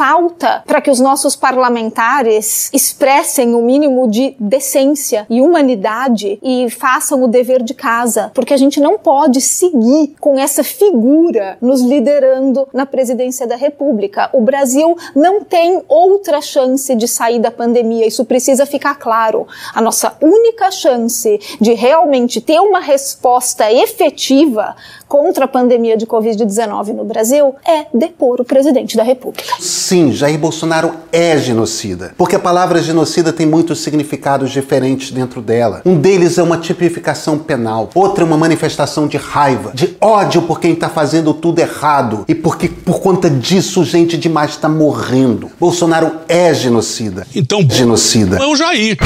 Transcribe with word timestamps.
falta 0.00 0.62
para 0.66 0.80
que 0.80 0.90
os 0.90 0.98
nossos 0.98 1.36
parlamentares 1.36 2.70
expressem 2.72 3.54
o 3.54 3.60
mínimo 3.60 4.08
de 4.08 4.34
decência 4.40 5.26
e 5.28 5.42
humanidade 5.42 6.38
e 6.42 6.70
façam 6.70 7.22
o 7.22 7.28
dever 7.28 7.62
de 7.62 7.74
casa, 7.74 8.32
porque 8.34 8.54
a 8.54 8.56
gente 8.56 8.80
não 8.80 8.98
pode 8.98 9.42
seguir 9.42 10.14
com 10.18 10.38
essa 10.38 10.64
figura 10.64 11.58
nos 11.60 11.82
liderando 11.82 12.66
na 12.72 12.86
presidência 12.86 13.46
da 13.46 13.56
República. 13.56 14.30
O 14.32 14.40
Brasil 14.40 14.96
não 15.14 15.44
tem 15.44 15.82
outra 15.86 16.40
chance 16.40 16.94
de 16.94 17.06
sair 17.06 17.38
da 17.38 17.50
pandemia, 17.50 18.06
isso 18.06 18.24
precisa 18.24 18.64
ficar 18.64 18.94
claro. 18.94 19.46
A 19.74 19.82
nossa 19.82 20.16
única 20.22 20.70
chance 20.70 21.38
de 21.60 21.74
realmente 21.74 22.40
ter 22.40 22.58
uma 22.58 22.80
resposta 22.80 23.70
efetiva 23.70 24.74
contra 25.10 25.46
a 25.46 25.48
pandemia 25.48 25.96
de 25.96 26.06
Covid-19 26.06 26.94
no 26.94 27.04
Brasil 27.04 27.56
é 27.66 27.86
depor 27.92 28.40
o 28.40 28.44
presidente 28.44 28.96
da 28.96 29.02
República. 29.02 29.56
Sim, 29.58 30.12
Jair 30.12 30.38
Bolsonaro 30.38 30.92
é 31.10 31.36
genocida, 31.36 32.14
porque 32.16 32.36
a 32.36 32.38
palavra 32.38 32.80
genocida 32.80 33.32
tem 33.32 33.44
muitos 33.44 33.80
significados 33.80 34.52
diferentes 34.52 35.10
dentro 35.10 35.42
dela. 35.42 35.82
Um 35.84 35.98
deles 35.98 36.38
é 36.38 36.42
uma 36.44 36.58
tipificação 36.58 37.36
penal, 37.36 37.90
outra 37.92 38.22
é 38.22 38.26
uma 38.26 38.38
manifestação 38.38 39.08
de 39.08 39.16
raiva, 39.16 39.72
de 39.74 39.96
ódio 40.00 40.42
por 40.42 40.60
quem 40.60 40.74
está 40.74 40.88
fazendo 40.88 41.34
tudo 41.34 41.58
errado 41.58 42.24
e 42.28 42.34
porque 42.34 42.68
por 42.68 43.00
conta 43.00 43.28
disso 43.28 43.82
gente 43.82 44.16
demais 44.16 44.52
está 44.52 44.68
morrendo. 44.68 45.50
Bolsonaro 45.58 46.20
é 46.28 46.54
genocida. 46.54 47.26
Então, 47.34 47.66
genocida. 47.68 48.36
É 48.36 48.46
o 48.46 48.54
Jair. 48.54 48.96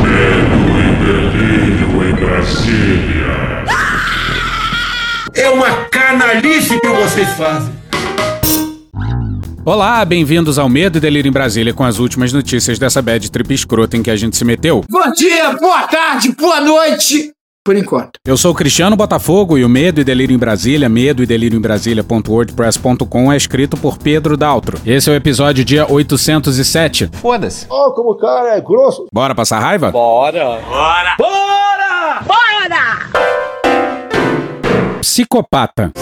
Medo 0.00 0.60
e 0.78 0.94
delírio 1.04 2.08
em 2.08 2.14
Brasília. 2.14 3.29
É 5.40 5.48
uma 5.48 5.86
canalice 5.86 6.78
que 6.78 6.86
vocês 6.86 7.26
fazem. 7.30 7.72
Olá, 9.64 10.04
bem-vindos 10.04 10.58
ao 10.58 10.68
Medo 10.68 10.98
e 10.98 11.00
Delírio 11.00 11.30
em 11.30 11.32
Brasília 11.32 11.72
com 11.72 11.82
as 11.82 11.98
últimas 11.98 12.30
notícias 12.30 12.78
dessa 12.78 13.00
bad 13.00 13.30
trip 13.30 13.54
escrota 13.54 13.96
em 13.96 14.02
que 14.02 14.10
a 14.10 14.16
gente 14.16 14.36
se 14.36 14.44
meteu. 14.44 14.84
Bom 14.86 15.10
dia, 15.12 15.54
boa 15.54 15.88
tarde, 15.88 16.30
boa 16.38 16.60
noite. 16.60 17.32
Por 17.64 17.74
enquanto. 17.74 18.18
Eu 18.26 18.36
sou 18.36 18.52
o 18.52 18.54
Cristiano 18.54 18.96
Botafogo 18.96 19.56
e 19.56 19.64
o 19.64 19.68
Medo 19.68 20.02
e 20.02 20.04
Delírio 20.04 20.34
em 20.34 20.38
Brasília, 20.38 20.90
medo 20.90 21.22
e 21.22 21.26
delírio 21.26 21.56
em 21.56 21.62
Brasília.wordpress.com 21.62 23.32
é 23.32 23.36
escrito 23.36 23.78
por 23.78 23.96
Pedro 23.96 24.36
Daltro. 24.36 24.78
Esse 24.84 25.08
é 25.08 25.12
o 25.14 25.16
episódio 25.16 25.64
dia 25.64 25.90
807. 25.90 27.08
Foda-se. 27.14 27.64
Oh, 27.70 27.92
como 27.92 28.10
o 28.10 28.18
cara 28.18 28.56
é 28.56 28.60
grosso. 28.60 29.06
Bora 29.10 29.34
passar 29.34 29.58
raiva? 29.58 29.90
Bora. 29.90 30.60
Bora. 30.68 31.16
Bora! 31.18 31.39
Psicopata. 35.32 35.92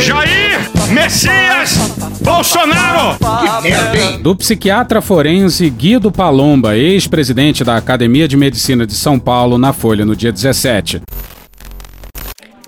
Jair 0.00 0.58
Messias 0.92 1.76
Bolsonaro! 2.20 3.16
Que 3.62 3.68
merda, 3.68 3.96
hein? 3.96 4.20
Do 4.20 4.34
psiquiatra 4.34 5.00
forense 5.00 5.70
Guido 5.70 6.10
Palomba, 6.10 6.76
ex-presidente 6.76 7.62
da 7.62 7.76
Academia 7.76 8.26
de 8.26 8.36
Medicina 8.36 8.84
de 8.84 8.94
São 8.94 9.20
Paulo, 9.20 9.56
na 9.56 9.72
Folha 9.72 10.04
no 10.04 10.16
dia 10.16 10.32
17. 10.32 11.02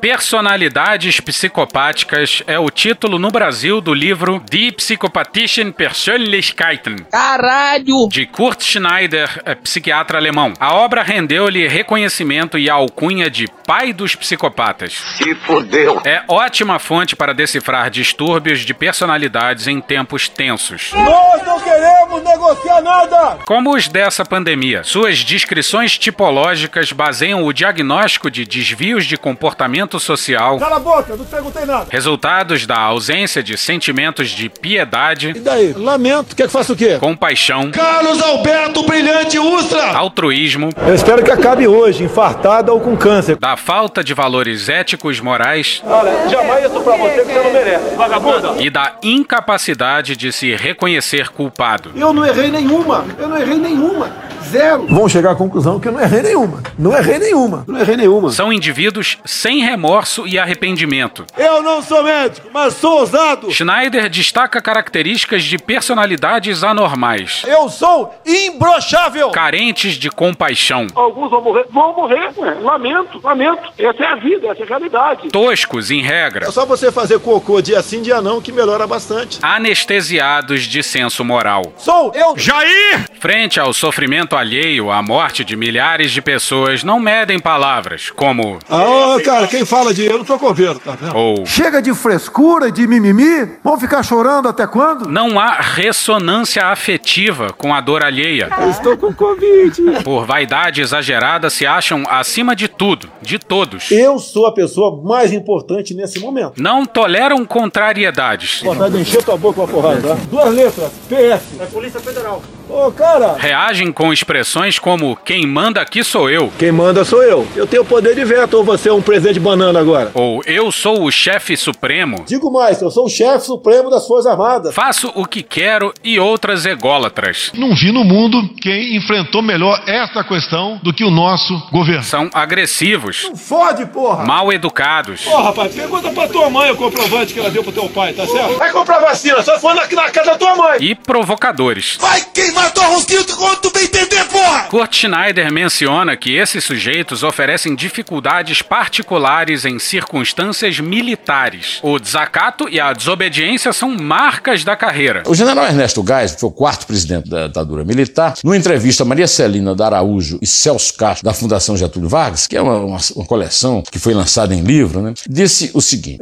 Personalidades 0.05 1.19
Psicopáticas 1.19 2.43
é 2.47 2.59
o 2.59 2.69
título 2.69 3.19
no 3.19 3.31
Brasil 3.31 3.81
do 3.81 3.95
livro 3.95 4.39
Die 4.51 4.71
psychopathischen 4.71 5.73
Persönlichkeiten. 5.73 6.97
Caralho! 7.11 8.07
De 8.11 8.27
Kurt 8.27 8.63
Schneider, 8.63 9.41
é 9.47 9.55
psiquiatra 9.55 10.19
alemão. 10.19 10.53
A 10.61 10.75
obra 10.75 11.03
rendeu-lhe 11.03 11.67
reconhecimento 11.67 12.59
e 12.59 12.69
alcunha 12.69 13.31
de 13.31 13.47
pai 13.67 13.95
dos 13.95 14.15
psicopatas. 14.15 14.93
Se 14.93 15.35
fodeu. 15.37 16.03
É 16.05 16.23
ótima 16.29 16.79
fonte 16.79 17.17
para 17.17 17.33
decifrar 17.33 17.89
distúrbios 17.89 18.61
de 18.61 18.75
personalidades 18.75 19.67
em 19.67 19.81
tempos 19.81 20.29
tensos. 20.29 20.93
Nós 20.93 21.47
não 21.47 21.59
queremos 21.59 22.23
negociar 22.23 22.83
nada. 22.83 23.39
Como 23.47 23.75
os 23.75 23.89
dessa 23.89 24.23
pandemia, 24.23 24.85
suas 24.85 25.25
descrições 25.25 25.97
tipológicas 25.97 26.93
baseiam 26.93 27.43
o 27.43 27.55
diagnóstico 27.55 28.31
de 28.31 28.45
desvios 28.45 29.07
de 29.07 29.17
comportamento 29.17 29.94
social, 30.01 30.59
Cala 30.59 30.77
a 30.77 30.81
boca, 30.81 31.17
não 31.17 31.25
perguntei 31.25 31.65
nada. 31.65 31.87
resultados 31.91 32.67
da 32.67 32.79
ausência 32.79 33.43
de 33.43 33.57
sentimentos 33.57 34.31
de 34.31 34.49
piedade, 34.49 35.33
E 35.37 35.41
daí? 35.41 35.73
Lamento. 35.73 36.35
Quer 36.37 36.47
que 36.47 36.53
faça 36.53 36.73
o 36.73 36.77
quê? 36.77 36.97
compaixão, 36.99 37.71
Carlos 37.71 38.23
Alberto 38.23 38.83
Brilhante 38.85 39.39
Ustra. 39.39 39.97
altruísmo, 39.97 40.71
Eu 40.87 40.95
espero 40.95 41.23
que 41.23 41.31
acabe 41.31 41.67
hoje, 41.67 42.05
infartada 42.05 42.73
ou 42.73 42.81
com 42.81 42.97
câncer. 42.97 43.37
da 43.37 43.57
falta 43.57 44.03
de 44.05 44.13
valores 44.15 44.69
éticos 44.69 45.21
morais 45.21 45.83
Olha, 45.87 46.29
jamais 46.29 46.65
isso 46.65 46.81
pra 46.81 46.97
você 46.97 47.25
que 47.25 47.33
você 47.33 47.43
não 47.43 47.53
merece. 47.53 47.95
Vagabunda. 47.97 48.55
e 48.63 48.71
da 48.71 48.95
incapacidade 49.03 50.17
de 50.17 50.33
se 50.33 50.55
reconhecer 50.55 51.29
culpado. 51.31 51.91
Eu 51.97 52.13
não 52.13 52.25
errei 52.25 52.51
nenhuma. 52.51 53.05
Eu 53.19 53.29
não 53.29 53.37
errei 53.37 53.57
nenhuma. 53.59 54.11
Zero. 54.55 54.87
Vão 54.87 55.09
chegar 55.09 55.33
à 55.33 55.35
conclusão 55.35 55.81
que 55.81 55.89
eu 55.89 55.93
não 55.93 56.01
errei 56.01 56.23
nenhuma. 56.23 56.63
Não 56.79 56.97
errei 56.97 57.19
nenhuma. 57.19 57.65
Não 57.67 57.81
errei 57.81 57.97
nenhuma. 57.97 58.31
São 58.31 58.53
indivíduos 58.53 59.19
sem 59.25 59.61
remorso 59.65 60.27
e 60.27 60.39
arrependimento. 60.39 61.25
Eu 61.37 61.61
não 61.63 61.83
sou 61.83 62.03
médico, 62.05 62.49
mas 62.53 62.75
sou 62.75 63.01
ousado. 63.01 63.51
Schneider 63.51 64.09
destaca 64.09 64.63
características 64.63 65.43
de 65.43 65.59
personalidades 65.59 66.63
anormais, 66.63 67.43
Eu 67.47 67.69
sou 67.69 68.15
imbrochável. 68.25 69.31
carentes 69.31 69.95
de 69.95 70.09
compaixão, 70.11 70.87
Alguns 70.95 71.31
vão 71.31 71.43
morrer, 71.43 71.67
vão 71.71 71.95
morrer, 71.95 72.31
ué. 72.37 72.55
lamento, 72.61 73.21
lamento. 73.23 73.63
Essa 73.79 74.03
é 74.05 74.07
a 74.07 74.15
vida, 74.17 74.47
essa 74.49 74.61
é 74.61 74.65
a 74.65 74.67
realidade. 74.69 75.29
toscos 75.31 75.91
em 75.91 76.01
regra, 76.03 76.47
É 76.47 76.51
só 76.53 76.65
você 76.65 76.93
fazer 76.93 77.19
cocô 77.19 77.61
dia 77.61 77.83
sim, 77.83 78.03
dia 78.03 78.21
não, 78.21 78.41
que 78.41 78.53
melhora 78.53 78.87
bastante. 78.87 79.39
anestesiados 79.43 80.63
de 80.63 80.83
senso 80.83 81.25
moral. 81.25 81.73
Sou 81.77 82.13
eu. 82.15 82.35
Jair! 82.37 83.05
Frente 83.19 83.59
ao 83.59 83.73
sofrimento 83.73 84.37
alheio, 84.45 84.91
à 84.91 85.03
morte 85.03 85.43
de 85.45 85.57
milhares 85.57 86.11
de 86.13 86.21
pessoas, 86.21 86.85
não 86.85 87.01
medem 87.01 87.39
palavras 87.39 88.11
como 88.11 88.59
Ah, 88.69 89.17
cara, 89.25 89.47
quem 89.47 89.65
fala 89.65 89.93
de 89.95 90.05
eu 90.05 90.19
não 90.19 90.27
sou 90.27 90.39
coveiro, 90.39 90.79
tá 90.79 90.93
vendo? 90.93 91.17
ou 91.17 91.47
Chega 91.47 91.81
de 91.81 91.95
frescura 91.95 92.71
de 92.71 92.87
mimimi. 92.87 93.49
Vão 93.65 93.79
ficar 93.81 94.03
chorando 94.03 94.49
até 94.49 94.67
quando? 94.67 95.09
não 95.09 95.39
há 95.39 95.55
ressonância 95.61 96.67
afetiva 96.67 97.53
com 97.57 97.73
a 97.75 97.81
dor 97.81 98.05
alheia. 98.05 98.49
Estou 98.71 98.97
com 98.97 99.13
Covid. 99.15 100.03
Por 100.03 100.27
vaidade 100.27 100.81
exagerada, 100.81 101.49
se 101.49 101.65
acham 101.67 102.03
acima 102.09 102.55
de 102.55 102.69
tudo, 102.69 103.09
de 103.23 103.39
todos. 103.39 103.91
Eu 103.91 104.19
sou 104.19 104.47
a 104.47 104.53
pessoa 104.53 105.01
mais 105.03 105.33
importante 105.33 105.95
nesse 105.95 106.19
momento. 106.21 106.61
Não 106.61 106.85
toleram 106.85 107.45
contrariedades. 107.45 108.61
Vontade 108.63 108.95
de 108.97 109.01
encher 109.03 109.23
tua 109.23 109.37
boca 109.37 109.55
com 109.55 109.65
a 109.65 109.69
porrada, 109.69 110.01
tá? 110.01 110.15
Duas 110.31 110.53
letras, 110.55 110.91
PS. 111.09 111.61
É 111.61 111.67
Polícia 111.73 112.01
Federal. 112.01 112.43
Ô, 112.69 112.91
cara. 112.91 113.35
Reagem 113.39 113.93
com 113.93 114.13
expressões 114.13 114.79
como 114.79 115.17
quem 115.17 115.47
manda 115.47 115.81
aqui 115.81 116.03
sou 116.03 116.31
eu, 116.31 116.51
Quem 116.59 116.73
manda 116.73 117.05
sou 117.05 117.23
eu. 117.23 117.47
Eu 117.55 117.67
tenho 117.67 117.85
poder 117.85 118.15
de 118.15 118.25
veto 118.25 118.55
ou 118.55 118.65
você 118.65 118.89
é 118.89 118.93
um 118.93 119.03
presidente 119.03 119.39
banana 119.39 119.79
agora? 119.81 120.11
ou 120.15 120.43
eu 120.47 120.73
sou 120.73 121.05
o 121.05 121.11
chefe 121.11 121.57
supremo, 121.57 122.25
Digo 122.27 122.51
mais, 122.51 122.81
eu 122.81 122.91
sou 122.91 123.05
o 123.07 123.09
chefe 123.09 123.45
supremo 123.47 123.91
das 123.91 124.07
Forças 124.07 124.31
Armadas. 124.33 124.75
faço 124.75 125.13
o 125.15 125.27
que 125.27 125.43
quero 125.43 125.93
e 126.03 126.19
outras 126.19 126.65
ególatras. 126.65 127.51
Não 127.55 127.75
vi 127.75 127.93
no 127.93 128.03
mundo 128.03 128.43
quem 128.61 128.97
enfrentou 128.97 129.43
melhor 129.43 129.83
esta 129.87 130.25
questão 130.25 130.81
do 130.83 130.93
que 130.93 131.05
o 131.05 131.11
nosso 131.11 131.55
governo. 131.71 132.03
São 132.03 132.31
agressivos, 132.33 133.31
Fode, 133.37 133.85
porra. 133.87 134.25
mal 134.25 134.53
educados, 134.53 135.27
Ô, 135.27 135.37
rapaz, 135.43 135.75
pergunta 135.75 136.11
pra 136.11 136.27
tua 136.29 136.49
mãe 136.49 136.71
o 136.71 136.77
comprovante 136.77 137.35
que 137.35 137.41
ela 137.41 137.51
deu 137.51 137.63
pro 137.63 137.73
teu 137.73 137.89
pai, 137.91 138.13
tá 138.15 138.27
certo? 138.27 138.57
Vai 138.57 138.73
comprar 138.73 138.99
vacina, 139.01 139.43
só 139.43 139.59
for 139.59 139.75
na, 139.75 139.87
na 139.87 140.11
casa 140.11 140.31
da 140.33 140.39
tua 140.39 140.57
mãe. 140.57 140.79
e 140.81 140.95
provocadores. 140.95 141.99
Vai 142.01 142.21
queimar 142.33 142.54
tua 142.71 142.87
rosquinha 142.87 143.25
quando 143.25 143.59
tu 143.61 143.71
bem 143.73 143.85
entender, 143.85 144.25
porra! 144.27 144.63
Kurt 144.65 144.95
Schneider 144.95 145.53
menciona 145.53 146.17
que 146.17 146.35
esses 146.37 146.65
sujeitos 146.65 147.23
oferecem 147.23 147.75
dificuldades 147.75 148.63
particulares 148.63 149.65
em 149.65 149.79
circunstâncias 149.79 150.79
militares. 150.81 151.79
O 151.83 151.99
desacato 151.99 152.69
e 152.69 152.81
a 152.81 152.93
desobediência 152.93 153.73
são 153.73 153.91
marcas 153.97 154.65
da 154.65 154.77
carreira. 154.77 155.23
O 155.27 155.35
general 155.35 155.65
Ernesto 155.67 156.05
Geis, 156.07 156.35
que 156.35 156.41
foi 156.41 156.49
o 156.49 156.53
quarto 156.53 156.87
presidente 156.87 157.29
da 157.29 157.47
ditadura 157.47 157.85
militar, 157.85 158.35
numa 158.45 158.57
entrevista 158.57 159.03
a 159.03 159.07
Maria 159.07 159.27
Celina 159.29 159.75
da 159.75 159.87
Araújo 159.87 160.39
e 160.41 160.47
Celso 160.47 160.95
Castro, 160.95 161.25
da 161.25 161.35
Fundação 161.35 161.77
Getúlio 161.77 162.09
Vargas, 162.09 162.47
que 162.47 162.57
é 162.57 162.63
uma, 162.63 162.79
uma- 162.79 162.99
uma 163.17 163.27
coleção 163.27 163.83
que 163.91 163.99
foi 163.99 164.15
lançada 164.15 164.55
em 164.55 164.63
livro, 164.63 165.01
né, 165.03 165.15
disse 165.29 165.71
o 165.75 165.81
seguinte: 165.81 166.21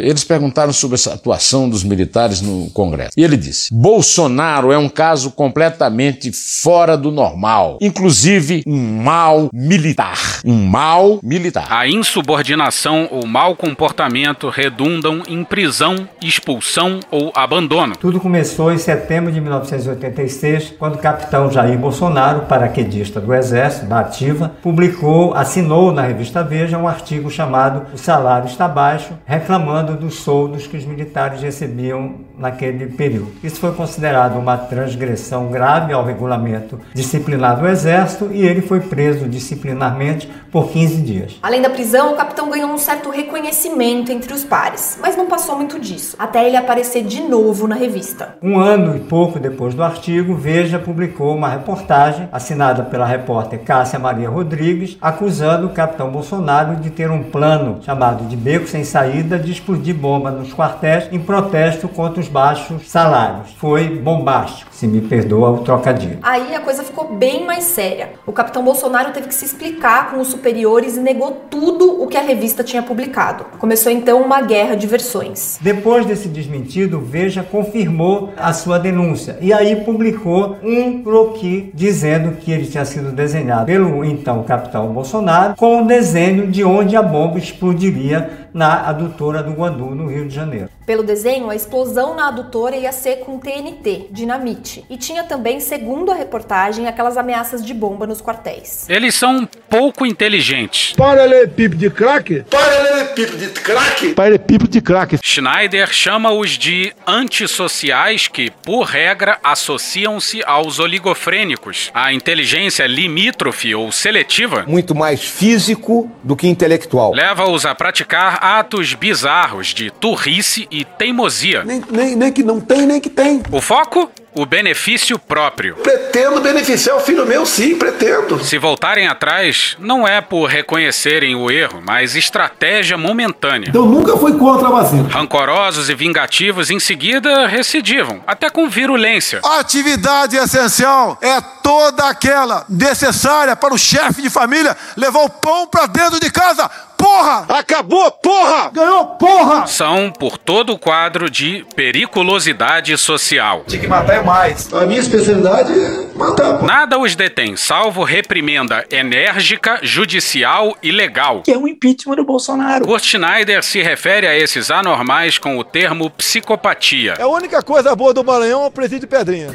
eles 0.00 0.24
perguntaram 0.24 0.72
sobre 0.72 0.94
essa 0.96 1.14
atuação 1.14 1.68
dos 1.68 1.82
militares 1.84 2.40
no 2.40 2.70
Congresso. 2.70 3.12
E 3.16 3.22
ele 3.24 3.36
disse: 3.36 3.72
Bolsonaro 3.74 4.72
é 4.72 4.78
um 4.78 4.88
caso 4.88 5.30
completamente 5.56 6.30
fora 6.32 6.98
do 6.98 7.10
normal, 7.10 7.78
inclusive 7.80 8.62
um 8.66 9.02
mal 9.02 9.48
militar. 9.54 10.18
Um 10.44 10.66
mal 10.66 11.18
militar. 11.22 11.66
A 11.70 11.88
insubordinação 11.88 13.08
ou 13.10 13.26
mau 13.26 13.56
comportamento 13.56 14.50
redundam 14.50 15.22
em 15.26 15.42
prisão, 15.42 16.06
expulsão 16.22 17.00
ou 17.10 17.32
abandono. 17.34 17.96
Tudo 17.96 18.20
começou 18.20 18.70
em 18.70 18.76
setembro 18.76 19.32
de 19.32 19.40
1986, 19.40 20.74
quando 20.78 20.96
o 20.96 20.98
capitão 20.98 21.50
Jair 21.50 21.78
Bolsonaro, 21.78 22.42
paraquedista 22.42 23.18
do 23.18 23.32
Exército, 23.32 23.86
da 23.86 24.00
Ativa, 24.00 24.52
publicou, 24.62 25.32
assinou 25.32 25.90
na 25.90 26.02
revista 26.02 26.44
Veja 26.44 26.76
um 26.76 26.86
artigo 26.86 27.30
chamado 27.30 27.94
O 27.94 27.96
Salário 27.96 28.46
Está 28.46 28.68
Baixo, 28.68 29.14
reclamando 29.24 29.96
dos 29.96 30.16
soldos 30.16 30.66
que 30.66 30.76
os 30.76 30.84
militares 30.84 31.40
recebiam 31.40 32.26
naquele 32.38 32.88
período. 32.88 33.32
Isso 33.42 33.58
foi 33.58 33.72
considerado 33.72 34.38
uma 34.38 34.58
transgressão 34.58 35.45
grave 35.48 35.92
ao 35.92 36.04
regulamento 36.04 36.78
disciplinar 36.94 37.58
do 37.58 37.68
Exército 37.68 38.30
e 38.32 38.46
ele 38.46 38.62
foi 38.62 38.80
preso 38.80 39.28
disciplinarmente 39.28 40.28
por 40.50 40.68
15 40.70 41.02
dias. 41.02 41.38
Além 41.42 41.60
da 41.60 41.70
prisão, 41.70 42.12
o 42.12 42.16
capitão 42.16 42.48
ganhou 42.48 42.70
um 42.70 42.78
certo 42.78 43.10
reconhecimento 43.10 44.10
entre 44.10 44.32
os 44.32 44.44
pares, 44.44 44.98
mas 45.00 45.16
não 45.16 45.26
passou 45.26 45.56
muito 45.56 45.78
disso, 45.78 46.16
até 46.18 46.46
ele 46.46 46.56
aparecer 46.56 47.02
de 47.02 47.20
novo 47.22 47.66
na 47.68 47.74
revista. 47.74 48.36
Um 48.42 48.58
ano 48.58 48.96
e 48.96 49.00
pouco 49.00 49.38
depois 49.38 49.74
do 49.74 49.82
artigo, 49.82 50.34
Veja 50.34 50.78
publicou 50.78 51.34
uma 51.34 51.48
reportagem 51.48 52.28
assinada 52.32 52.82
pela 52.82 53.06
repórter 53.06 53.60
Cássia 53.60 53.98
Maria 53.98 54.28
Rodrigues, 54.28 54.96
acusando 55.00 55.66
o 55.66 55.70
capitão 55.70 56.10
Bolsonaro 56.10 56.76
de 56.76 56.90
ter 56.90 57.10
um 57.10 57.22
plano 57.22 57.80
chamado 57.82 58.24
de 58.24 58.36
beco 58.36 58.66
sem 58.66 58.84
saída 58.84 59.38
de 59.38 59.52
explodir 59.52 59.94
bomba 59.94 60.30
nos 60.30 60.52
quartéis 60.52 61.08
em 61.12 61.18
protesto 61.18 61.88
contra 61.88 62.20
os 62.20 62.28
baixos 62.28 62.88
salários. 62.88 63.52
Foi 63.58 63.88
bombástico, 63.98 64.70
se 64.72 64.86
me 64.86 65.00
perdoa 65.00 65.35
o 65.42 65.58
trocadilho. 65.58 66.18
Aí 66.22 66.54
a 66.54 66.60
coisa 66.60 66.82
ficou 66.82 67.14
bem 67.14 67.44
mais 67.44 67.64
séria. 67.64 68.10
O 68.26 68.32
capitão 68.32 68.64
Bolsonaro 68.64 69.12
teve 69.12 69.28
que 69.28 69.34
se 69.34 69.44
explicar 69.44 70.10
com 70.10 70.20
os 70.20 70.28
superiores 70.28 70.96
e 70.96 71.00
negou 71.00 71.32
tudo 71.50 72.02
o 72.02 72.06
que 72.06 72.16
a 72.16 72.22
revista 72.22 72.62
tinha 72.62 72.82
publicado. 72.82 73.44
Começou 73.58 73.90
então 73.90 74.22
uma 74.22 74.40
guerra 74.40 74.74
de 74.74 74.86
versões. 74.86 75.58
Depois 75.60 76.06
desse 76.06 76.28
desmentido, 76.28 77.00
Veja 77.00 77.42
confirmou 77.42 78.32
a 78.36 78.52
sua 78.52 78.78
denúncia 78.78 79.38
e 79.40 79.52
aí 79.52 79.76
publicou 79.76 80.56
um 80.62 81.02
croquis 81.02 81.70
dizendo 81.72 82.36
que 82.36 82.50
ele 82.52 82.66
tinha 82.66 82.84
sido 82.84 83.12
desenhado 83.12 83.66
pelo 83.66 84.04
então 84.04 84.42
capitão 84.42 84.92
Bolsonaro 84.92 85.54
com 85.56 85.82
o 85.82 85.86
desenho 85.86 86.46
de 86.48 86.64
onde 86.64 86.96
a 86.96 87.02
bomba 87.02 87.38
explodiria 87.38 88.45
na 88.56 88.88
adutora 88.88 89.42
do 89.42 89.52
Guandu, 89.52 89.94
no 89.94 90.06
Rio 90.06 90.26
de 90.26 90.34
Janeiro. 90.34 90.70
Pelo 90.86 91.02
desenho, 91.02 91.50
a 91.50 91.54
explosão 91.54 92.14
na 92.14 92.28
adutora 92.28 92.74
ia 92.74 92.90
ser 92.90 93.16
com 93.16 93.38
TNT, 93.38 94.06
dinamite. 94.10 94.82
E 94.88 94.96
tinha 94.96 95.24
também, 95.24 95.60
segundo 95.60 96.10
a 96.10 96.14
reportagem, 96.14 96.86
aquelas 96.86 97.18
ameaças 97.18 97.62
de 97.64 97.74
bomba 97.74 98.06
nos 98.06 98.22
quartéis. 98.22 98.88
Eles 98.88 99.14
são 99.14 99.46
pouco 99.68 100.06
inteligentes. 100.06 100.94
Paralelepípedo 100.96 101.76
de 101.76 101.90
crack? 101.90 102.44
Paralelepípedo 102.48 103.36
de 103.36 103.48
crack? 103.60 104.14
Paralelepípedo 104.14 104.70
de 104.70 104.80
crack. 104.80 105.18
Schneider 105.22 105.92
chama-os 105.92 106.52
de 106.52 106.94
antissociais 107.06 108.26
que, 108.26 108.50
por 108.50 108.84
regra, 108.84 109.38
associam-se 109.44 110.42
aos 110.46 110.78
oligofrênicos. 110.78 111.90
A 111.92 112.12
inteligência 112.14 112.86
limítrofe 112.86 113.74
ou 113.74 113.92
seletiva 113.92 114.64
muito 114.66 114.94
mais 114.94 115.20
físico 115.22 116.10
do 116.22 116.34
que 116.34 116.48
intelectual. 116.48 117.12
leva-os 117.12 117.66
a 117.66 117.74
praticar 117.74 118.45
atos 118.46 118.94
bizarros 118.94 119.68
de 119.68 119.90
turrice 119.90 120.68
e 120.70 120.84
teimosia. 120.84 121.64
Nem, 121.64 121.82
nem, 121.90 122.16
nem 122.16 122.32
que 122.32 122.42
não 122.42 122.60
tem, 122.60 122.86
nem 122.86 123.00
que 123.00 123.10
tem. 123.10 123.42
O 123.50 123.60
foco? 123.60 124.10
O 124.36 124.44
benefício 124.44 125.18
próprio. 125.18 125.76
Pretendo 125.76 126.42
beneficiar 126.42 126.96
o 126.96 127.00
filho 127.00 127.24
meu, 127.24 127.46
sim, 127.46 127.76
pretendo. 127.76 128.44
Se 128.44 128.58
voltarem 128.58 129.08
atrás, 129.08 129.76
não 129.78 130.06
é 130.06 130.20
por 130.20 130.44
reconhecerem 130.44 131.34
o 131.34 131.50
erro, 131.50 131.82
mas 131.82 132.14
estratégia 132.14 132.98
momentânea. 132.98 133.70
Então 133.70 133.86
nunca 133.86 134.14
foi 134.18 134.36
contra 134.36 134.68
a 134.68 134.70
vacina. 134.70 135.08
Rancorosos 135.08 135.88
e 135.88 135.94
vingativos 135.94 136.70
em 136.70 136.78
seguida 136.78 137.46
recidivam, 137.46 138.20
até 138.26 138.50
com 138.50 138.68
virulência. 138.68 139.40
Atividade 139.42 140.36
essencial 140.36 141.18
é 141.22 141.40
toda 141.62 142.06
aquela 142.06 142.66
necessária 142.68 143.56
para 143.56 143.72
o 143.72 143.78
chefe 143.78 144.20
de 144.20 144.28
família 144.28 144.76
levar 144.96 145.20
o 145.20 145.30
pão 145.30 145.66
para 145.66 145.86
dentro 145.86 146.20
de 146.20 146.30
casa. 146.30 146.70
Porra! 146.96 147.44
Acabou, 147.48 148.10
porra! 148.10 148.70
Ganhou, 148.72 149.06
porra! 149.16 149.66
São 149.66 150.10
por 150.10 150.38
todo 150.38 150.72
o 150.72 150.78
quadro 150.78 151.28
de 151.28 151.66
periculosidade 151.74 152.96
social. 152.96 153.64
Tinha 153.66 153.82
que 153.82 153.86
matar 153.86 154.14
é 154.14 154.22
mais. 154.26 154.72
A 154.72 154.84
minha 154.84 154.98
especialidade 154.98 155.72
é 155.72 156.18
matar. 156.18 156.60
Nada 156.62 156.98
os 156.98 157.14
detém, 157.14 157.56
salvo 157.56 158.02
reprimenda 158.02 158.84
enérgica, 158.90 159.78
judicial 159.82 160.76
e 160.82 160.90
legal. 160.90 161.42
Que 161.42 161.52
é 161.52 161.56
um 161.56 161.68
impeachment 161.68 162.16
do 162.16 162.24
Bolsonaro. 162.24 162.84
Kurt 162.84 163.04
Schneider 163.04 163.62
se 163.62 163.80
refere 163.80 164.26
a 164.26 164.36
esses 164.36 164.70
anormais 164.70 165.38
com 165.38 165.56
o 165.56 165.64
termo 165.64 166.10
psicopatia. 166.10 167.14
É 167.18 167.22
a 167.22 167.28
única 167.28 167.62
coisa 167.62 167.94
boa 167.94 168.12
do 168.12 168.24
Maranhão 168.24 168.64
é 168.64 168.66
o 168.66 168.70
presídio 168.70 169.00
de 169.00 169.06
Pedrinha. 169.06 169.50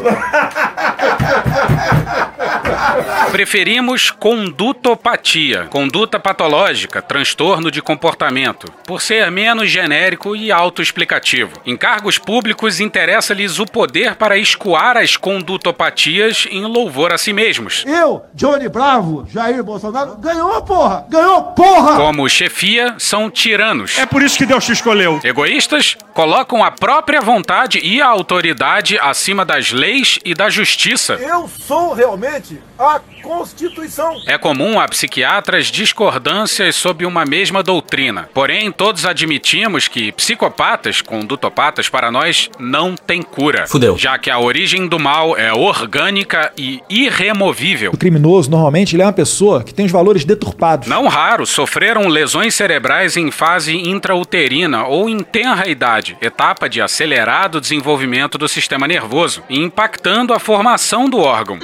Preferimos 3.31 4.11
condutopatia, 4.11 5.65
conduta 5.69 6.19
patológica, 6.19 7.01
transtorno 7.01 7.71
de 7.71 7.81
comportamento, 7.81 8.71
por 8.85 9.01
ser 9.01 9.31
menos 9.31 9.69
genérico 9.69 10.35
e 10.35 10.51
autoexplicativo. 10.51 11.51
Em 11.65 11.75
cargos 11.75 12.17
públicos, 12.17 12.79
interessa-lhes 12.79 13.59
o 13.59 13.65
poder 13.65 14.15
para 14.15 14.37
escoar 14.61 14.95
as 14.95 15.17
condutopatias 15.17 16.47
em 16.51 16.63
louvor 16.65 17.11
a 17.11 17.17
si 17.17 17.33
mesmos. 17.33 17.83
Eu, 17.87 18.21
Johnny 18.35 18.69
Bravo, 18.69 19.25
Jair 19.27 19.63
Bolsonaro, 19.63 20.15
ganhou, 20.17 20.61
porra! 20.61 21.03
Ganhou, 21.09 21.43
porra! 21.53 21.97
Como 21.97 22.29
chefia, 22.29 22.93
são 22.99 23.29
tiranos. 23.29 23.97
É 23.97 24.05
por 24.05 24.21
isso 24.21 24.37
que 24.37 24.45
Deus 24.45 24.63
te 24.63 24.71
escolheu. 24.71 25.19
Egoístas, 25.23 25.97
colocam 26.13 26.63
a 26.63 26.69
própria 26.69 27.21
vontade 27.21 27.79
e 27.79 27.99
a 28.01 28.07
autoridade 28.07 28.99
acima 28.99 29.43
das 29.43 29.71
leis 29.71 30.19
e 30.23 30.35
da 30.35 30.47
justiça. 30.47 31.13
Eu 31.13 31.47
sou 31.47 31.93
realmente 31.93 32.61
a 32.77 33.01
Constituição. 33.21 34.15
É 34.27 34.37
comum 34.37 34.79
a 34.79 34.87
psiquiatras 34.87 35.67
discordâncias 35.67 36.75
sob 36.75 37.05
uma 37.05 37.23
mesma 37.23 37.63
doutrina. 37.63 38.29
Porém, 38.33 38.71
todos 38.71 39.05
admitimos 39.05 39.87
que 39.87 40.11
psicopatas, 40.11 41.01
condutopatas, 41.01 41.87
para 41.87 42.11
nós, 42.11 42.49
não 42.59 42.95
têm 42.95 43.21
cura. 43.21 43.67
Fudeu. 43.67 43.97
Já 43.97 44.17
que 44.17 44.29
a 44.29 44.37
origem 44.41 44.87
do 44.87 44.99
mal 44.99 45.37
é 45.37 45.53
orgânica 45.53 46.51
e 46.57 46.81
irremovível. 46.89 47.91
O 47.93 47.97
criminoso, 47.97 48.49
normalmente, 48.49 48.95
ele 48.95 49.03
é 49.03 49.05
uma 49.05 49.13
pessoa 49.13 49.63
que 49.63 49.73
tem 49.73 49.85
os 49.85 49.91
valores 49.91 50.25
deturpados. 50.25 50.87
Não 50.87 51.07
raro, 51.07 51.45
sofreram 51.45 52.07
lesões 52.07 52.55
cerebrais 52.55 53.17
em 53.17 53.31
fase 53.31 53.75
intrauterina 53.75 54.85
ou 54.85 55.07
em 55.07 55.19
tenra 55.19 55.67
idade, 55.67 56.17
etapa 56.21 56.67
de 56.67 56.81
acelerado 56.81 57.61
desenvolvimento 57.61 58.37
do 58.37 58.47
sistema 58.47 58.87
nervoso, 58.87 59.43
impactando 59.49 60.33
a 60.33 60.39
formação 60.39 61.09
do 61.09 61.19
órgão. 61.19 61.59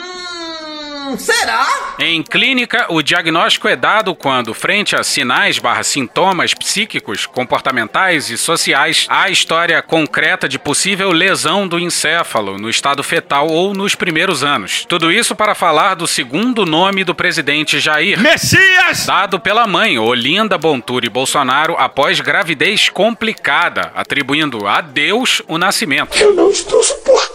Será? 1.16 1.96
Em 2.00 2.24
clínica, 2.24 2.88
o 2.90 3.02
diagnóstico 3.02 3.68
é 3.68 3.76
dado 3.76 4.14
quando, 4.16 4.54
frente 4.54 4.96
a 4.96 5.04
sinais 5.04 5.60
barra 5.60 5.84
sintomas 5.84 6.54
psíquicos, 6.54 7.26
comportamentais 7.26 8.30
e 8.30 8.38
sociais, 8.38 9.06
há 9.10 9.30
história 9.30 9.82
concreta 9.82 10.50
de 10.50 10.58
possível 10.58 11.12
lesão 11.12 11.68
do 11.68 11.80
encéfalo 11.80 12.58
no 12.58 12.70
estado 12.70 13.04
fetal 13.04 13.48
ou 13.48 13.74
nos 13.74 13.96
primeiros 13.96 14.44
anos. 14.44 14.86
Tudo 14.86 15.12
isso 15.12 15.36
para 15.36 15.56
falar 15.56 15.96
do 15.96 16.08
segundo 16.08 16.66
nome 16.66 17.04
do 17.04 17.16
presidente 17.16 17.80
Jair. 17.80 18.20
Messias! 18.20 19.06
Dado 19.06 19.40
pela 19.40 19.68
mãe, 19.68 20.00
Olinda 20.00 20.58
Bonturi 20.58 21.10
Bolsonaro, 21.10 21.76
após 21.78 22.20
gravidez 22.20 22.90
complicada, 22.90 23.92
atribuindo 23.96 24.68
a 24.68 24.82
Deus 24.82 25.42
o 25.48 25.58
nascimento. 25.58 26.18
Eu 26.18 26.34
não 26.34 26.50
estou 26.50 26.82
suportando 26.82 27.27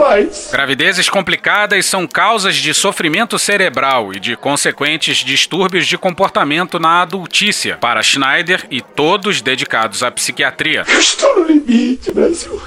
mais. 0.00 0.48
Gravidezes 0.50 1.08
complicadas 1.08 1.86
são 1.86 2.06
causas 2.06 2.56
de 2.56 2.72
sofrimento 2.74 3.38
cerebral 3.38 4.12
e 4.12 4.18
de 4.18 4.36
consequentes 4.36 5.18
distúrbios 5.18 5.86
de 5.86 5.98
comportamento 5.98 6.80
na 6.80 7.02
adultícia, 7.02 7.76
para 7.76 8.02
Schneider 8.02 8.66
e 8.70 8.80
todos 8.80 9.40
dedicados 9.40 10.02
à 10.02 10.10
psiquiatria. 10.10 10.84
Eu 10.88 10.98
estou 10.98 11.40
no 11.40 11.46
limite, 11.46 12.12
Brasil. 12.12 12.60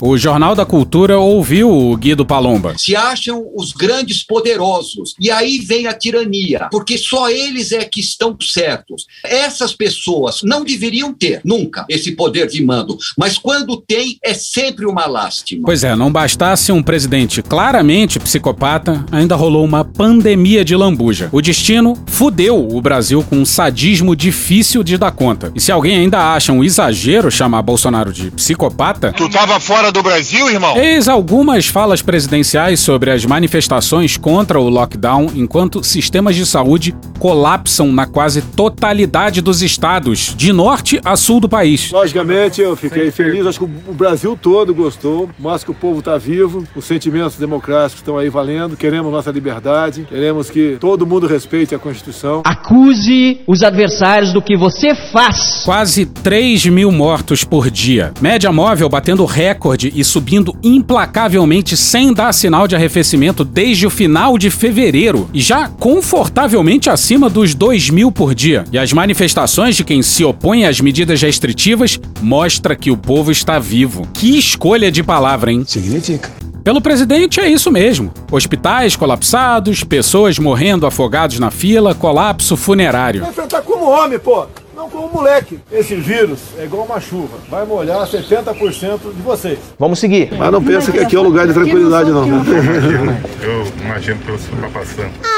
O 0.00 0.18
Jornal 0.18 0.54
da 0.54 0.66
Cultura 0.66 1.18
ouviu 1.18 1.70
o 1.70 1.96
Guido 1.96 2.26
Palomba. 2.26 2.74
Se 2.76 2.96
acham 2.96 3.46
os 3.54 3.72
grandes 3.72 4.22
poderosos. 4.22 5.14
E 5.20 5.30
aí 5.30 5.58
vem 5.58 5.86
a 5.86 5.94
tirania, 5.94 6.68
porque 6.70 6.98
só 6.98 7.30
eles 7.30 7.72
é 7.72 7.84
que 7.84 8.00
estão 8.00 8.36
certos. 8.40 9.06
Essas 9.24 9.72
pessoas 9.72 10.40
não 10.42 10.64
deveriam 10.64 11.12
ter, 11.12 11.40
nunca, 11.44 11.86
esse 11.88 12.12
poder 12.12 12.48
de 12.48 12.62
mando. 12.62 12.98
Mas 13.16 13.38
quando 13.38 13.76
tem, 13.76 14.18
é 14.22 14.34
sempre 14.34 14.86
uma 14.86 15.06
lástima. 15.06 15.62
Pois 15.64 15.84
é, 15.84 15.94
não 15.94 16.12
bastasse 16.12 16.72
um 16.72 16.82
presidente 16.82 17.42
claramente 17.42 18.18
psicopata, 18.18 19.04
ainda 19.10 19.36
rolou 19.36 19.64
uma 19.64 19.84
pandemia 19.84 20.64
de 20.64 20.74
lambuja. 20.76 21.28
O 21.32 21.40
destino 21.40 21.96
fudeu 22.06 22.68
o 22.68 22.80
Brasil 22.80 23.24
com 23.28 23.36
um 23.36 23.44
sadismo 23.44 24.14
difícil 24.16 24.82
de 24.82 24.98
dar 24.98 25.12
conta. 25.12 25.52
E 25.54 25.60
se 25.60 25.72
alguém 25.72 25.96
ainda 25.96 26.34
acha 26.34 26.52
um 26.52 26.64
exagero 26.64 27.30
chamar 27.30 27.62
Bolsonaro 27.62 28.12
de 28.12 28.30
psicopata. 28.30 29.12
Tu 29.12 29.28
tava 29.30 29.58
fora 29.60 29.83
fora 29.84 29.92
do 29.92 30.02
Brasil, 30.02 30.48
irmão? 30.48 30.76
Eis 30.76 31.08
algumas 31.08 31.66
falas 31.66 32.00
presidenciais 32.00 32.80
sobre 32.80 33.10
as 33.10 33.26
manifestações 33.26 34.16
contra 34.16 34.58
o 34.58 34.68
lockdown, 34.68 35.30
enquanto 35.34 35.84
sistemas 35.84 36.36
de 36.36 36.46
saúde 36.46 36.94
colapsam 37.18 37.92
na 37.92 38.06
quase 38.06 38.40
totalidade 38.40 39.40
dos 39.40 39.62
estados, 39.62 40.34
de 40.36 40.52
norte 40.52 41.00
a 41.04 41.16
sul 41.16 41.40
do 41.40 41.48
país. 41.48 41.90
Logicamente, 41.90 42.60
eu 42.60 42.76
fiquei 42.76 43.10
feliz, 43.10 43.46
acho 43.46 43.58
que 43.58 43.64
o 43.64 43.94
Brasil 43.94 44.38
todo 44.40 44.74
gostou, 44.74 45.28
mostra 45.38 45.66
que 45.66 45.72
o 45.72 45.80
povo 45.80 45.98
está 45.98 46.16
vivo, 46.16 46.64
os 46.74 46.84
sentimentos 46.84 47.36
democráticos 47.36 48.00
estão 48.00 48.16
aí 48.16 48.28
valendo, 48.28 48.76
queremos 48.76 49.12
nossa 49.12 49.30
liberdade, 49.30 50.06
queremos 50.08 50.48
que 50.48 50.76
todo 50.80 51.06
mundo 51.06 51.26
respeite 51.26 51.74
a 51.74 51.78
Constituição. 51.78 52.42
Acuse 52.44 53.40
os 53.46 53.62
adversários 53.62 54.32
do 54.32 54.40
que 54.40 54.56
você 54.56 54.94
faz. 54.94 55.62
Quase 55.64 56.06
3 56.06 56.66
mil 56.66 56.90
mortos 56.90 57.44
por 57.44 57.70
dia. 57.70 58.12
Média 58.20 58.50
móvel 58.52 58.88
batendo 58.88 59.24
recorde 59.24 59.73
e 59.94 60.04
subindo 60.04 60.56
implacavelmente 60.62 61.76
sem 61.76 62.12
dar 62.12 62.32
sinal 62.32 62.68
de 62.68 62.74
arrefecimento 62.74 63.44
desde 63.44 63.86
o 63.86 63.90
final 63.90 64.38
de 64.38 64.50
fevereiro. 64.50 65.28
E 65.32 65.40
já 65.40 65.68
confortavelmente 65.68 66.88
acima 66.88 67.28
dos 67.28 67.54
2 67.54 67.90
mil 67.90 68.12
por 68.12 68.34
dia. 68.34 68.64
E 68.70 68.78
as 68.78 68.92
manifestações 68.92 69.76
de 69.76 69.84
quem 69.84 70.02
se 70.02 70.24
opõe 70.24 70.64
às 70.64 70.80
medidas 70.80 71.20
restritivas 71.20 72.00
mostra 72.22 72.76
que 72.76 72.90
o 72.90 72.96
povo 72.96 73.30
está 73.30 73.58
vivo. 73.58 74.06
Que 74.12 74.38
escolha 74.38 74.90
de 74.90 75.02
palavra, 75.02 75.52
hein? 75.52 75.64
Significa. 75.66 76.30
Pelo 76.64 76.80
presidente 76.80 77.40
é 77.40 77.48
isso 77.48 77.70
mesmo. 77.70 78.10
Hospitais 78.32 78.96
colapsados, 78.96 79.84
pessoas 79.84 80.38
morrendo 80.38 80.86
afogados 80.86 81.38
na 81.38 81.50
fila, 81.50 81.94
colapso 81.94 82.56
funerário. 82.56 83.20
Vai 83.20 83.30
enfrentar 83.30 83.60
como 83.60 83.84
homem, 83.84 84.18
pô. 84.18 84.46
Não 84.74 84.90
como 84.90 85.08
moleque. 85.08 85.60
Esse 85.70 85.94
vírus 85.94 86.40
é 86.58 86.64
igual 86.64 86.84
uma 86.84 87.00
chuva. 87.00 87.38
Vai 87.48 87.64
molhar 87.64 88.06
70% 88.06 89.14
de 89.14 89.22
vocês. 89.22 89.58
Vamos 89.78 89.98
seguir. 89.98 90.32
Mas 90.36 90.50
não 90.50 90.62
pensa 90.62 90.90
que 90.90 90.98
aqui 90.98 91.14
é 91.14 91.18
o 91.18 91.22
lugar 91.22 91.46
de 91.46 91.54
tranquilidade, 91.54 92.10
não. 92.10 92.26
Eu 92.26 93.66
imagino 93.84 94.18
que 94.20 94.30
você 94.30 94.52
está 94.52 94.68
passando. 94.68 95.33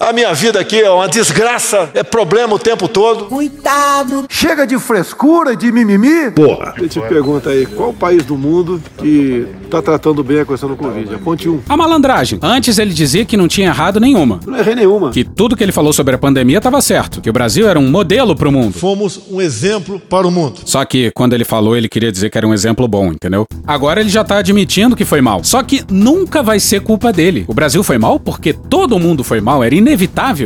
A 0.00 0.12
minha 0.12 0.32
vida 0.32 0.60
aqui 0.60 0.80
é 0.80 0.88
uma 0.88 1.08
desgraça, 1.08 1.90
é 1.92 2.04
problema 2.04 2.54
o 2.54 2.58
tempo 2.58 2.86
todo. 2.86 3.24
Coitado! 3.24 4.26
Chega 4.28 4.64
de 4.64 4.78
frescura, 4.78 5.56
de 5.56 5.72
mimimi. 5.72 6.30
Porra. 6.30 6.72
Eu 6.78 6.88
te 6.88 7.00
pergunto 7.00 7.48
aí, 7.48 7.66
qual 7.66 7.92
país 7.92 8.24
do 8.24 8.36
mundo 8.36 8.80
que 8.96 9.44
tá 9.68 9.82
tratando 9.82 10.22
bem 10.22 10.38
a 10.38 10.46
questão 10.46 10.68
do 10.68 10.76
Covid? 10.76 11.16
Aponte 11.16 11.48
um. 11.48 11.60
A 11.68 11.76
malandragem. 11.76 12.38
Antes 12.40 12.78
ele 12.78 12.94
dizia 12.94 13.24
que 13.24 13.36
não 13.36 13.48
tinha 13.48 13.66
errado 13.66 13.98
nenhuma. 13.98 14.38
Não 14.46 14.56
errei 14.56 14.76
nenhuma. 14.76 15.10
Que 15.10 15.24
tudo 15.24 15.56
que 15.56 15.64
ele 15.64 15.72
falou 15.72 15.92
sobre 15.92 16.14
a 16.14 16.18
pandemia 16.18 16.58
estava 16.58 16.80
certo. 16.80 17.20
Que 17.20 17.28
o 17.28 17.32
Brasil 17.32 17.68
era 17.68 17.78
um 17.78 17.90
modelo 17.90 18.36
pro 18.36 18.52
mundo. 18.52 18.74
Fomos 18.74 19.20
um 19.28 19.40
exemplo 19.40 19.98
para 19.98 20.28
o 20.28 20.30
mundo. 20.30 20.60
Só 20.64 20.84
que 20.84 21.10
quando 21.10 21.32
ele 21.32 21.44
falou, 21.44 21.76
ele 21.76 21.88
queria 21.88 22.12
dizer 22.12 22.30
que 22.30 22.38
era 22.38 22.46
um 22.46 22.54
exemplo 22.54 22.86
bom, 22.86 23.12
entendeu? 23.12 23.44
Agora 23.66 24.00
ele 24.00 24.10
já 24.10 24.22
tá 24.22 24.38
admitindo 24.38 24.94
que 24.94 25.04
foi 25.04 25.20
mal. 25.20 25.42
Só 25.42 25.60
que 25.60 25.82
nunca 25.90 26.40
vai 26.40 26.60
ser 26.60 26.82
culpa 26.82 27.12
dele. 27.12 27.44
O 27.48 27.52
Brasil 27.52 27.82
foi 27.82 27.98
mal 27.98 28.20
porque 28.20 28.52
todo 28.52 28.96
mundo 29.00 29.24
foi 29.24 29.40
mal, 29.40 29.64
era 29.64 29.74
inevitável. 29.74 29.87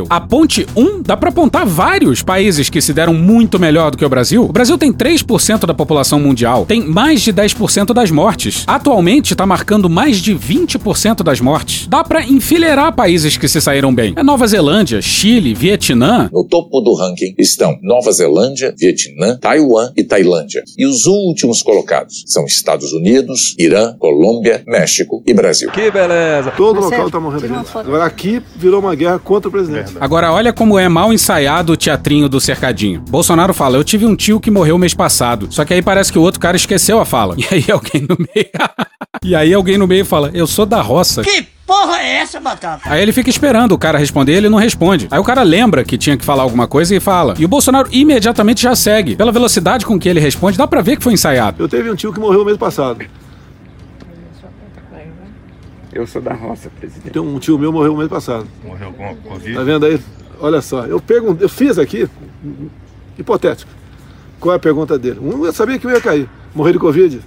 A 0.09 0.21
ponte 0.21 0.67
1 0.77 1.03
dá 1.03 1.17
pra 1.17 1.31
apontar 1.31 1.67
vários 1.67 2.23
países 2.23 2.71
que 2.71 2.81
se 2.81 2.93
deram 2.93 3.15
muito 3.15 3.59
melhor 3.59 3.91
do 3.91 3.97
que 3.97 4.05
o 4.05 4.09
Brasil. 4.09 4.45
O 4.45 4.53
Brasil 4.53 4.79
tem 4.79 4.93
3% 4.93 5.67
da 5.67 5.75
população 5.75 6.21
mundial, 6.21 6.65
tem 6.67 6.83
mais 6.87 7.23
de 7.23 7.33
10% 7.33 7.93
das 7.93 8.11
mortes. 8.11 8.65
Atualmente 8.67 9.35
tá 9.35 9.45
marcando 9.45 9.89
mais 9.89 10.19
de 10.19 10.35
20% 10.35 11.23
das 11.23 11.41
mortes. 11.41 11.87
Dá 11.87 12.05
pra 12.05 12.23
enfileirar 12.23 12.95
países 12.95 13.37
que 13.37 13.49
se 13.49 13.61
saíram 13.61 13.95
bem. 13.95 14.13
É 14.17 14.23
Nova 14.23 14.47
Zelândia, 14.47 15.01
Chile, 15.03 15.55
Vietnã. 15.55 16.29
No 16.33 16.45
topo 16.45 16.81
do 16.81 16.95
ranking 16.95 17.35
estão 17.39 17.79
Nova 17.83 18.13
Zelândia, 18.13 18.75
Vietnã, 18.79 19.39
Taiwan 19.41 19.93
e 19.97 20.05
Tailândia. 20.05 20.63
E 20.79 20.87
os 20.87 21.07
últimos 21.07 21.63
colocados 21.63 22.25
são 22.27 22.45
Estados 22.45 22.93
Unidos, 22.93 23.55
Irã, 23.59 23.95
Colômbia, 23.99 24.63
México 24.67 25.23
e 25.27 25.35
Brasil. 25.35 25.71
Que 25.71 25.91
beleza. 25.91 26.53
Todo 26.57 26.81
local 26.81 27.11
tá 27.11 27.21
morrendo 27.21 27.49
de 27.49 27.55
gente. 27.55 27.77
Agora 27.77 28.05
aqui 28.05 28.43
virou 28.57 28.81
uma 28.81 28.95
guerra 28.95 29.19
contra 29.33 29.49
o 29.49 29.53
presidente. 29.53 29.95
Agora 29.99 30.31
olha 30.31 30.53
como 30.53 30.79
é 30.79 30.89
mal 30.91 31.11
ensaiado 31.11 31.73
o 31.73 31.77
teatrinho 31.77 32.29
do 32.29 32.39
cercadinho. 32.39 33.01
Bolsonaro 33.09 33.55
fala: 33.55 33.79
Eu 33.79 33.85
tive 33.85 34.05
um 34.05 34.15
tio 34.15 34.39
que 34.39 34.51
morreu 34.51 34.77
mês 34.77 34.93
passado. 34.93 35.49
Só 35.49 35.65
que 35.65 35.73
aí 35.73 35.81
parece 35.81 36.13
que 36.13 36.19
o 36.19 36.23
outro 36.23 36.39
cara 36.39 36.55
esqueceu 36.57 37.01
a 37.01 37.05
fala. 37.05 37.35
E 37.43 37.55
aí 37.55 37.65
alguém 37.71 38.03
no 38.09 38.17
meio. 38.17 38.51
e 39.25 39.35
aí 39.35 39.53
alguém 39.55 39.79
no 39.79 39.87
meio 39.87 40.05
fala: 40.05 40.31
Eu 40.35 40.47
sou 40.47 40.67
da 40.67 40.81
roça. 40.83 41.23
Que 41.23 41.47
porra 41.67 41.99
é 41.99 42.17
essa, 42.17 42.39
Batata? 42.39 42.83
Aí 42.85 43.01
ele 43.03 43.13
fica 43.13 43.31
esperando 43.31 43.73
o 43.73 43.79
cara 43.79 43.99
responder, 43.99 44.35
ele 44.35 44.49
não 44.49 44.59
responde. 44.59 45.09
Aí 45.11 45.19
o 45.19 45.25
cara 45.25 45.43
lembra 45.43 45.83
que 45.83 45.97
tinha 45.97 46.17
que 46.17 46.25
falar 46.25 46.43
alguma 46.43 46.69
coisa 46.69 46.95
e 46.95 47.01
fala. 47.01 47.35
E 47.39 47.45
o 47.45 47.49
Bolsonaro 47.49 47.89
imediatamente 47.91 48.63
já 48.63 48.77
segue. 48.77 49.17
Pela 49.17 49.33
velocidade 49.33 49.87
com 49.87 49.99
que 49.99 50.09
ele 50.09 50.21
responde, 50.21 50.59
dá 50.59 50.67
pra 50.67 50.83
ver 50.83 50.97
que 50.99 51.03
foi 51.03 51.15
ensaiado. 51.15 51.63
Eu 51.63 51.69
teve 51.69 51.91
um 51.91 51.95
tio 51.95 52.13
que 52.13 52.21
morreu 52.21 52.45
mês 52.45 52.59
passado. 52.59 53.05
Eu 55.93 56.07
sou 56.07 56.23
da 56.23 56.33
roça, 56.33 56.71
presidente. 56.71 57.13
Tem 57.13 57.21
um 57.21 57.39
tio 57.39 57.59
meu 57.59 57.71
morreu 57.71 57.97
mês 57.97 58.09
passado. 58.09 58.47
Morreu 58.65 58.93
com 58.93 59.15
Covid? 59.17 59.55
Tá 59.55 59.63
vendo 59.63 59.87
aí? 59.87 60.01
Olha 60.41 60.61
só, 60.61 60.87
eu 60.87 61.01
pergunto, 61.01 61.43
eu 61.43 61.49
fiz 61.49 61.79
aqui, 61.79 62.09
hipotético. 63.19 63.71
Qual 64.41 64.53
é 64.53 64.57
a 64.57 64.59
pergunta 64.59 64.99
dele? 64.99 65.21
Um 65.21 65.45
eu 65.45 65.53
sabia 65.53 65.79
que 65.79 65.87
eu 65.87 65.91
ia 65.91 66.01
cair. 66.01 66.29
Morrer 66.55 66.73
de 66.73 66.79
Covid? 66.79 67.21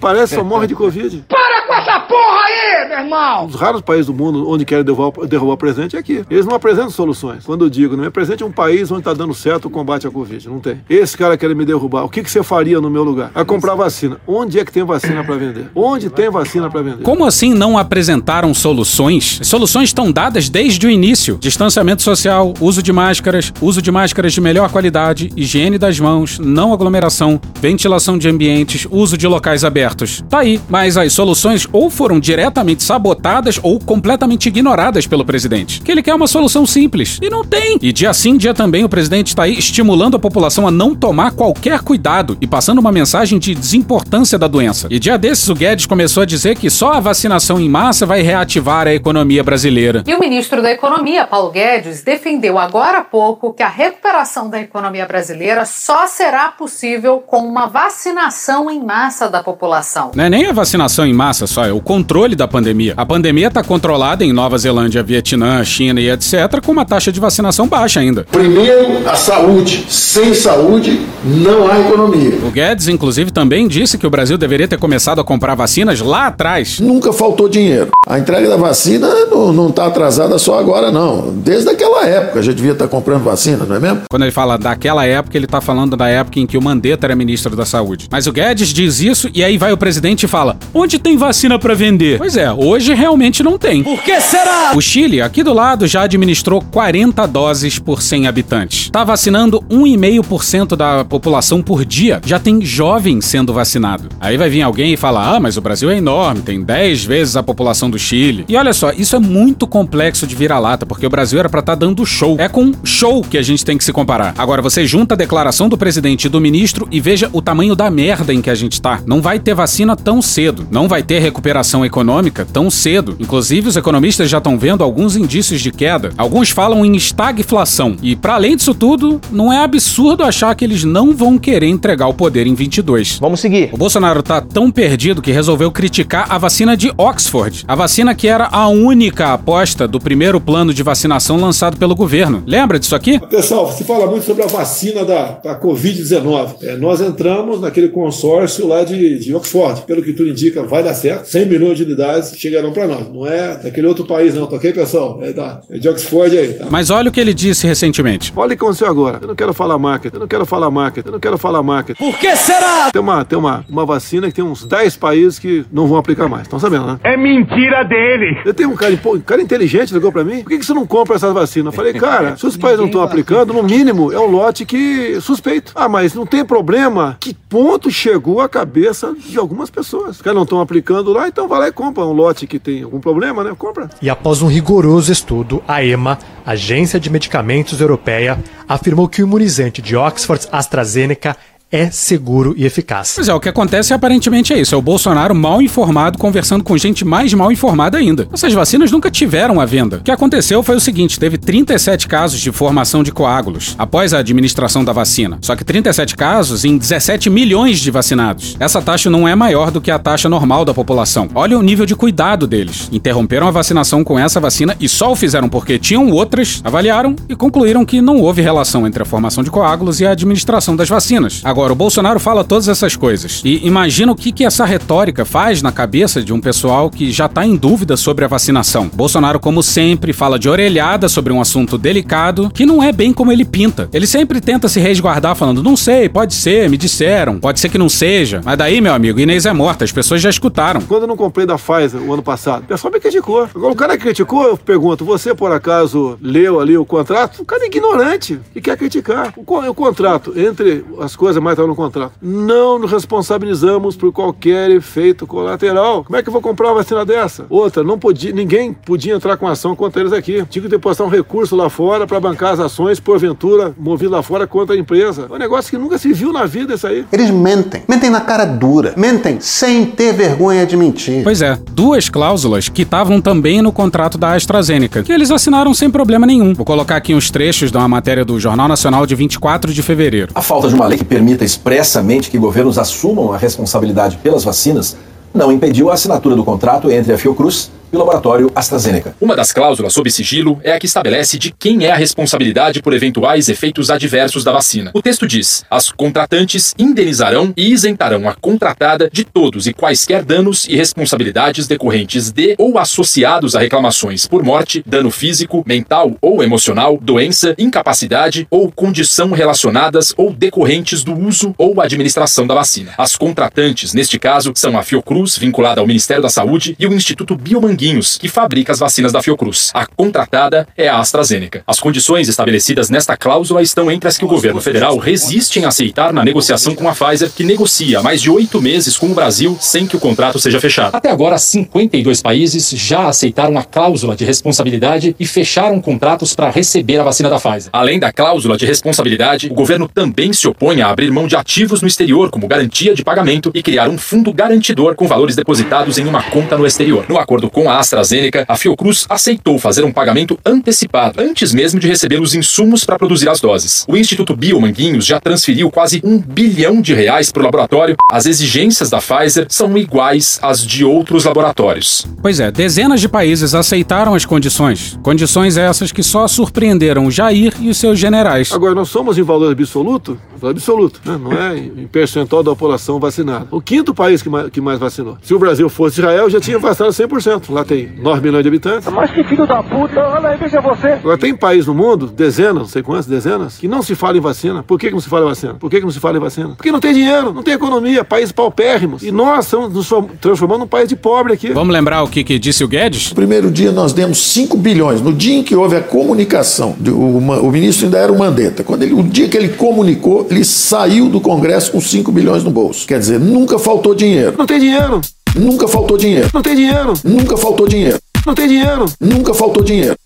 Parece 0.00 0.34
só 0.34 0.44
morre 0.44 0.66
de 0.66 0.74
Covid. 0.74 1.24
Com 1.70 1.76
essa 1.76 2.00
porra 2.00 2.40
aí, 2.46 2.88
meu 2.88 2.98
irmão! 2.98 3.46
Os 3.46 3.54
raros 3.54 3.80
países 3.80 4.06
do 4.06 4.12
mundo 4.12 4.50
onde 4.50 4.64
querem 4.64 4.84
derrubar, 4.84 5.24
derrubar 5.24 5.52
o 5.52 5.56
presidente 5.56 5.94
é 5.94 6.00
aqui. 6.00 6.24
Eles 6.28 6.44
não 6.44 6.56
apresentam 6.56 6.90
soluções. 6.90 7.44
Quando 7.46 7.64
eu 7.64 7.70
digo, 7.70 7.94
não 7.94 8.00
me 8.00 8.08
apresente 8.08 8.42
um 8.42 8.50
país 8.50 8.90
onde 8.90 9.02
está 9.02 9.14
dando 9.14 9.32
certo 9.32 9.66
o 9.66 9.70
combate 9.70 10.04
à 10.04 10.10
Covid. 10.10 10.48
Não 10.48 10.58
tem. 10.58 10.80
Esse 10.90 11.16
cara 11.16 11.38
quer 11.38 11.54
me 11.54 11.64
derrubar. 11.64 12.02
O 12.02 12.08
que, 12.08 12.24
que 12.24 12.30
você 12.30 12.42
faria 12.42 12.80
no 12.80 12.90
meu 12.90 13.04
lugar? 13.04 13.30
A 13.36 13.44
comprar 13.44 13.76
vacina. 13.76 14.20
Onde 14.26 14.58
é 14.58 14.64
que 14.64 14.72
tem 14.72 14.82
vacina 14.82 15.22
para 15.22 15.36
vender? 15.36 15.70
Onde 15.72 16.10
tem 16.10 16.28
vacina 16.28 16.68
para 16.68 16.82
vender? 16.82 17.04
Como 17.04 17.24
assim 17.24 17.54
não 17.54 17.78
apresentaram 17.78 18.52
soluções? 18.52 19.38
As 19.40 19.46
soluções 19.46 19.90
estão 19.90 20.10
dadas 20.10 20.48
desde 20.48 20.84
o 20.88 20.90
início: 20.90 21.38
distanciamento 21.40 22.02
social, 22.02 22.52
uso 22.60 22.82
de 22.82 22.92
máscaras, 22.92 23.52
uso 23.60 23.80
de 23.80 23.92
máscaras 23.92 24.32
de 24.32 24.40
melhor 24.40 24.72
qualidade, 24.72 25.30
higiene 25.36 25.78
das 25.78 26.00
mãos, 26.00 26.36
não 26.40 26.72
aglomeração, 26.72 27.40
ventilação 27.60 28.18
de 28.18 28.28
ambientes, 28.28 28.88
uso 28.90 29.16
de 29.16 29.28
locais 29.28 29.64
abertos. 29.64 30.24
Tá 30.28 30.40
aí, 30.40 30.60
mas 30.68 30.96
as 30.96 31.12
soluções 31.12 31.59
ou 31.72 31.90
foram 31.90 32.20
diretamente 32.20 32.82
sabotadas 32.82 33.58
ou 33.62 33.78
completamente 33.78 34.48
ignoradas 34.48 35.06
pelo 35.06 35.24
presidente. 35.24 35.80
Que 35.82 35.92
ele 35.92 36.02
quer 36.02 36.14
uma 36.14 36.26
solução 36.26 36.66
simples 36.66 37.18
e 37.20 37.30
não 37.30 37.44
tem. 37.44 37.78
E 37.80 37.92
dia 37.92 38.12
sim, 38.12 38.36
dia 38.36 38.54
também 38.54 38.84
o 38.84 38.88
presidente 38.88 39.28
está 39.28 39.44
aí 39.44 39.58
estimulando 39.58 40.16
a 40.16 40.20
população 40.20 40.66
a 40.66 40.70
não 40.70 40.94
tomar 40.94 41.32
qualquer 41.32 41.80
cuidado 41.80 42.36
e 42.40 42.46
passando 42.46 42.78
uma 42.78 42.92
mensagem 42.92 43.38
de 43.38 43.54
desimportância 43.54 44.38
da 44.38 44.46
doença. 44.46 44.88
E 44.90 44.98
dia 44.98 45.16
desses 45.18 45.48
o 45.48 45.54
Guedes 45.54 45.86
começou 45.86 46.22
a 46.22 46.26
dizer 46.26 46.56
que 46.56 46.70
só 46.70 46.94
a 46.94 47.00
vacinação 47.00 47.60
em 47.60 47.68
massa 47.68 48.06
vai 48.06 48.22
reativar 48.22 48.86
a 48.86 48.94
economia 48.94 49.42
brasileira. 49.42 50.02
E 50.06 50.14
o 50.14 50.20
ministro 50.20 50.62
da 50.62 50.70
Economia, 50.70 51.26
Paulo 51.26 51.50
Guedes, 51.50 52.02
defendeu 52.02 52.58
agora 52.58 52.98
há 52.98 53.04
pouco 53.04 53.52
que 53.52 53.62
a 53.62 53.68
recuperação 53.68 54.48
da 54.48 54.60
economia 54.60 55.06
brasileira 55.06 55.64
só 55.64 56.06
será 56.06 56.48
possível 56.48 57.18
com 57.18 57.38
uma 57.38 57.66
vacinação 57.66 58.70
em 58.70 58.82
massa 58.82 59.28
da 59.28 59.42
população. 59.42 60.12
Não 60.14 60.24
é 60.24 60.30
nem 60.30 60.46
a 60.46 60.52
vacinação 60.52 61.06
em 61.06 61.12
massa 61.12 61.46
só, 61.50 61.64
é 61.66 61.72
o 61.72 61.80
controle 61.80 62.34
da 62.34 62.46
pandemia. 62.46 62.94
A 62.96 63.04
pandemia 63.04 63.48
está 63.48 63.62
controlada 63.62 64.24
em 64.24 64.32
Nova 64.32 64.56
Zelândia, 64.56 65.02
Vietnã, 65.02 65.62
China 65.64 66.00
e 66.00 66.10
etc., 66.10 66.60
com 66.64 66.72
uma 66.72 66.84
taxa 66.84 67.10
de 67.10 67.18
vacinação 67.18 67.66
baixa 67.66 68.00
ainda. 68.00 68.24
Primeiro, 68.30 69.08
a 69.08 69.16
saúde. 69.16 69.86
Sem 69.88 70.34
saúde, 70.34 71.00
não 71.24 71.70
há 71.70 71.80
economia. 71.80 72.38
O 72.46 72.50
Guedes, 72.50 72.88
inclusive, 72.88 73.30
também 73.30 73.66
disse 73.66 73.98
que 73.98 74.06
o 74.06 74.10
Brasil 74.10 74.38
deveria 74.38 74.68
ter 74.68 74.78
começado 74.78 75.20
a 75.20 75.24
comprar 75.24 75.54
vacinas 75.54 76.00
lá 76.00 76.26
atrás. 76.26 76.78
Nunca 76.78 77.12
faltou 77.12 77.48
dinheiro. 77.48 77.88
A 78.06 78.18
entrega 78.18 78.48
da 78.48 78.56
vacina 78.56 79.08
não 79.30 79.68
está 79.68 79.86
atrasada 79.86 80.38
só 80.38 80.58
agora, 80.58 80.90
não. 80.92 81.32
Desde 81.34 81.68
aquela 81.68 82.06
época 82.06 82.38
a 82.38 82.42
gente 82.42 82.56
devia 82.56 82.72
estar 82.72 82.88
comprando 82.88 83.24
vacina, 83.24 83.64
não 83.64 83.76
é 83.76 83.80
mesmo? 83.80 84.02
Quando 84.10 84.22
ele 84.22 84.32
fala 84.32 84.56
daquela 84.56 85.04
época, 85.04 85.36
ele 85.36 85.46
está 85.46 85.60
falando 85.60 85.96
da 85.96 86.08
época 86.08 86.38
em 86.38 86.46
que 86.46 86.56
o 86.56 86.62
Mandetta 86.62 87.06
era 87.06 87.16
ministro 87.16 87.56
da 87.56 87.64
Saúde. 87.64 88.08
Mas 88.10 88.26
o 88.26 88.32
Guedes 88.32 88.68
diz 88.68 89.00
isso 89.00 89.28
e 89.34 89.42
aí 89.42 89.58
vai 89.58 89.72
o 89.72 89.76
presidente 89.76 90.24
e 90.24 90.28
fala: 90.28 90.56
onde 90.72 90.98
tem 90.98 91.16
vacina 91.16 91.29
para 91.58 91.74
vender? 91.74 92.18
Pois 92.18 92.36
é, 92.36 92.52
hoje 92.52 92.92
realmente 92.94 93.42
não 93.42 93.56
tem. 93.56 93.82
Por 93.82 94.02
que 94.02 94.20
será? 94.20 94.72
O 94.74 94.80
Chile, 94.80 95.22
aqui 95.22 95.42
do 95.42 95.52
lado, 95.52 95.86
já 95.86 96.02
administrou 96.02 96.60
40 96.60 97.26
doses 97.26 97.78
por 97.78 98.02
100 98.02 98.26
habitantes. 98.26 98.90
Tá 98.90 99.04
vacinando 99.04 99.60
1,5% 99.70 100.76
da 100.76 101.04
população 101.04 101.62
por 101.62 101.84
dia. 101.84 102.20
Já 102.24 102.38
tem 102.38 102.60
jovem 102.62 103.20
sendo 103.20 103.52
vacinado. 103.52 104.08
Aí 104.20 104.36
vai 104.36 104.50
vir 104.50 104.62
alguém 104.62 104.92
e 104.92 104.96
falar: 104.96 105.36
ah, 105.36 105.40
mas 105.40 105.56
o 105.56 105.60
Brasil 105.60 105.90
é 105.90 105.96
enorme, 105.96 106.42
tem 106.42 106.62
10 106.62 107.04
vezes 107.04 107.36
a 107.36 107.42
população 107.42 107.88
do 107.88 107.98
Chile. 107.98 108.44
E 108.48 108.56
olha 108.56 108.72
só, 108.72 108.90
isso 108.90 109.14
é 109.14 109.18
muito 109.18 109.66
complexo 109.66 110.26
de 110.26 110.34
virar-lata, 110.34 110.84
porque 110.84 111.06
o 111.06 111.10
Brasil 111.10 111.38
era 111.38 111.48
pra 111.48 111.60
estar 111.60 111.72
tá 111.72 111.86
dando 111.86 112.04
show. 112.04 112.36
É 112.38 112.48
com 112.48 112.72
show 112.82 113.22
que 113.22 113.38
a 113.38 113.42
gente 113.42 113.64
tem 113.64 113.78
que 113.78 113.84
se 113.84 113.92
comparar. 113.92 114.34
Agora, 114.36 114.60
você 114.60 114.84
junta 114.84 115.14
a 115.14 115.16
declaração 115.16 115.68
do 115.68 115.78
presidente 115.78 116.24
e 116.24 116.28
do 116.28 116.40
ministro 116.40 116.88
e 116.90 117.00
veja 117.00 117.30
o 117.32 117.40
tamanho 117.40 117.76
da 117.76 117.90
merda 117.90 118.34
em 118.34 118.42
que 118.42 118.50
a 118.50 118.54
gente 118.54 118.80
tá. 118.80 119.00
Não 119.06 119.22
vai 119.22 119.38
ter 119.38 119.54
vacina 119.54 119.94
tão 119.94 120.20
cedo. 120.20 120.66
Não 120.70 120.88
vai 120.88 121.02
ter 121.02 121.19
recuperação 121.20 121.50
recuperação 121.60 121.84
econômica 121.84 122.46
tão 122.50 122.70
cedo. 122.70 123.16
Inclusive, 123.18 123.68
os 123.68 123.76
economistas 123.76 124.30
já 124.30 124.38
estão 124.38 124.58
vendo 124.58 124.84
alguns 124.84 125.16
indícios 125.16 125.60
de 125.60 125.70
queda. 125.70 126.10
Alguns 126.16 126.50
falam 126.50 126.84
em 126.84 126.94
estagflação. 126.96 127.96
E, 128.02 128.16
para 128.16 128.34
além 128.34 128.56
disso 128.56 128.74
tudo, 128.74 129.20
não 129.30 129.52
é 129.52 129.62
absurdo 129.62 130.22
achar 130.22 130.54
que 130.54 130.64
eles 130.64 130.84
não 130.84 131.12
vão 131.14 131.38
querer 131.38 131.66
entregar 131.66 132.08
o 132.08 132.14
poder 132.14 132.46
em 132.46 132.54
22. 132.54 133.18
Vamos 133.18 133.40
seguir. 133.40 133.70
O 133.72 133.76
Bolsonaro 133.76 134.22
tá 134.22 134.40
tão 134.40 134.70
perdido 134.70 135.22
que 135.22 135.32
resolveu 135.32 135.70
criticar 135.70 136.26
a 136.30 136.38
vacina 136.38 136.76
de 136.76 136.92
Oxford, 136.96 137.64
a 137.66 137.74
vacina 137.74 138.14
que 138.14 138.28
era 138.28 138.48
a 138.50 138.68
única 138.68 139.32
aposta 139.32 139.86
do 139.86 140.00
primeiro 140.00 140.40
plano 140.40 140.72
de 140.72 140.82
vacinação 140.82 141.40
lançado 141.40 141.76
pelo 141.76 141.94
governo. 141.94 142.42
Lembra 142.46 142.78
disso 142.78 142.94
aqui? 142.94 143.18
Pessoal, 143.28 143.72
se 143.72 143.84
fala 143.84 144.06
muito 144.06 144.24
sobre 144.24 144.42
a 144.42 144.46
vacina 144.46 145.04
da, 145.04 145.32
da 145.42 145.60
Covid-19. 145.60 146.56
É, 146.62 146.76
nós 146.76 147.00
entramos 147.00 147.60
naquele 147.60 147.88
consórcio 147.88 148.66
lá 148.66 148.84
de, 148.84 149.18
de 149.18 149.34
Oxford. 149.34 149.82
Pelo 149.82 150.02
que 150.02 150.12
tudo 150.12 150.30
indica, 150.30 150.62
vai 150.62 150.82
dar 150.82 150.94
certo. 150.94 151.09
100 151.18 151.46
milhões 151.46 151.76
de 151.76 151.84
unidades 151.84 152.32
chegarão 152.36 152.72
para 152.72 152.86
nós. 152.86 153.08
Não 153.08 153.26
é 153.26 153.56
daquele 153.56 153.86
outro 153.86 154.06
país, 154.06 154.34
não, 154.34 154.46
tá 154.46 154.56
ok, 154.56 154.72
pessoal? 154.72 155.20
É, 155.22 155.32
da, 155.32 155.60
é 155.70 155.78
de 155.78 155.88
Oxford 155.88 156.36
aí. 156.36 156.54
Tá? 156.54 156.66
Mas 156.70 156.90
olha 156.90 157.08
o 157.08 157.12
que 157.12 157.20
ele 157.20 157.34
disse 157.34 157.66
recentemente. 157.66 158.32
Olha 158.34 158.54
o 158.54 158.56
que 158.56 158.64
aconteceu 158.64 158.88
agora. 158.88 159.18
Eu 159.20 159.28
não 159.28 159.34
quero 159.34 159.52
falar 159.52 159.78
marketing, 159.78 160.16
eu 160.16 160.20
não 160.20 160.28
quero 160.28 160.46
falar 160.46 160.70
marketing, 160.70 161.08
eu 161.08 161.12
não 161.12 161.20
quero 161.20 161.38
falar 161.38 161.62
marketing. 161.62 161.98
Por 161.98 162.18
que 162.18 162.34
será? 162.36 162.90
Tem 162.90 163.00
uma, 163.00 163.24
tem 163.24 163.38
uma, 163.38 163.64
uma 163.68 163.86
vacina 163.86 164.28
que 164.28 164.34
tem 164.34 164.44
uns 164.44 164.64
10 164.64 164.96
países 164.96 165.38
que 165.38 165.64
não 165.72 165.86
vão 165.86 165.98
aplicar 165.98 166.28
mais. 166.28 166.42
Estão 166.42 166.58
sabendo, 166.58 166.86
né? 166.86 167.00
É 167.02 167.16
mentira 167.16 167.82
dele. 167.84 168.38
Eu 168.44 168.54
tenho 168.54 168.70
um 168.70 168.76
cara, 168.76 168.98
um 169.06 169.20
cara 169.20 169.42
inteligente 169.42 169.92
ligou 169.92 170.12
pra 170.12 170.24
mim. 170.24 170.42
Por 170.42 170.50
que, 170.50 170.58
que 170.58 170.66
você 170.66 170.74
não 170.74 170.86
compra 170.86 171.16
essas 171.16 171.32
vacinas? 171.32 171.72
Eu 171.72 171.76
falei, 171.76 171.92
cara, 171.94 172.36
se 172.36 172.46
os 172.46 172.56
países 172.56 172.80
não 172.80 172.86
estão 172.86 173.02
aplicando, 173.02 173.52
no 173.52 173.62
mínimo 173.62 174.12
é 174.12 174.18
um 174.18 174.26
lote 174.26 174.64
que 174.64 175.20
suspeito. 175.20 175.72
Ah, 175.74 175.88
mas 175.88 176.14
não 176.14 176.26
tem 176.26 176.44
problema. 176.44 177.16
Que 177.20 177.34
ponto 177.34 177.90
chegou 177.90 178.40
a 178.40 178.48
cabeça 178.48 179.14
de 179.14 179.38
algumas 179.38 179.70
pessoas? 179.70 180.16
Os 180.16 180.22
caras 180.22 180.36
não 180.36 180.44
estão 180.44 180.60
aplicando 180.60 180.99
lá, 181.08 181.28
então 181.28 181.48
vai 181.48 181.60
lá 181.60 181.68
e 181.68 181.72
compra 181.72 182.04
um 182.04 182.12
lote 182.12 182.46
que 182.46 182.58
tem 182.58 182.82
algum 182.82 183.00
problema, 183.00 183.42
né? 183.42 183.54
Compra. 183.56 183.88
E 184.02 184.10
após 184.10 184.42
um 184.42 184.46
rigoroso 184.46 185.10
estudo, 185.10 185.62
a 185.66 185.82
EMA, 185.82 186.18
Agência 186.44 187.00
de 187.00 187.08
Medicamentos 187.08 187.80
Europeia, 187.80 188.38
afirmou 188.68 189.08
que 189.08 189.22
o 189.22 189.26
imunizante 189.26 189.80
de 189.80 189.96
Oxford 189.96 190.46
AstraZeneca 190.52 191.36
é 191.70 191.90
seguro 191.90 192.54
e 192.56 192.64
eficaz. 192.64 193.12
Pois 193.14 193.28
é, 193.28 193.34
o 193.34 193.40
que 193.40 193.48
acontece 193.48 193.94
aparentemente 193.94 194.52
é 194.52 194.58
isso: 194.58 194.74
é 194.74 194.78
o 194.78 194.82
Bolsonaro 194.82 195.34
mal 195.34 195.62
informado 195.62 196.18
conversando 196.18 196.64
com 196.64 196.76
gente 196.76 197.04
mais 197.04 197.32
mal 197.32 197.52
informada 197.52 197.98
ainda. 197.98 198.28
Essas 198.32 198.52
vacinas 198.52 198.90
nunca 198.90 199.10
tiveram 199.10 199.60
à 199.60 199.64
venda. 199.64 199.98
O 199.98 200.02
que 200.02 200.10
aconteceu 200.10 200.62
foi 200.62 200.76
o 200.76 200.80
seguinte: 200.80 201.18
teve 201.18 201.38
37 201.38 202.08
casos 202.08 202.40
de 202.40 202.50
formação 202.50 203.02
de 203.02 203.12
coágulos 203.12 203.74
após 203.78 204.12
a 204.12 204.18
administração 204.18 204.84
da 204.84 204.92
vacina. 204.92 205.38
Só 205.40 205.54
que 205.54 205.64
37 205.64 206.16
casos 206.16 206.64
em 206.64 206.76
17 206.76 207.30
milhões 207.30 207.78
de 207.78 207.90
vacinados. 207.90 208.56
Essa 208.58 208.82
taxa 208.82 209.08
não 209.08 209.28
é 209.28 209.34
maior 209.34 209.70
do 209.70 209.80
que 209.80 209.90
a 209.90 209.98
taxa 209.98 210.28
normal 210.28 210.64
da 210.64 210.74
população. 210.74 211.28
Olha 211.34 211.58
o 211.58 211.62
nível 211.62 211.86
de 211.86 211.94
cuidado 211.94 212.46
deles. 212.46 212.88
Interromperam 212.90 213.46
a 213.46 213.50
vacinação 213.50 214.02
com 214.02 214.18
essa 214.18 214.40
vacina 214.40 214.76
e 214.80 214.88
só 214.88 215.12
o 215.12 215.16
fizeram 215.16 215.48
porque 215.48 215.78
tinham 215.78 216.10
outras, 216.10 216.60
avaliaram 216.64 217.14
e 217.28 217.36
concluíram 217.36 217.84
que 217.84 218.00
não 218.00 218.18
houve 218.18 218.42
relação 218.42 218.86
entre 218.86 219.02
a 219.02 219.06
formação 219.06 219.44
de 219.44 219.50
coágulos 219.50 220.00
e 220.00 220.06
a 220.06 220.10
administração 220.10 220.74
das 220.74 220.88
vacinas. 220.88 221.40
Agora, 221.44 221.59
Agora, 221.60 221.74
o 221.74 221.76
Bolsonaro 221.76 222.18
fala 222.18 222.42
todas 222.42 222.68
essas 222.68 222.96
coisas. 222.96 223.42
E 223.44 223.66
imagina 223.66 224.10
o 224.10 224.16
que, 224.16 224.32
que 224.32 224.46
essa 224.46 224.64
retórica 224.64 225.26
faz 225.26 225.60
na 225.60 225.70
cabeça 225.70 226.22
de 226.22 226.32
um 226.32 226.40
pessoal 226.40 226.88
que 226.88 227.12
já 227.12 227.28
tá 227.28 227.44
em 227.44 227.54
dúvida 227.54 227.98
sobre 227.98 228.24
a 228.24 228.28
vacinação. 228.28 228.90
Bolsonaro, 228.94 229.38
como 229.38 229.62
sempre, 229.62 230.14
fala 230.14 230.38
de 230.38 230.48
orelhada 230.48 231.06
sobre 231.06 231.34
um 231.34 231.38
assunto 231.38 231.76
delicado 231.76 232.48
que 232.48 232.64
não 232.64 232.82
é 232.82 232.92
bem 232.92 233.12
como 233.12 233.30
ele 233.30 233.44
pinta. 233.44 233.90
Ele 233.92 234.06
sempre 234.06 234.40
tenta 234.40 234.70
se 234.70 234.80
resguardar 234.80 235.36
falando, 235.36 235.62
não 235.62 235.76
sei, 235.76 236.08
pode 236.08 236.32
ser, 236.32 236.70
me 236.70 236.78
disseram, 236.78 237.38
pode 237.38 237.60
ser 237.60 237.68
que 237.68 237.76
não 237.76 237.90
seja. 237.90 238.40
Mas 238.42 238.56
daí, 238.56 238.80
meu 238.80 238.94
amigo, 238.94 239.20
Inês 239.20 239.44
é 239.44 239.52
morta, 239.52 239.84
as 239.84 239.92
pessoas 239.92 240.22
já 240.22 240.30
escutaram. 240.30 240.80
Quando 240.80 241.02
eu 241.02 241.08
não 241.08 241.16
comprei 241.16 241.44
da 241.44 241.58
Pfizer 241.58 242.00
o 242.00 242.14
ano 242.14 242.22
passado, 242.22 242.62
o 242.62 242.68
pessoal 242.68 242.90
me 242.90 242.98
criticou. 242.98 243.46
Agora, 243.54 243.72
o 243.74 243.76
cara 243.76 243.98
criticou, 243.98 244.44
eu 244.44 244.56
pergunto, 244.56 245.04
você 245.04 245.34
por 245.34 245.52
acaso 245.52 246.16
leu 246.22 246.58
ali 246.58 246.78
o 246.78 246.86
contrato? 246.86 247.42
O 247.42 247.44
cara 247.44 247.64
é 247.64 247.66
ignorante 247.66 248.40
e 248.56 248.62
quer 248.62 248.78
criticar. 248.78 249.34
O, 249.36 249.42
o 249.42 249.74
contrato 249.74 250.32
entre 250.34 250.82
as 250.98 251.14
coisas 251.14 251.42
mais 251.42 251.49
no 251.56 251.74
contrato. 251.74 252.12
Não 252.20 252.78
nos 252.78 252.90
responsabilizamos 252.90 253.96
por 253.96 254.12
qualquer 254.12 254.70
efeito 254.70 255.26
colateral. 255.26 256.04
Como 256.04 256.16
é 256.16 256.22
que 256.22 256.28
eu 256.28 256.32
vou 256.32 256.42
comprar 256.42 256.68
uma 256.68 256.74
vacina 256.74 257.04
dessa? 257.04 257.46
Outra, 257.48 257.82
não 257.82 257.98
podia, 257.98 258.32
ninguém 258.32 258.72
podia 258.72 259.14
entrar 259.14 259.36
com 259.36 259.46
ação 259.46 259.74
contra 259.76 260.00
eles 260.00 260.12
aqui. 260.12 260.44
Tinha 260.48 260.62
que 260.62 260.68
depositar 260.68 261.06
um 261.06 261.10
recurso 261.10 261.56
lá 261.56 261.68
fora 261.68 262.06
para 262.06 262.18
bancar 262.20 262.52
as 262.54 262.60
ações, 262.60 263.00
porventura, 263.00 263.74
movido 263.78 264.12
lá 264.12 264.22
fora 264.22 264.46
contra 264.46 264.74
a 264.74 264.78
empresa. 264.78 265.26
É 265.30 265.34
um 265.34 265.38
negócio 265.38 265.70
que 265.70 265.78
nunca 265.78 265.98
se 265.98 266.12
viu 266.12 266.32
na 266.32 266.46
vida 266.46 266.74
isso 266.74 266.86
aí. 266.86 267.04
Eles 267.12 267.30
mentem. 267.30 267.82
Mentem 267.88 268.10
na 268.10 268.20
cara 268.20 268.44
dura. 268.44 268.94
Mentem 268.96 269.38
sem 269.40 269.86
ter 269.86 270.12
vergonha 270.12 270.66
de 270.66 270.76
mentir. 270.76 271.22
Pois 271.22 271.42
é, 271.42 271.58
duas 271.72 272.08
cláusulas 272.08 272.68
que 272.68 272.82
estavam 272.82 273.20
também 273.20 273.62
no 273.62 273.72
contrato 273.72 274.18
da 274.18 274.34
AstraZeneca, 274.34 275.02
que 275.02 275.12
eles 275.12 275.30
assinaram 275.30 275.74
sem 275.74 275.90
problema 275.90 276.26
nenhum. 276.26 276.54
Vou 276.54 276.64
colocar 276.64 276.96
aqui 276.96 277.14
uns 277.14 277.30
trechos 277.30 277.70
de 277.70 277.76
uma 277.76 277.88
matéria 277.88 278.24
do 278.24 278.38
Jornal 278.38 278.68
Nacional 278.68 279.06
de 279.06 279.14
24 279.14 279.72
de 279.72 279.82
fevereiro. 279.82 280.32
A 280.34 280.42
falta 280.42 280.68
de 280.68 280.74
uma 280.74 280.86
lei 280.86 280.98
que 280.98 281.04
expressamente 281.44 282.30
que 282.30 282.38
governos 282.38 282.78
assumam 282.78 283.32
a 283.32 283.36
responsabilidade 283.36 284.18
pelas 284.18 284.44
vacinas 284.44 284.96
não 285.32 285.52
impediu 285.52 285.90
a 285.90 285.94
assinatura 285.94 286.34
do 286.34 286.44
contrato 286.44 286.90
entre 286.90 287.12
a 287.12 287.18
Fiocruz 287.18 287.70
e 287.92 287.96
laboratório 287.96 288.50
AstraZeneca. 288.54 289.14
Uma 289.20 289.36
das 289.36 289.52
cláusulas 289.52 289.92
sob 289.92 290.10
sigilo 290.10 290.60
é 290.62 290.72
a 290.72 290.78
que 290.78 290.86
estabelece 290.86 291.38
de 291.38 291.50
quem 291.50 291.86
é 291.86 291.90
a 291.90 291.96
responsabilidade 291.96 292.80
por 292.82 292.92
eventuais 292.92 293.48
efeitos 293.48 293.90
adversos 293.90 294.44
da 294.44 294.52
vacina. 294.52 294.90
O 294.94 295.02
texto 295.02 295.26
diz: 295.26 295.64
as 295.70 295.90
contratantes 295.90 296.74
indenizarão 296.78 297.52
e 297.56 297.72
isentarão 297.72 298.28
a 298.28 298.34
contratada 298.34 299.10
de 299.12 299.24
todos 299.24 299.66
e 299.66 299.72
quaisquer 299.72 300.24
danos 300.24 300.66
e 300.68 300.76
responsabilidades 300.76 301.66
decorrentes 301.66 302.30
de 302.30 302.54
ou 302.58 302.78
associados 302.78 303.54
a 303.54 303.60
reclamações 303.60 304.26
por 304.26 304.42
morte, 304.42 304.82
dano 304.86 305.10
físico, 305.10 305.64
mental 305.66 306.16
ou 306.20 306.42
emocional, 306.42 306.98
doença, 307.00 307.54
incapacidade 307.58 308.46
ou 308.50 308.70
condição 308.70 309.30
relacionadas 309.30 310.14
ou 310.16 310.32
decorrentes 310.32 311.02
do 311.02 311.18
uso 311.18 311.54
ou 311.58 311.80
administração 311.80 312.46
da 312.46 312.54
vacina. 312.54 312.92
As 312.96 313.16
contratantes, 313.16 313.94
neste 313.94 314.18
caso, 314.18 314.52
são 314.54 314.78
a 314.78 314.82
Fiocruz, 314.82 315.36
vinculada 315.36 315.80
ao 315.80 315.86
Ministério 315.86 316.22
da 316.22 316.28
Saúde, 316.28 316.76
e 316.78 316.86
o 316.86 316.92
Instituto 316.92 317.36
Biomanguinhos, 317.36 317.79
que 318.20 318.28
fabrica 318.28 318.72
as 318.72 318.78
vacinas 318.78 319.10
da 319.10 319.22
Fiocruz. 319.22 319.70
A 319.72 319.86
contratada 319.86 320.68
é 320.76 320.86
a 320.86 320.98
AstraZeneca. 320.98 321.62
As 321.66 321.80
condições 321.80 322.28
estabelecidas 322.28 322.90
nesta 322.90 323.16
cláusula 323.16 323.62
estão 323.62 323.90
entre 323.90 324.06
as 324.06 324.18
que 324.18 324.24
o 324.24 324.28
governo 324.28 324.60
federal 324.60 324.98
resiste 324.98 325.58
em 325.58 325.64
aceitar 325.64 326.12
na 326.12 326.22
negociação 326.22 326.74
com 326.74 326.86
a 326.86 326.94
Pfizer, 326.94 327.30
que 327.30 327.42
negocia 327.42 328.00
há 328.00 328.02
mais 328.02 328.20
de 328.20 328.30
oito 328.30 328.60
meses 328.60 328.98
com 328.98 329.06
o 329.06 329.14
Brasil 329.14 329.56
sem 329.58 329.86
que 329.86 329.96
o 329.96 330.00
contrato 330.00 330.38
seja 330.38 330.60
fechado. 330.60 330.94
Até 330.94 331.10
agora, 331.10 331.38
52 331.38 332.20
países 332.20 332.68
já 332.68 333.08
aceitaram 333.08 333.56
a 333.56 333.64
cláusula 333.64 334.14
de 334.14 334.26
responsabilidade 334.26 335.16
e 335.18 335.26
fecharam 335.26 335.80
contratos 335.80 336.34
para 336.34 336.50
receber 336.50 336.98
a 336.98 337.04
vacina 337.04 337.30
da 337.30 337.40
Pfizer. 337.40 337.70
Além 337.72 337.98
da 337.98 338.12
cláusula 338.12 338.58
de 338.58 338.66
responsabilidade, 338.66 339.46
o 339.50 339.54
governo 339.54 339.88
também 339.88 340.34
se 340.34 340.46
opõe 340.46 340.82
a 340.82 340.90
abrir 340.90 341.10
mão 341.10 341.26
de 341.26 341.34
ativos 341.34 341.80
no 341.80 341.88
exterior 341.88 342.28
como 342.30 342.46
garantia 342.46 342.94
de 342.94 343.02
pagamento 343.02 343.50
e 343.54 343.62
criar 343.62 343.88
um 343.88 343.96
fundo 343.96 344.34
garantidor 344.34 344.94
com 344.94 345.08
valores 345.08 345.34
depositados 345.34 345.96
em 345.96 346.06
uma 346.06 346.22
conta 346.24 346.58
no 346.58 346.66
exterior. 346.66 347.06
No 347.08 347.16
acordo 347.16 347.48
com 347.48 347.69
a 347.70 347.78
AstraZeneca, 347.78 348.44
a 348.48 348.56
Fiocruz 348.56 349.06
aceitou 349.08 349.58
fazer 349.58 349.84
um 349.84 349.92
pagamento 349.92 350.38
antecipado, 350.44 351.20
antes 351.20 351.54
mesmo 351.54 351.78
de 351.78 351.86
receber 351.86 352.20
os 352.20 352.34
insumos 352.34 352.84
para 352.84 352.98
produzir 352.98 353.28
as 353.28 353.40
doses. 353.40 353.84
O 353.88 353.96
Instituto 353.96 354.34
Biomanguinhos 354.34 355.06
já 355.06 355.20
transferiu 355.20 355.70
quase 355.70 356.00
um 356.04 356.18
bilhão 356.18 356.80
de 356.80 356.92
reais 356.94 357.30
para 357.30 357.42
o 357.42 357.44
laboratório. 357.44 357.96
As 358.10 358.26
exigências 358.26 358.90
da 358.90 358.98
Pfizer 358.98 359.46
são 359.48 359.76
iguais 359.78 360.38
às 360.42 360.66
de 360.66 360.84
outros 360.84 361.24
laboratórios. 361.24 362.06
Pois 362.20 362.40
é, 362.40 362.50
dezenas 362.50 363.00
de 363.00 363.08
países 363.08 363.54
aceitaram 363.54 364.14
as 364.14 364.24
condições. 364.24 364.98
Condições 365.02 365.56
essas 365.56 365.92
que 365.92 366.02
só 366.02 366.26
surpreenderam 366.26 367.10
Jair 367.10 367.54
e 367.60 367.68
os 367.68 367.76
seus 367.76 367.98
generais. 367.98 368.50
Agora, 368.52 368.74
nós 368.74 368.88
somos 368.88 369.16
em 369.16 369.22
valor 369.22 369.52
absoluto? 369.52 370.18
Absoluto, 370.42 371.00
né? 371.04 371.18
não 371.20 371.32
é 371.32 371.56
em 371.56 371.86
percentual 371.86 372.42
da 372.42 372.50
população 372.50 372.98
vacinada. 372.98 373.46
O 373.50 373.60
quinto 373.60 373.94
país 373.94 374.22
que 374.22 374.28
mais, 374.28 374.50
que 374.50 374.60
mais 374.60 374.78
vacinou. 374.78 375.18
Se 375.22 375.34
o 375.34 375.38
Brasil 375.38 375.68
fosse 375.68 376.00
Israel, 376.00 376.28
já 376.30 376.40
tinha 376.40 376.58
vacinado 376.58 376.92
100%. 376.92 377.50
Lá 377.50 377.64
tem 377.64 377.90
9 377.98 378.20
milhões 378.22 378.42
de 378.42 378.48
habitantes. 378.48 378.88
Mas 378.92 379.10
que 379.10 379.22
filho 379.24 379.46
da 379.46 379.62
puta, 379.62 380.00
olha 380.00 380.30
aí, 380.30 380.38
veja 380.38 380.60
você. 380.60 380.88
Agora 380.88 381.18
tem 381.18 381.34
país 381.34 381.66
no 381.66 381.74
mundo, 381.74 382.06
dezenas, 382.06 382.54
não 382.54 382.66
sei 382.66 382.82
quantas, 382.82 383.06
dezenas, 383.06 383.58
que 383.58 383.68
não 383.68 383.82
se 383.82 383.94
fala 383.94 384.16
em 384.16 384.20
vacina. 384.20 384.62
Por 384.62 384.78
que, 384.78 384.88
que 384.88 384.92
não 384.92 385.00
se 385.00 385.08
fala 385.08 385.24
em 385.24 385.28
vacina? 385.28 385.54
Por 385.54 385.70
que, 385.70 385.78
que 385.78 385.84
não 385.84 385.90
se 385.90 386.00
fala 386.00 386.16
em 386.16 386.20
vacina? 386.20 386.50
Porque 386.56 386.72
não 386.72 386.80
tem 386.80 386.92
dinheiro, 386.92 387.32
não 387.32 387.42
tem 387.42 387.54
economia, 387.54 388.04
países 388.04 388.32
paupérrimos. 388.32 389.02
E 389.02 389.10
nós 389.10 389.44
estamos 389.44 389.72
nos 389.72 389.90
transformando 390.20 390.60
num 390.60 390.66
país 390.66 390.88
de 390.88 390.96
pobre 390.96 391.32
aqui. 391.32 391.52
Vamos 391.52 391.72
lembrar 391.72 392.02
o 392.02 392.08
que, 392.08 392.22
que 392.22 392.38
disse 392.38 392.62
o 392.64 392.68
Guedes? 392.68 393.10
No 393.10 393.16
primeiro 393.16 393.50
dia 393.50 393.72
nós 393.72 393.92
demos 393.92 394.18
5 394.18 394.56
bilhões. 394.56 395.00
No 395.00 395.12
dia 395.12 395.36
em 395.36 395.42
que 395.42 395.54
houve 395.54 395.76
a 395.76 395.80
comunicação, 395.80 396.76
o, 396.86 397.18
o 397.18 397.50
ministro 397.50 397.86
ainda 397.86 397.98
era 397.98 398.12
o 398.12 398.18
Mandetta. 398.18 398.62
Quando 398.62 398.82
ele, 398.82 398.94
o 398.94 399.02
dia 399.02 399.28
que 399.28 399.36
ele 399.36 399.50
comunicou, 399.50 400.26
ele 400.30 400.44
saiu 400.44 401.08
do 401.08 401.20
Congresso 401.20 401.72
com 401.72 401.80
5 401.80 402.12
bilhões 402.12 402.44
no 402.44 402.50
bolso. 402.52 402.86
Quer 402.86 403.00
dizer, 403.00 403.18
nunca 403.18 403.58
faltou 403.58 403.96
dinheiro. 403.96 404.36
Não 404.38 404.46
tem 404.46 404.60
dinheiro. 404.60 405.00
Nunca 405.34 405.66
faltou 405.66 405.98
dinheiro. 405.98 406.30
Não 406.32 406.40
tem 406.40 406.54
dinheiro. 406.54 406.94
Nunca 407.02 407.36
faltou 407.36 407.66
dinheiro. 407.66 407.98
Não 408.24 408.34
tem 408.34 408.46
dinheiro. 408.46 408.84
Nunca 409.00 409.34
faltou 409.34 409.64
dinheiro. 409.64 409.96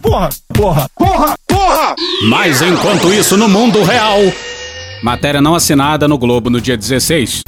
Porra, 0.00 0.28
porra, 0.54 0.90
porra, 0.96 1.34
porra! 1.48 1.94
Mas 2.28 2.62
enquanto 2.62 3.12
isso, 3.12 3.36
no 3.36 3.48
mundo 3.48 3.82
real. 3.82 4.18
Matéria 5.02 5.40
não 5.40 5.54
assinada 5.54 6.06
no 6.06 6.16
Globo 6.16 6.48
no 6.48 6.60
dia 6.60 6.76
16. 6.76 7.42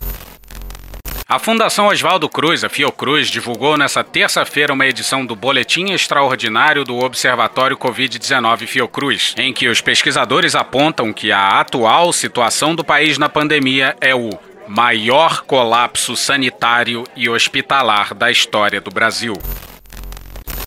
A 1.26 1.38
Fundação 1.38 1.86
Oswaldo 1.86 2.28
Cruz, 2.28 2.64
a 2.64 2.68
Fiocruz, 2.68 3.28
divulgou 3.28 3.78
nesta 3.78 4.04
terça-feira 4.04 4.74
uma 4.74 4.86
edição 4.86 5.24
do 5.24 5.34
Boletim 5.34 5.90
Extraordinário 5.90 6.84
do 6.84 6.98
Observatório 6.98 7.78
Covid-19 7.78 8.66
Fiocruz, 8.66 9.34
em 9.38 9.50
que 9.50 9.66
os 9.66 9.80
pesquisadores 9.80 10.54
apontam 10.54 11.14
que 11.14 11.32
a 11.32 11.60
atual 11.60 12.12
situação 12.12 12.74
do 12.74 12.84
país 12.84 13.16
na 13.16 13.30
pandemia 13.30 13.96
é 14.02 14.14
o 14.14 14.28
maior 14.68 15.40
colapso 15.44 16.14
sanitário 16.14 17.04
e 17.16 17.26
hospitalar 17.26 18.12
da 18.12 18.30
história 18.30 18.78
do 18.78 18.90
Brasil. 18.90 19.34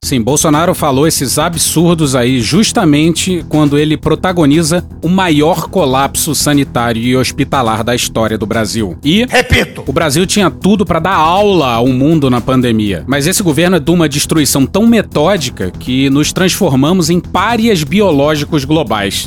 Sim, 0.07 0.21
Bolsonaro 0.21 0.73
falou 0.73 1.05
esses 1.05 1.37
absurdos 1.37 2.15
aí 2.15 2.39
justamente 2.39 3.43
quando 3.49 3.77
ele 3.77 3.97
protagoniza 3.97 4.81
o 5.03 5.09
maior 5.09 5.67
colapso 5.67 6.33
sanitário 6.33 7.01
e 7.01 7.17
hospitalar 7.17 7.83
da 7.83 7.93
história 7.93 8.37
do 8.37 8.45
Brasil. 8.45 8.97
E, 9.03 9.25
repito, 9.25 9.83
o 9.85 9.91
Brasil 9.91 10.25
tinha 10.25 10.49
tudo 10.49 10.85
para 10.85 10.99
dar 10.99 11.15
aula 11.15 11.73
ao 11.73 11.87
mundo 11.87 12.29
na 12.29 12.39
pandemia. 12.39 13.03
Mas 13.05 13.27
esse 13.27 13.43
governo 13.43 13.75
é 13.75 13.79
de 13.81 13.91
uma 13.91 14.07
destruição 14.07 14.65
tão 14.65 14.87
metódica 14.87 15.71
que 15.77 16.09
nos 16.09 16.31
transformamos 16.31 17.09
em 17.09 17.19
párias 17.19 17.83
biológicos 17.83 18.63
globais. 18.63 19.25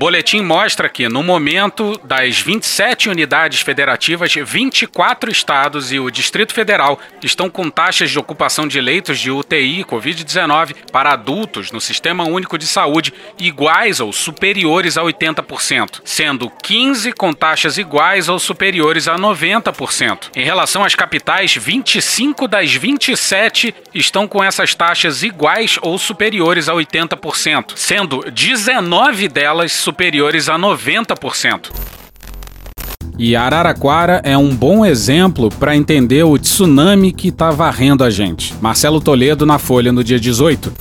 Boletim 0.00 0.40
mostra 0.40 0.88
que, 0.88 1.10
no 1.10 1.22
momento, 1.22 2.00
das 2.02 2.40
27 2.40 3.10
unidades 3.10 3.60
federativas, 3.60 4.32
24 4.34 5.30
estados 5.30 5.92
e 5.92 6.00
o 6.00 6.10
Distrito 6.10 6.54
Federal 6.54 6.98
estão 7.22 7.50
com 7.50 7.68
taxas 7.68 8.10
de 8.10 8.18
ocupação 8.18 8.66
de 8.66 8.80
leitos 8.80 9.18
de 9.18 9.30
UTI 9.30 9.84
Covid-19 9.84 10.74
para 10.90 11.12
adultos 11.12 11.70
no 11.70 11.82
Sistema 11.82 12.24
Único 12.24 12.56
de 12.56 12.66
Saúde 12.66 13.12
iguais 13.38 14.00
ou 14.00 14.10
superiores 14.10 14.96
a 14.96 15.02
80%, 15.02 16.00
sendo 16.02 16.48
15 16.48 17.12
com 17.12 17.34
taxas 17.34 17.76
iguais 17.76 18.30
ou 18.30 18.38
superiores 18.38 19.06
a 19.06 19.18
90%. 19.18 20.30
Em 20.34 20.42
relação 20.42 20.82
às 20.82 20.94
capitais, 20.94 21.54
25 21.54 22.48
das 22.48 22.72
27 22.72 23.74
estão 23.92 24.26
com 24.26 24.42
essas 24.42 24.74
taxas 24.74 25.22
iguais 25.22 25.78
ou 25.82 25.98
superiores 25.98 26.70
a 26.70 26.72
80%, 26.72 27.72
sendo 27.76 28.24
19 28.30 29.28
delas 29.28 29.72
superiores 29.72 29.89
a 30.48 30.58
90%. 30.58 31.70
E 33.18 33.36
Araraquara 33.36 34.22
é 34.24 34.36
um 34.36 34.54
bom 34.54 34.84
exemplo 34.84 35.50
para 35.50 35.76
entender 35.76 36.22
o 36.22 36.38
tsunami 36.38 37.12
que 37.12 37.28
está 37.28 37.50
varrendo 37.50 38.02
a 38.02 38.08
gente. 38.08 38.54
Marcelo 38.62 38.98
Toledo 39.00 39.44
na 39.44 39.58
Folha 39.58 39.92
no 39.92 40.02
dia 40.02 40.18
18. 40.18 40.72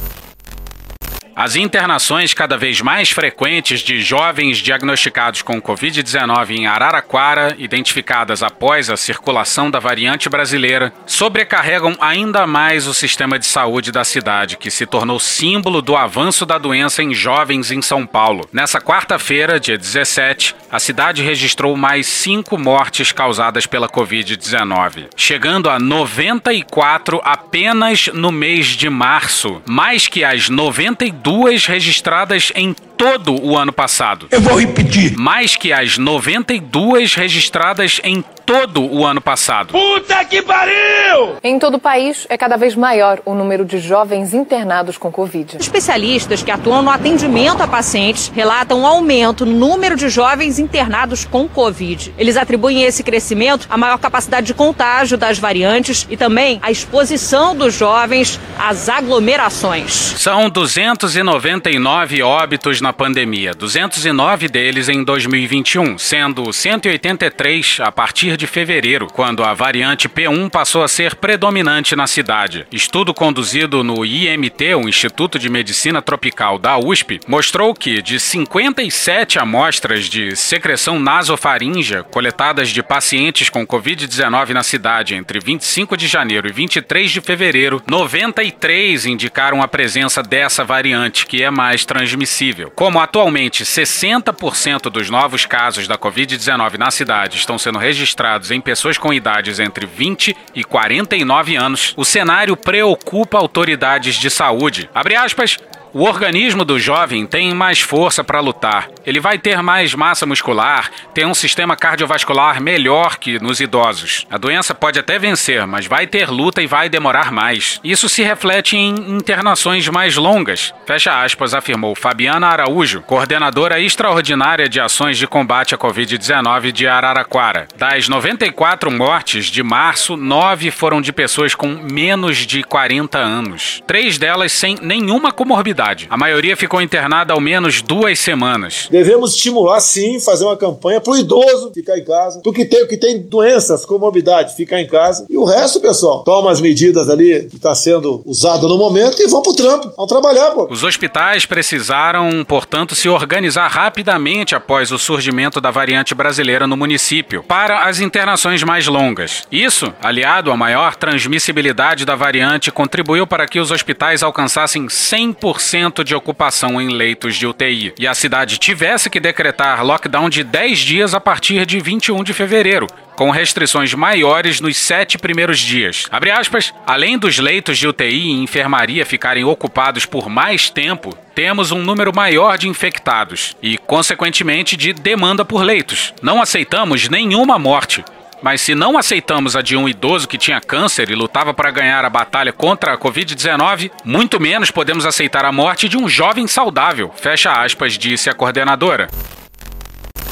As 1.39 1.56
internações 1.56 2.34
cada 2.34 2.58
vez 2.58 2.82
mais 2.82 3.12
frequentes 3.12 3.80
de 3.80 4.02
jovens 4.02 4.58
diagnosticados 4.58 5.41
com 5.41 5.62
Covid-19 5.62 6.49
em 6.49 6.67
Araraquara, 6.67 7.56
identificadas 7.58 8.43
após 8.43 8.89
a 8.89 8.97
circulação 8.97 9.71
da 9.71 9.80
variante 9.80 10.28
brasileira, 10.28 10.91
sobrecarregam 11.06 11.95
ainda 12.02 12.45
mais 12.45 12.88
o 12.88 12.93
sistema 12.93 13.39
de 13.39 13.45
saúde 13.45 13.89
da 13.89 14.04
cidade, 14.04 14.58
que 14.58 14.69
se 14.69 14.86
tornou 14.86 15.17
símbolo 15.17 15.82
do 15.82 15.95
avanço 15.95 16.45
da 16.45 16.58
doença 16.58 17.02
em 17.02 17.13
jovens 17.13 17.71
em 17.71 17.82
São 17.82 18.06
Paulo. 18.06 18.45
Nessa 18.52 18.82
quarta-feira, 18.82 19.62
dia 19.62 19.78
17, 19.78 20.54
a 20.69 20.78
cidade 20.78 21.23
registrou 21.23 21.78
mais 21.78 22.06
cinco 22.06 22.58
mortes 22.58 23.13
causadas 23.13 23.65
pela 23.65 23.88
Covid-19, 23.88 25.08
chegando 25.15 25.69
a 25.69 25.80
94 25.80 27.21
apenas 27.23 28.08
no 28.08 28.30
mês 28.30 28.65
de 28.65 28.89
março, 28.89 29.62
mais 29.65 30.10
que 30.10 30.25
as 30.25 30.49
92 30.49 31.29
duas 31.30 31.68
registradas 31.68 32.52
em 32.56 32.76
todo 33.00 33.42
o 33.42 33.58
ano 33.58 33.72
passado. 33.72 34.28
Eu 34.30 34.42
vou 34.42 34.60
repetir. 34.60 35.18
Mais 35.18 35.56
que 35.56 35.72
as 35.72 35.98
92 35.98 37.16
registradas 37.16 38.02
em 38.04 38.22
todo 38.46 38.82
o 38.82 39.06
ano 39.06 39.22
passado. 39.22 39.72
Puta 39.72 40.26
que 40.26 40.42
pariu! 40.42 41.38
Em 41.42 41.58
todo 41.58 41.76
o 41.76 41.80
país, 41.80 42.26
é 42.30 42.36
cada 42.36 42.58
vez 42.58 42.76
maior 42.76 43.22
o 43.24 43.36
número 43.36 43.64
de 43.64 43.80
jovens 43.80 44.34
internados 44.34 44.98
com 44.98 45.12
Covid. 45.12 45.58
Especialistas 45.60 46.44
que 46.44 46.50
atuam 46.50 46.82
no 46.82 46.90
atendimento 46.90 47.62
a 47.62 47.68
pacientes 47.68 48.30
relatam 48.36 48.82
um 48.82 48.88
aumento 48.88 49.46
no 49.46 49.70
número 49.70 49.96
de 49.96 50.10
jovens 50.10 50.58
internados 50.58 51.24
com 51.24 51.48
Covid. 51.48 52.14
Eles 52.18 52.36
atribuem 52.36 52.84
esse 52.84 53.04
crescimento 53.04 53.68
à 53.70 53.78
maior 53.78 54.00
capacidade 54.00 54.48
de 54.48 54.54
contágio 54.56 55.16
das 55.16 55.38
variantes 55.38 56.08
e 56.10 56.18
também 56.18 56.60
à 56.62 56.72
exposição 56.72 57.56
dos 57.56 57.76
jovens 57.76 58.40
às 58.58 58.90
aglomerações. 58.90 59.94
São 60.18 60.50
299 60.50 62.24
óbitos 62.24 62.82
na 62.82 62.88
pandemia, 62.93 63.54
209 63.54 64.47
deles 64.47 64.89
em 64.89 65.04
2021, 65.04 65.97
sendo 65.97 66.52
183 66.52 67.80
a 67.82 67.91
partir 67.91 68.38
de 68.38 68.47
fevereiro, 68.47 69.08
quando 69.08 69.43
a 69.43 69.54
variante 69.54 70.08
P1 70.08 70.49
passou 70.49 70.84
a 70.84 70.88
ser 70.88 71.15
predominante 71.15 71.95
na 71.95 72.08
cidade. 72.08 72.65
Estudo 72.71 73.13
conduzido 73.13 73.84
no 73.84 74.06
IMT, 74.06 74.75
o 74.75 74.88
Instituto 74.88 75.38
de 75.38 75.49
Medicina 75.49 76.02
Tropical 76.02 76.58
da 76.58 76.78
USP, 76.78 77.19
mostrou 77.28 77.73
que 77.73 78.02
de 78.02 78.19
57 78.19 79.39
amostras 79.39 80.06
de 80.06 80.36
secreção 80.36 80.99
nasofaríngea 80.99 82.04
coletadas 82.04 82.69
de 82.69 82.82
pacientes 82.82 83.49
com 83.49 83.65
Covid-19 83.65 84.49
na 84.49 84.63
cidade 84.63 85.15
entre 85.15 85.39
25 85.39 85.95
de 85.95 86.08
janeiro 86.08 86.47
e 86.47 86.52
23 86.52 87.12
de 87.12 87.21
fevereiro, 87.21 87.82
93 87.88 89.06
indicaram 89.06 89.62
a 89.62 89.67
presença 89.67 90.21
dessa 90.21 90.63
variante, 90.63 91.25
que 91.25 91.43
é 91.43 91.49
mais 91.49 91.86
transmissível. 91.86 92.71
Como 92.80 92.98
atualmente 93.02 93.65
60% 93.65 94.84
dos 94.84 95.10
novos 95.10 95.46
casos 95.46 95.86
da 95.86 95.98
Covid-19 95.98 96.78
na 96.78 96.89
cidade 96.89 97.36
estão 97.36 97.58
sendo 97.58 97.78
registrados 97.78 98.52
em 98.52 98.62
pessoas 98.62 98.98
com 98.98 99.12
idades 99.12 99.60
entre 99.60 99.86
20 99.86 100.34
e 100.56 100.63
49 100.63 101.58
anos, 101.58 101.94
o 101.98 102.06
cenário 102.06 102.56
preocupa 102.56 103.38
autoridades 103.38 104.15
de 104.15 104.30
saúde. 104.30 104.89
Abre 104.96 105.18
aspas, 105.18 105.58
o 105.91 106.04
organismo 106.04 106.63
do 106.63 106.78
jovem 106.78 107.25
tem 107.25 107.54
mais 107.54 107.80
força 107.80 108.23
para 108.23 108.39
lutar. 108.39 108.89
Ele 109.06 109.19
vai 109.19 109.39
ter 109.39 109.62
mais 109.63 109.95
massa 109.95 110.25
muscular, 110.25 110.91
tem 111.13 111.25
um 111.25 111.34
sistema 111.34 111.75
cardiovascular 111.75 112.62
melhor 112.62 113.17
que 113.17 113.39
nos 113.39 113.60
idosos. 113.60 114.25
A 114.30 114.38
doença 114.38 114.75
pode 114.75 114.99
até 114.99 115.17
vencer, 115.17 115.65
mas 115.65 115.88
vai 115.88 116.06
ter 116.06 116.30
luta 116.30 116.62
e 116.62 116.67
vai 116.67 116.89
demorar 116.89 117.32
mais. 117.32 117.80
Isso 117.84 118.08
se 118.08 118.21
reflete 118.21 118.78
em 118.78 118.89
internações 119.15 119.88
mais 119.88 120.15
longas. 120.15 120.73
Fecha 120.86 121.23
aspas, 121.23 121.54
afirmou 121.54 121.95
Fabiana 121.95 122.47
Araújo, 122.47 123.02
coordenadora 123.02 123.80
extraordinária 123.80 124.69
de 124.69 124.80
ações 124.80 125.17
de 125.17 125.25
combate 125.25 125.73
à 125.73 125.78
Covid-19 125.78 126.71
de 126.71 126.88
Araraquara. 126.88 127.67
Das 127.75 128.08
94 128.08 128.91
mortes 128.91 129.45
de 129.45 129.63
março, 129.63 130.15
nove 130.15 130.69
foram 130.69 131.02
de 131.02 131.12
pessoas 131.12 131.56
com 131.56 131.67
menos 131.67 132.38
de 132.38 132.62
40 132.62 133.17
anos. 133.17 133.82
Três 133.88 134.17
delas 134.17 134.52
sem 134.52 134.75
nenhuma 134.82 135.32
comorbidade 135.32 135.79
a 136.10 136.18
maioria 136.18 136.58
ficou 136.58 136.82
internada 136.82 137.34
ao 137.34 137.39
menos 137.39 137.82
duas 137.82 138.20
semanas. 138.20 138.88
Devemos 138.92 139.34
estimular, 139.34 139.80
sim, 139.80 140.20
fazer 140.20 140.44
uma 140.44 140.58
campanha 140.58 141.00
para 141.00 141.13
o 141.13 141.18
idoso 141.18 141.72
ficar 141.74 141.98
em 141.98 142.04
casa, 142.04 142.42
para 142.42 142.50
o 142.50 142.54
que 142.54 142.65
tem, 142.65 142.88
que 142.88 142.98
tem 142.98 143.22
doenças, 143.22 143.86
comorbidade, 143.86 144.56
ficar 144.56 144.82
em 144.82 144.88
casa. 144.88 145.26
E 145.30 145.38
o 145.38 145.46
resto, 145.46 145.80
pessoal, 145.80 146.24
toma 146.24 146.52
as 146.52 146.60
medidas 146.60 147.10
ali 147.10 147.48
que 147.50 147.56
está 147.56 147.74
sendo 147.74 148.22
usado 148.26 148.68
no 148.68 148.78
momento 148.78 149.22
e 149.22 149.28
vão 149.28 149.42
pro 149.42 149.54
trampo, 149.54 149.94
vão 149.96 150.08
trabalhar, 150.08 150.52
pô. 150.52 150.68
Os 150.70 150.84
hospitais 150.84 151.46
precisaram, 151.46 152.44
portanto, 152.46 152.96
se 152.96 153.08
organizar 153.08 153.68
rapidamente 153.68 154.56
após 154.56 154.92
o 154.92 155.00
surgimento 155.00 155.62
da 155.62 155.72
variante 155.72 156.13
brasileira 156.13 156.68
no 156.68 156.76
município, 156.76 157.44
para 157.44 157.86
as 157.86 158.00
internações 158.00 158.63
mais 158.63 158.88
longas. 158.88 159.44
Isso, 159.52 159.94
aliado 160.02 160.52
à 160.52 160.58
maior 160.58 160.96
transmissibilidade 160.96 162.06
da 162.06 162.15
variante, 162.15 162.72
contribuiu 162.72 163.26
para 163.26 163.48
que 163.48 163.60
os 163.60 163.72
hospitais 163.72 164.22
alcançassem 164.22 164.88
100% 164.88 165.68
de 166.03 166.15
ocupação 166.15 166.82
em 166.82 166.89
leitos 166.89 167.36
de 167.36 167.45
UTI 167.45 167.93
e 167.99 168.08
a 168.08 168.15
cidade 168.15 168.58
tivesse 168.58 169.10
que 169.10 169.19
decretar 169.19 169.86
lockdown 169.86 170.27
de 170.27 170.43
10 170.43 170.79
dias 170.79 171.13
a 171.13 171.19
partir 171.19 171.65
de 171.65 171.79
21 171.79 172.23
de 172.23 172.34
fevereiro, 172.34 172.88
com 173.15 173.29
restrições 173.29 173.93
maiores 173.93 174.60
nos 174.60 174.77
sete 174.77 175.17
primeiros 175.17 175.60
dias. 175.60 176.05
Aspas, 176.36 176.73
além 176.88 177.19
dos 177.19 177.38
leitos 177.38 177.77
de 177.77 177.88
UTI 177.88 178.29
e 178.29 178.43
enfermaria 178.43 179.05
ficarem 179.05 179.43
ocupados 179.43 180.05
por 180.05 180.27
mais 180.27 180.69
tempo, 180.69 181.15
temos 181.36 181.71
um 181.71 181.84
número 181.84 182.12
maior 182.15 182.58
de 182.58 182.67
infectados 182.67 183.55
e, 183.62 183.77
consequentemente, 183.77 184.75
de 184.75 184.91
demanda 184.91 185.45
por 185.45 185.62
leitos. 185.62 186.13
Não 186.21 186.41
aceitamos 186.41 187.10
nenhuma 187.10 187.60
morte. 187.60 188.03
Mas 188.41 188.62
se 188.62 188.73
não 188.73 188.97
aceitamos 188.97 189.56
a 189.56 189.62
de 189.62 189.75
um 189.75 189.88
idoso 189.88 190.28
que 190.28 190.38
tinha 190.38 190.62
câncer 190.62 191.10
e 191.10 191.15
lutava 191.15 191.54
para 191.54 191.71
ganhar 191.71 192.06
a 192.06 192.10
batalha 192.10 192.54
contra 192.54 192.93
a 192.93 192.97
Covid-19, 192.97 193.91
muito 194.04 194.39
menos 194.39 194.71
podemos 194.71 195.06
aceitar 195.06 195.45
a 195.45 195.52
morte 195.52 195.89
de 195.89 195.97
um 195.97 196.08
jovem 196.08 196.47
saudável. 196.47 197.12
Fecha 197.15 197.52
aspas, 197.52 197.97
disse 197.97 198.30
a 198.30 198.34
coordenadora. 198.34 199.10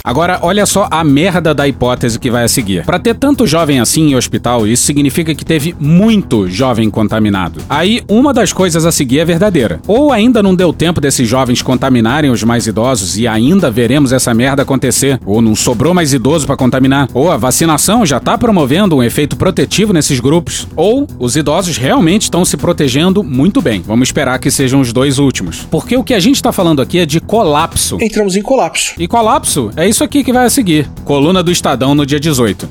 Agora, 0.03 0.39
olha 0.41 0.65
só 0.65 0.87
a 0.89 1.03
merda 1.03 1.53
da 1.53 1.67
hipótese 1.67 2.19
que 2.19 2.31
vai 2.31 2.43
a 2.43 2.47
seguir. 2.47 2.85
Para 2.85 2.99
ter 2.99 3.15
tanto 3.15 3.45
jovem 3.45 3.79
assim 3.79 4.11
em 4.11 4.15
hospital, 4.15 4.65
isso 4.65 4.83
significa 4.83 5.35
que 5.35 5.43
teve 5.43 5.75
muito 5.79 6.47
jovem 6.47 6.89
contaminado. 6.89 7.61
Aí, 7.69 8.01
uma 8.07 8.33
das 8.33 8.53
coisas 8.53 8.85
a 8.85 8.91
seguir 8.91 9.19
é 9.19 9.25
verdadeira. 9.25 9.81
Ou 9.87 10.11
ainda 10.11 10.41
não 10.41 10.55
deu 10.55 10.71
tempo 10.71 11.01
desses 11.01 11.27
jovens 11.27 11.61
contaminarem 11.61 12.31
os 12.31 12.43
mais 12.43 12.67
idosos 12.67 13.17
e 13.17 13.27
ainda 13.27 13.69
veremos 13.69 14.13
essa 14.13 14.33
merda 14.33 14.61
acontecer. 14.61 15.19
Ou 15.25 15.41
não 15.41 15.55
sobrou 15.55 15.93
mais 15.93 16.13
idoso 16.13 16.45
para 16.45 16.55
contaminar. 16.55 17.09
Ou 17.13 17.31
a 17.31 17.37
vacinação 17.37 18.05
já 18.05 18.19
tá 18.19 18.37
promovendo 18.37 18.95
um 18.95 19.03
efeito 19.03 19.35
protetivo 19.35 19.93
nesses 19.93 20.19
grupos. 20.19 20.67
Ou 20.75 21.07
os 21.19 21.35
idosos 21.35 21.77
realmente 21.77 22.23
estão 22.23 22.45
se 22.45 22.55
protegendo 22.57 23.23
muito 23.23 23.61
bem. 23.61 23.81
Vamos 23.85 24.07
esperar 24.09 24.39
que 24.39 24.49
sejam 24.49 24.79
os 24.79 24.93
dois 24.93 25.19
últimos. 25.19 25.67
Porque 25.69 25.97
o 25.97 26.03
que 26.03 26.13
a 26.13 26.19
gente 26.19 26.41
tá 26.41 26.51
falando 26.51 26.81
aqui 26.81 26.99
é 26.99 27.05
de 27.05 27.19
colapso. 27.19 27.97
Entramos 28.01 28.35
em 28.35 28.41
colapso. 28.41 28.93
E 28.97 29.07
colapso 29.07 29.69
é 29.75 29.87
isso 29.87 29.96
aqui 30.03 30.23
que 30.23 30.33
vai 30.33 30.45
a 30.45 30.49
seguir. 30.49 30.89
Coluna 31.03 31.41
do 31.41 31.51
Estadão 31.51 31.95
no 31.95 32.05
dia 32.05 32.19
18. 32.19 32.69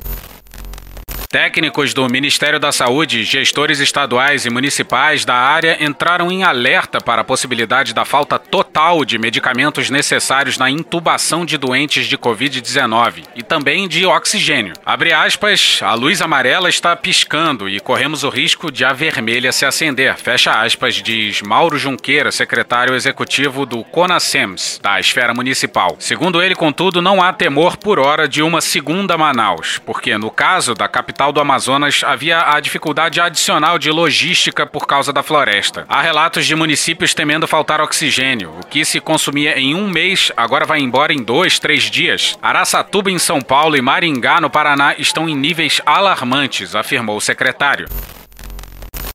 Técnicos 1.37 1.93
do 1.93 2.09
Ministério 2.09 2.59
da 2.59 2.73
Saúde, 2.73 3.23
gestores 3.23 3.79
estaduais 3.79 4.47
e 4.47 4.51
municipais 4.51 5.23
da 5.23 5.35
área 5.35 5.77
entraram 5.85 6.33
em 6.33 6.45
alerta 6.45 6.99
para 6.99 7.21
a 7.21 7.25
possibilidade 7.25 7.93
da 7.93 8.07
falta 8.07 8.39
total 8.39 9.05
de 9.05 9.19
medicamentos 9.19 9.91
necessários 9.91 10.57
na 10.57 10.71
intubação 10.71 11.45
de 11.45 11.59
doentes 11.59 12.07
de 12.07 12.17
Covid-19 12.17 13.25
e 13.35 13.43
também 13.43 13.87
de 13.87 14.07
oxigênio. 14.07 14.73
Abre 14.83 15.13
aspas, 15.13 15.81
a 15.83 15.93
luz 15.93 16.23
amarela 16.23 16.71
está 16.71 16.97
piscando 16.97 17.69
e 17.69 17.81
corremos 17.81 18.25
o 18.25 18.31
risco 18.31 18.73
de 18.73 18.83
a 18.83 18.95
vermelha 18.95 19.53
se 19.53 19.67
acender. 19.67 20.17
Fecha 20.17 20.63
aspas, 20.63 20.95
diz 20.95 21.43
Mauro 21.43 21.77
Junqueira, 21.77 22.33
secretário 22.33 22.95
executivo 22.95 23.67
do 23.67 23.85
CONASEMS, 23.85 24.81
da 24.83 24.99
esfera 24.99 25.35
municipal. 25.35 25.97
Segundo 25.99 26.43
ele, 26.43 26.55
contudo, 26.55 27.03
não 27.03 27.23
há 27.23 27.31
temor 27.31 27.77
por 27.77 27.99
hora 27.99 28.27
de 28.27 28.41
uma 28.41 28.63
segunda 28.63 29.19
Manaus, 29.19 29.79
porque 29.85 30.17
no 30.17 30.31
caso 30.31 30.75
da 30.75 30.89
capital 30.89 31.26
do 31.33 31.41
Amazonas 31.41 32.03
havia 32.05 32.55
a 32.55 32.61
dificuldade 32.61 33.21
adicional 33.21 33.79
de 33.79 33.91
logística 33.91 34.67
por 34.67 34.87
causa 34.87 35.13
da 35.13 35.23
floresta. 35.23 35.85
Há 35.89 36.03
relatos 36.03 36.47
de 36.47 36.55
municípios 36.55 37.15
temendo 37.15 37.47
faltar 37.47 37.81
oxigênio. 37.81 38.53
O 38.61 38.67
que 38.67 38.85
se 38.85 39.01
consumia 39.01 39.59
em 39.59 39.75
um 39.75 39.89
mês 39.89 40.33
agora 40.37 40.65
vai 40.65 40.81
embora 40.81 41.13
em 41.13 41.23
dois, 41.23 41.59
três 41.59 41.85
dias. 41.85 42.39
Araçatuba, 42.43 43.11
em 43.11 43.19
São 43.19 43.41
Paulo, 43.41 43.77
e 43.77 43.83
Maringá, 43.83 44.41
no 44.41 44.51
Paraná, 44.51 44.95
estão 44.99 45.29
em 45.29 45.37
níveis 45.37 45.81
alarmantes, 45.85 46.75
afirmou 46.75 47.17
o 47.17 47.21
secretário. 47.21 47.87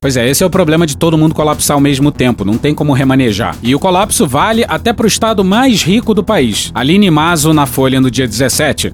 Pois 0.02 0.16
é, 0.16 0.28
esse 0.28 0.42
é 0.42 0.46
o 0.46 0.50
problema 0.50 0.84
de 0.84 0.96
todo 0.96 1.16
mundo 1.16 1.32
colapsar 1.32 1.76
ao 1.76 1.80
mesmo 1.80 2.10
tempo, 2.10 2.44
não 2.44 2.58
tem 2.58 2.74
como 2.74 2.92
remanejar. 2.92 3.56
E 3.62 3.72
o 3.72 3.78
colapso 3.78 4.26
vale 4.26 4.64
até 4.66 4.92
para 4.92 5.04
o 5.04 5.08
estado 5.08 5.44
mais 5.44 5.84
rico 5.84 6.12
do 6.12 6.24
país. 6.24 6.72
Aline 6.74 7.08
Mazo 7.08 7.52
na 7.52 7.66
Folha 7.66 8.00
no 8.00 8.10
dia 8.10 8.26
17. 8.26 8.90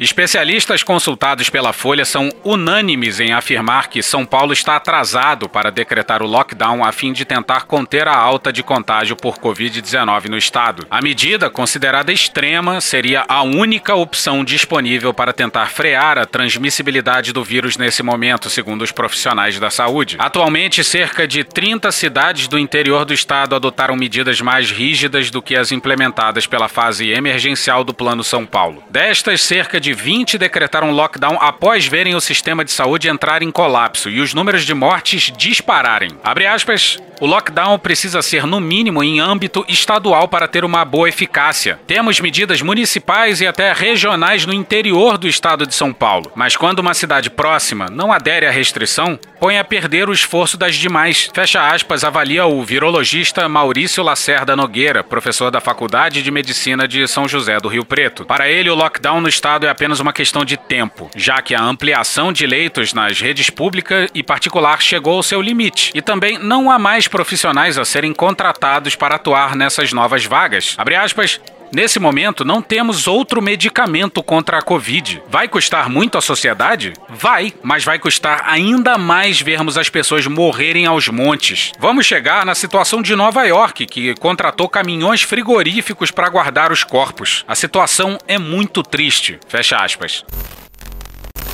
Especialistas 0.00 0.82
consultados 0.82 1.50
pela 1.50 1.74
Folha 1.74 2.06
são 2.06 2.30
unânimes 2.42 3.20
em 3.20 3.34
afirmar 3.34 3.90
que 3.90 4.02
São 4.02 4.24
Paulo 4.24 4.54
está 4.54 4.76
atrasado 4.76 5.46
para 5.46 5.70
decretar 5.70 6.22
o 6.22 6.26
lockdown 6.26 6.82
a 6.82 6.90
fim 6.90 7.12
de 7.12 7.26
tentar 7.26 7.66
conter 7.66 8.08
a 8.08 8.16
alta 8.16 8.50
de 8.50 8.62
contágio 8.62 9.14
por 9.14 9.36
Covid-19 9.36 10.30
no 10.30 10.38
estado. 10.38 10.86
A 10.90 11.02
medida, 11.02 11.50
considerada 11.50 12.10
extrema, 12.10 12.80
seria 12.80 13.26
a 13.28 13.42
única 13.42 13.94
opção 13.94 14.42
disponível 14.42 15.12
para 15.12 15.34
tentar 15.34 15.66
frear 15.66 16.16
a 16.16 16.24
transmissibilidade 16.24 17.30
do 17.30 17.44
vírus 17.44 17.76
nesse 17.76 18.02
momento, 18.02 18.48
segundo 18.48 18.80
os 18.80 18.92
profissionais 18.92 19.58
da 19.58 19.68
saúde. 19.68 20.16
Atualmente, 20.18 20.82
cerca 20.82 21.28
de 21.28 21.44
30 21.44 21.92
cidades 21.92 22.48
do 22.48 22.58
interior 22.58 23.04
do 23.04 23.12
estado 23.12 23.54
adotaram 23.54 23.96
medidas 23.96 24.40
mais 24.40 24.70
rígidas 24.70 25.30
do 25.30 25.42
que 25.42 25.54
as 25.54 25.70
implementadas 25.70 26.46
pela 26.46 26.68
fase 26.68 27.10
emergencial 27.10 27.84
do 27.84 27.92
Plano 27.92 28.24
São 28.24 28.46
Paulo. 28.46 28.82
Destas, 28.88 29.42
cerca 29.42 29.78
de 29.78 29.89
de 29.90 29.94
20 29.94 30.38
decretaram 30.38 30.92
lockdown 30.92 31.36
após 31.40 31.84
verem 31.86 32.14
o 32.14 32.20
sistema 32.20 32.64
de 32.64 32.70
saúde 32.70 33.08
entrar 33.08 33.42
em 33.42 33.50
colapso 33.50 34.08
e 34.08 34.20
os 34.20 34.32
números 34.32 34.64
de 34.64 34.72
mortes 34.72 35.32
dispararem. 35.36 36.10
Abre 36.22 36.46
aspas. 36.46 36.98
O 37.20 37.26
lockdown 37.26 37.78
precisa 37.78 38.22
ser, 38.22 38.46
no 38.46 38.58
mínimo, 38.58 39.04
em 39.04 39.20
âmbito 39.20 39.62
estadual 39.68 40.26
para 40.26 40.48
ter 40.48 40.64
uma 40.64 40.86
boa 40.86 41.06
eficácia. 41.06 41.78
Temos 41.86 42.18
medidas 42.18 42.62
municipais 42.62 43.42
e 43.42 43.46
até 43.46 43.74
regionais 43.74 44.46
no 44.46 44.54
interior 44.54 45.18
do 45.18 45.28
estado 45.28 45.66
de 45.66 45.74
São 45.74 45.92
Paulo, 45.92 46.32
mas 46.34 46.56
quando 46.56 46.78
uma 46.78 46.94
cidade 46.94 47.28
próxima 47.28 47.88
não 47.90 48.10
adere 48.10 48.46
à 48.46 48.50
restrição, 48.50 49.18
põe 49.38 49.58
a 49.58 49.64
perder 49.64 50.08
o 50.08 50.14
esforço 50.14 50.56
das 50.56 50.76
demais. 50.76 51.30
Fecha 51.34 51.68
aspas, 51.68 52.04
avalia 52.04 52.46
o 52.46 52.62
virologista 52.64 53.46
Maurício 53.50 54.02
Lacerda 54.02 54.56
Nogueira, 54.56 55.04
professor 55.04 55.50
da 55.50 55.60
Faculdade 55.60 56.22
de 56.22 56.30
Medicina 56.30 56.88
de 56.88 57.06
São 57.06 57.28
José 57.28 57.58
do 57.58 57.68
Rio 57.68 57.84
Preto. 57.84 58.24
Para 58.24 58.48
ele, 58.48 58.70
o 58.70 58.74
lockdown 58.74 59.20
no 59.20 59.28
estado 59.28 59.66
é 59.66 59.68
apenas 59.80 59.98
uma 59.98 60.12
questão 60.12 60.44
de 60.44 60.58
tempo, 60.58 61.10
já 61.16 61.40
que 61.40 61.54
a 61.54 61.62
ampliação 61.62 62.34
de 62.34 62.46
leitos 62.46 62.92
nas 62.92 63.18
redes 63.18 63.48
pública 63.48 64.06
e 64.14 64.22
particular 64.22 64.82
chegou 64.82 65.14
ao 65.14 65.22
seu 65.22 65.40
limite 65.40 65.90
e 65.94 66.02
também 66.02 66.36
não 66.36 66.70
há 66.70 66.78
mais 66.78 67.08
profissionais 67.08 67.78
a 67.78 67.84
serem 67.86 68.12
contratados 68.12 68.94
para 68.94 69.14
atuar 69.14 69.56
nessas 69.56 69.90
novas 69.90 70.26
vagas. 70.26 70.74
Abre 70.76 70.96
aspas. 70.96 71.40
Nesse 71.72 72.00
momento, 72.00 72.44
não 72.44 72.60
temos 72.60 73.06
outro 73.06 73.40
medicamento 73.40 74.22
contra 74.22 74.58
a 74.58 74.62
Covid. 74.62 75.22
Vai 75.28 75.46
custar 75.46 75.88
muito 75.88 76.18
à 76.18 76.20
sociedade? 76.20 76.92
Vai, 77.08 77.52
mas 77.62 77.84
vai 77.84 77.98
custar 77.98 78.42
ainda 78.46 78.98
mais 78.98 79.40
vermos 79.40 79.78
as 79.78 79.88
pessoas 79.88 80.26
morrerem 80.26 80.86
aos 80.86 81.08
montes. 81.08 81.72
Vamos 81.78 82.06
chegar 82.06 82.44
na 82.44 82.54
situação 82.54 83.00
de 83.00 83.14
Nova 83.14 83.44
York, 83.44 83.86
que 83.86 84.14
contratou 84.16 84.68
caminhões 84.68 85.22
frigoríficos 85.22 86.10
para 86.10 86.28
guardar 86.28 86.72
os 86.72 86.82
corpos. 86.82 87.44
A 87.46 87.54
situação 87.54 88.18
é 88.26 88.38
muito 88.38 88.82
triste. 88.82 89.38
Fecha 89.48 89.76
aspas. 89.76 90.24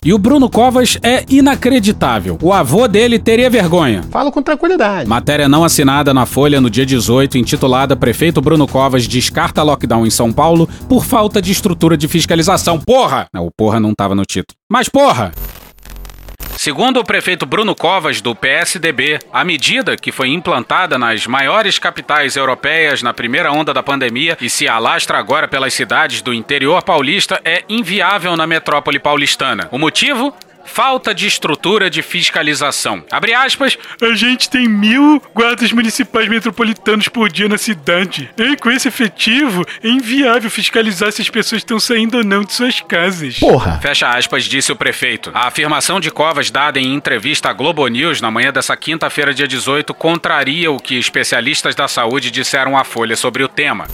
E 0.07 0.14
o 0.14 0.19
Bruno 0.19 0.49
Covas 0.49 0.97
é 1.03 1.25
inacreditável. 1.29 2.38
O 2.40 2.53
avô 2.53 2.87
dele 2.87 3.19
teria 3.19 3.51
vergonha. 3.51 4.05
Falo 4.09 4.31
com 4.31 4.40
tranquilidade. 4.40 5.09
Matéria 5.09 5.49
não 5.49 5.64
assinada 5.64 6.14
na 6.14 6.25
Folha 6.25 6.61
no 6.61 6.71
dia 6.71 6.87
18, 6.87 7.37
intitulada 7.37 7.97
Prefeito 7.97 8.40
Bruno 8.40 8.69
Covas 8.69 9.09
descarta 9.09 9.64
lockdown 9.64 10.07
em 10.07 10.11
São 10.11 10.33
Paulo 10.33 10.69
por 10.88 11.05
falta 11.05 11.42
de 11.42 11.51
estrutura 11.51 11.97
de 11.97 12.07
fiscalização. 12.07 12.79
Porra! 12.79 13.27
Não, 13.35 13.47
o 13.47 13.51
porra 13.51 13.81
não 13.81 13.92
tava 13.92 14.14
no 14.14 14.23
título. 14.23 14.57
Mas 14.71 14.88
porra! 14.88 15.33
Segundo 16.66 16.98
o 16.98 17.05
prefeito 17.05 17.46
Bruno 17.46 17.76
Covas, 17.76 18.20
do 18.20 18.35
PSDB, 18.35 19.20
a 19.33 19.44
medida, 19.44 19.96
que 19.96 20.11
foi 20.11 20.31
implantada 20.31 20.98
nas 20.98 21.24
maiores 21.24 21.79
capitais 21.79 22.35
europeias 22.35 23.05
na 23.05 23.14
primeira 23.14 23.52
onda 23.52 23.72
da 23.72 23.85
pandemia 23.85 24.37
e 24.40 24.50
se 24.50 24.66
alastra 24.66 25.16
agora 25.16 25.46
pelas 25.46 25.72
cidades 25.74 26.22
do 26.22 26.35
interior 26.35 26.83
paulista, 26.83 27.40
é 27.44 27.62
inviável 27.68 28.37
na 28.37 28.48
metrópole 28.48 28.98
paulistana. 28.98 29.68
O 29.70 29.79
motivo? 29.79 30.35
Falta 30.66 31.14
de 31.14 31.26
estrutura 31.26 31.88
de 31.88 32.02
fiscalização. 32.02 33.05
Abre 33.11 33.33
aspas, 33.33 33.79
a 34.02 34.14
gente 34.14 34.50
tem 34.50 34.68
mil 34.68 35.22
guardas 35.35 35.72
municipais 35.72 36.29
metropolitanos 36.29 37.09
por 37.09 37.31
dia 37.31 37.48
na 37.48 37.57
cidade. 37.57 38.31
E 38.37 38.57
com 38.57 38.70
esse 38.70 38.88
efetivo, 38.88 39.64
é 39.83 39.88
inviável 39.88 40.50
fiscalizar 40.50 41.12
se 41.12 41.22
as 41.22 41.31
pessoas 41.31 41.61
estão 41.61 41.79
saindo 41.79 42.18
ou 42.18 42.24
não 42.24 42.42
de 42.44 42.52
suas 42.52 42.81
casas. 42.81 43.38
Porra! 43.38 43.79
Fecha 43.81 44.09
aspas, 44.09 44.44
disse 44.44 44.72
o 44.72 44.76
prefeito. 44.76 45.31
A 45.33 45.46
afirmação 45.46 46.00
de 46.00 46.11
Covas 46.11 46.50
dada 46.50 46.79
em 46.79 46.94
entrevista 46.94 47.50
à 47.50 47.52
Globo 47.52 47.87
News 47.88 48.20
na 48.20 48.31
manhã 48.31 48.52
dessa 48.52 48.76
quinta-feira, 48.76 49.33
dia 49.33 49.48
18, 49.48 49.94
contraria 49.94 50.70
o 50.70 50.79
que 50.79 50.98
especialistas 50.98 51.74
da 51.74 51.88
saúde 51.88 52.31
disseram 52.31 52.76
à 52.76 52.85
Folha 52.85 53.16
sobre 53.16 53.42
o 53.42 53.48
tema. 53.48 53.87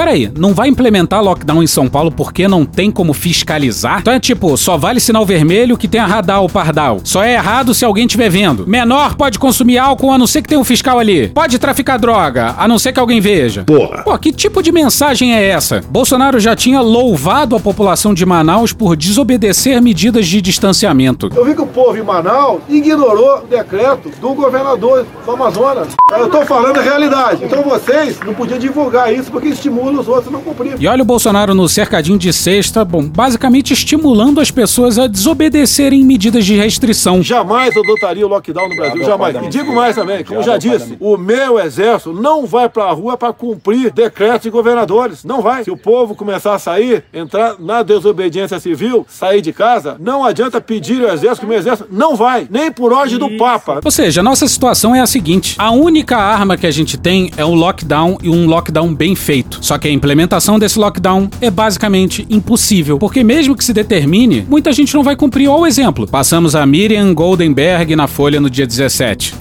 Peraí, 0.00 0.32
não 0.34 0.54
vai 0.54 0.66
implementar 0.66 1.22
lockdown 1.22 1.62
em 1.62 1.66
São 1.66 1.86
Paulo 1.86 2.10
porque 2.10 2.48
não 2.48 2.64
tem 2.64 2.90
como 2.90 3.12
fiscalizar? 3.12 3.98
Então 4.00 4.14
é 4.14 4.18
tipo, 4.18 4.56
só 4.56 4.78
vale 4.78 4.98
sinal 4.98 5.26
vermelho 5.26 5.76
que 5.76 5.86
tem 5.86 6.00
a 6.00 6.06
radar 6.06 6.40
ou 6.40 6.48
pardal. 6.48 7.02
Só 7.04 7.22
é 7.22 7.34
errado 7.34 7.74
se 7.74 7.84
alguém 7.84 8.06
estiver 8.06 8.30
vendo. 8.30 8.66
Menor 8.66 9.14
pode 9.14 9.38
consumir 9.38 9.76
álcool 9.76 10.10
a 10.10 10.16
não 10.16 10.26
ser 10.26 10.40
que 10.40 10.48
tenha 10.48 10.58
um 10.58 10.64
fiscal 10.64 10.98
ali. 10.98 11.28
Pode 11.28 11.58
traficar 11.58 11.98
droga, 11.98 12.54
a 12.56 12.66
não 12.66 12.78
ser 12.78 12.94
que 12.94 12.98
alguém 12.98 13.20
veja. 13.20 13.64
Porra. 13.64 14.02
Pô, 14.02 14.16
que 14.16 14.32
tipo 14.32 14.62
de 14.62 14.72
mensagem 14.72 15.34
é 15.34 15.48
essa? 15.50 15.82
Bolsonaro 15.90 16.40
já 16.40 16.56
tinha 16.56 16.80
louvado 16.80 17.54
a 17.54 17.60
população 17.60 18.14
de 18.14 18.24
Manaus 18.24 18.72
por 18.72 18.96
desobedecer 18.96 19.82
medidas 19.82 20.26
de 20.26 20.40
distanciamento. 20.40 21.28
Eu 21.36 21.44
vi 21.44 21.54
que 21.54 21.60
o 21.60 21.66
povo 21.66 21.98
em 21.98 22.02
Manaus 22.02 22.62
ignorou 22.70 23.40
o 23.40 23.46
decreto 23.46 24.10
do 24.18 24.32
governador 24.32 25.04
do 25.26 25.30
Amazonas. 25.30 25.88
Eu 26.10 26.30
tô 26.30 26.40
falando 26.46 26.78
a 26.78 26.82
realidade. 26.82 27.44
Então 27.44 27.62
vocês 27.62 28.18
não 28.24 28.32
podiam 28.32 28.58
divulgar 28.58 29.12
isso 29.12 29.30
porque 29.30 29.48
estimula 29.48 29.89
estimula 29.90 30.00
os 30.00 30.08
outros 30.08 30.32
não 30.32 30.40
cumprir. 30.40 30.76
E 30.78 30.86
olha 30.86 31.02
o 31.02 31.04
Bolsonaro 31.04 31.54
no 31.54 31.68
cercadinho 31.68 32.18
de 32.18 32.32
sexta, 32.32 32.84
bom, 32.84 33.04
basicamente 33.04 33.72
estimulando 33.72 34.40
as 34.40 34.50
pessoas 34.50 34.98
a 34.98 35.06
desobedecerem 35.06 36.04
medidas 36.04 36.44
de 36.44 36.54
restrição. 36.56 37.22
Jamais 37.22 37.76
adotaria 37.76 38.24
o 38.24 38.28
lockdown 38.28 38.68
no 38.68 38.76
Brasil, 38.76 39.04
jamais. 39.04 39.36
E 39.36 39.48
digo 39.48 39.74
mais 39.74 39.96
também, 39.96 40.24
como 40.24 40.42
já 40.42 40.56
disse, 40.56 40.96
o 41.00 41.16
meu 41.16 41.58
exército 41.58 42.12
não 42.12 42.46
vai 42.46 42.68
pra 42.68 42.90
rua 42.92 43.16
para 43.16 43.32
cumprir 43.32 43.90
decretos 43.90 44.42
de 44.42 44.50
governadores. 44.50 45.24
Não 45.24 45.42
vai. 45.42 45.64
Se 45.64 45.70
o 45.70 45.76
povo 45.76 46.14
começar 46.14 46.54
a 46.54 46.58
sair, 46.58 47.04
entrar 47.12 47.56
na 47.58 47.82
desobediência 47.82 48.58
civil, 48.60 49.04
sair 49.08 49.40
de 49.40 49.52
casa, 49.52 49.96
não 49.98 50.24
adianta 50.24 50.60
pedir 50.60 51.02
ao 51.02 51.12
exército 51.12 51.40
que 51.40 51.46
o 51.46 51.48
meu 51.48 51.58
exército 51.58 51.88
não 51.90 52.14
vai, 52.14 52.46
nem 52.50 52.70
por 52.70 52.92
ordem 52.92 53.18
do 53.18 53.36
Papa. 53.36 53.80
Ou 53.84 53.90
seja, 53.90 54.20
a 54.20 54.24
nossa 54.24 54.46
situação 54.46 54.94
é 54.94 55.00
a 55.00 55.06
seguinte: 55.06 55.56
a 55.58 55.70
única 55.70 56.16
arma 56.16 56.56
que 56.56 56.66
a 56.66 56.70
gente 56.70 56.96
tem 56.96 57.30
é 57.36 57.44
um 57.44 57.54
lockdown 57.54 58.18
e 58.22 58.28
um 58.28 58.46
lockdown 58.46 58.94
bem 58.94 59.14
feito. 59.14 59.58
Só 59.62 59.78
que 59.80 59.88
a 59.88 59.90
implementação 59.90 60.58
desse 60.58 60.78
lockdown 60.78 61.28
é 61.40 61.50
basicamente 61.50 62.26
impossível, 62.30 62.98
porque 62.98 63.24
mesmo 63.24 63.56
que 63.56 63.64
se 63.64 63.72
determine, 63.72 64.46
muita 64.48 64.72
gente 64.72 64.94
não 64.94 65.02
vai 65.02 65.16
cumprir. 65.16 65.48
Olha 65.48 65.62
o 65.62 65.66
exemplo. 65.66 66.06
Passamos 66.06 66.54
a 66.54 66.64
Miriam 66.64 67.12
Goldenberg 67.14 67.96
na 67.96 68.06
Folha 68.06 68.40
no 68.40 68.50
dia 68.50 68.66
17. 68.66 69.34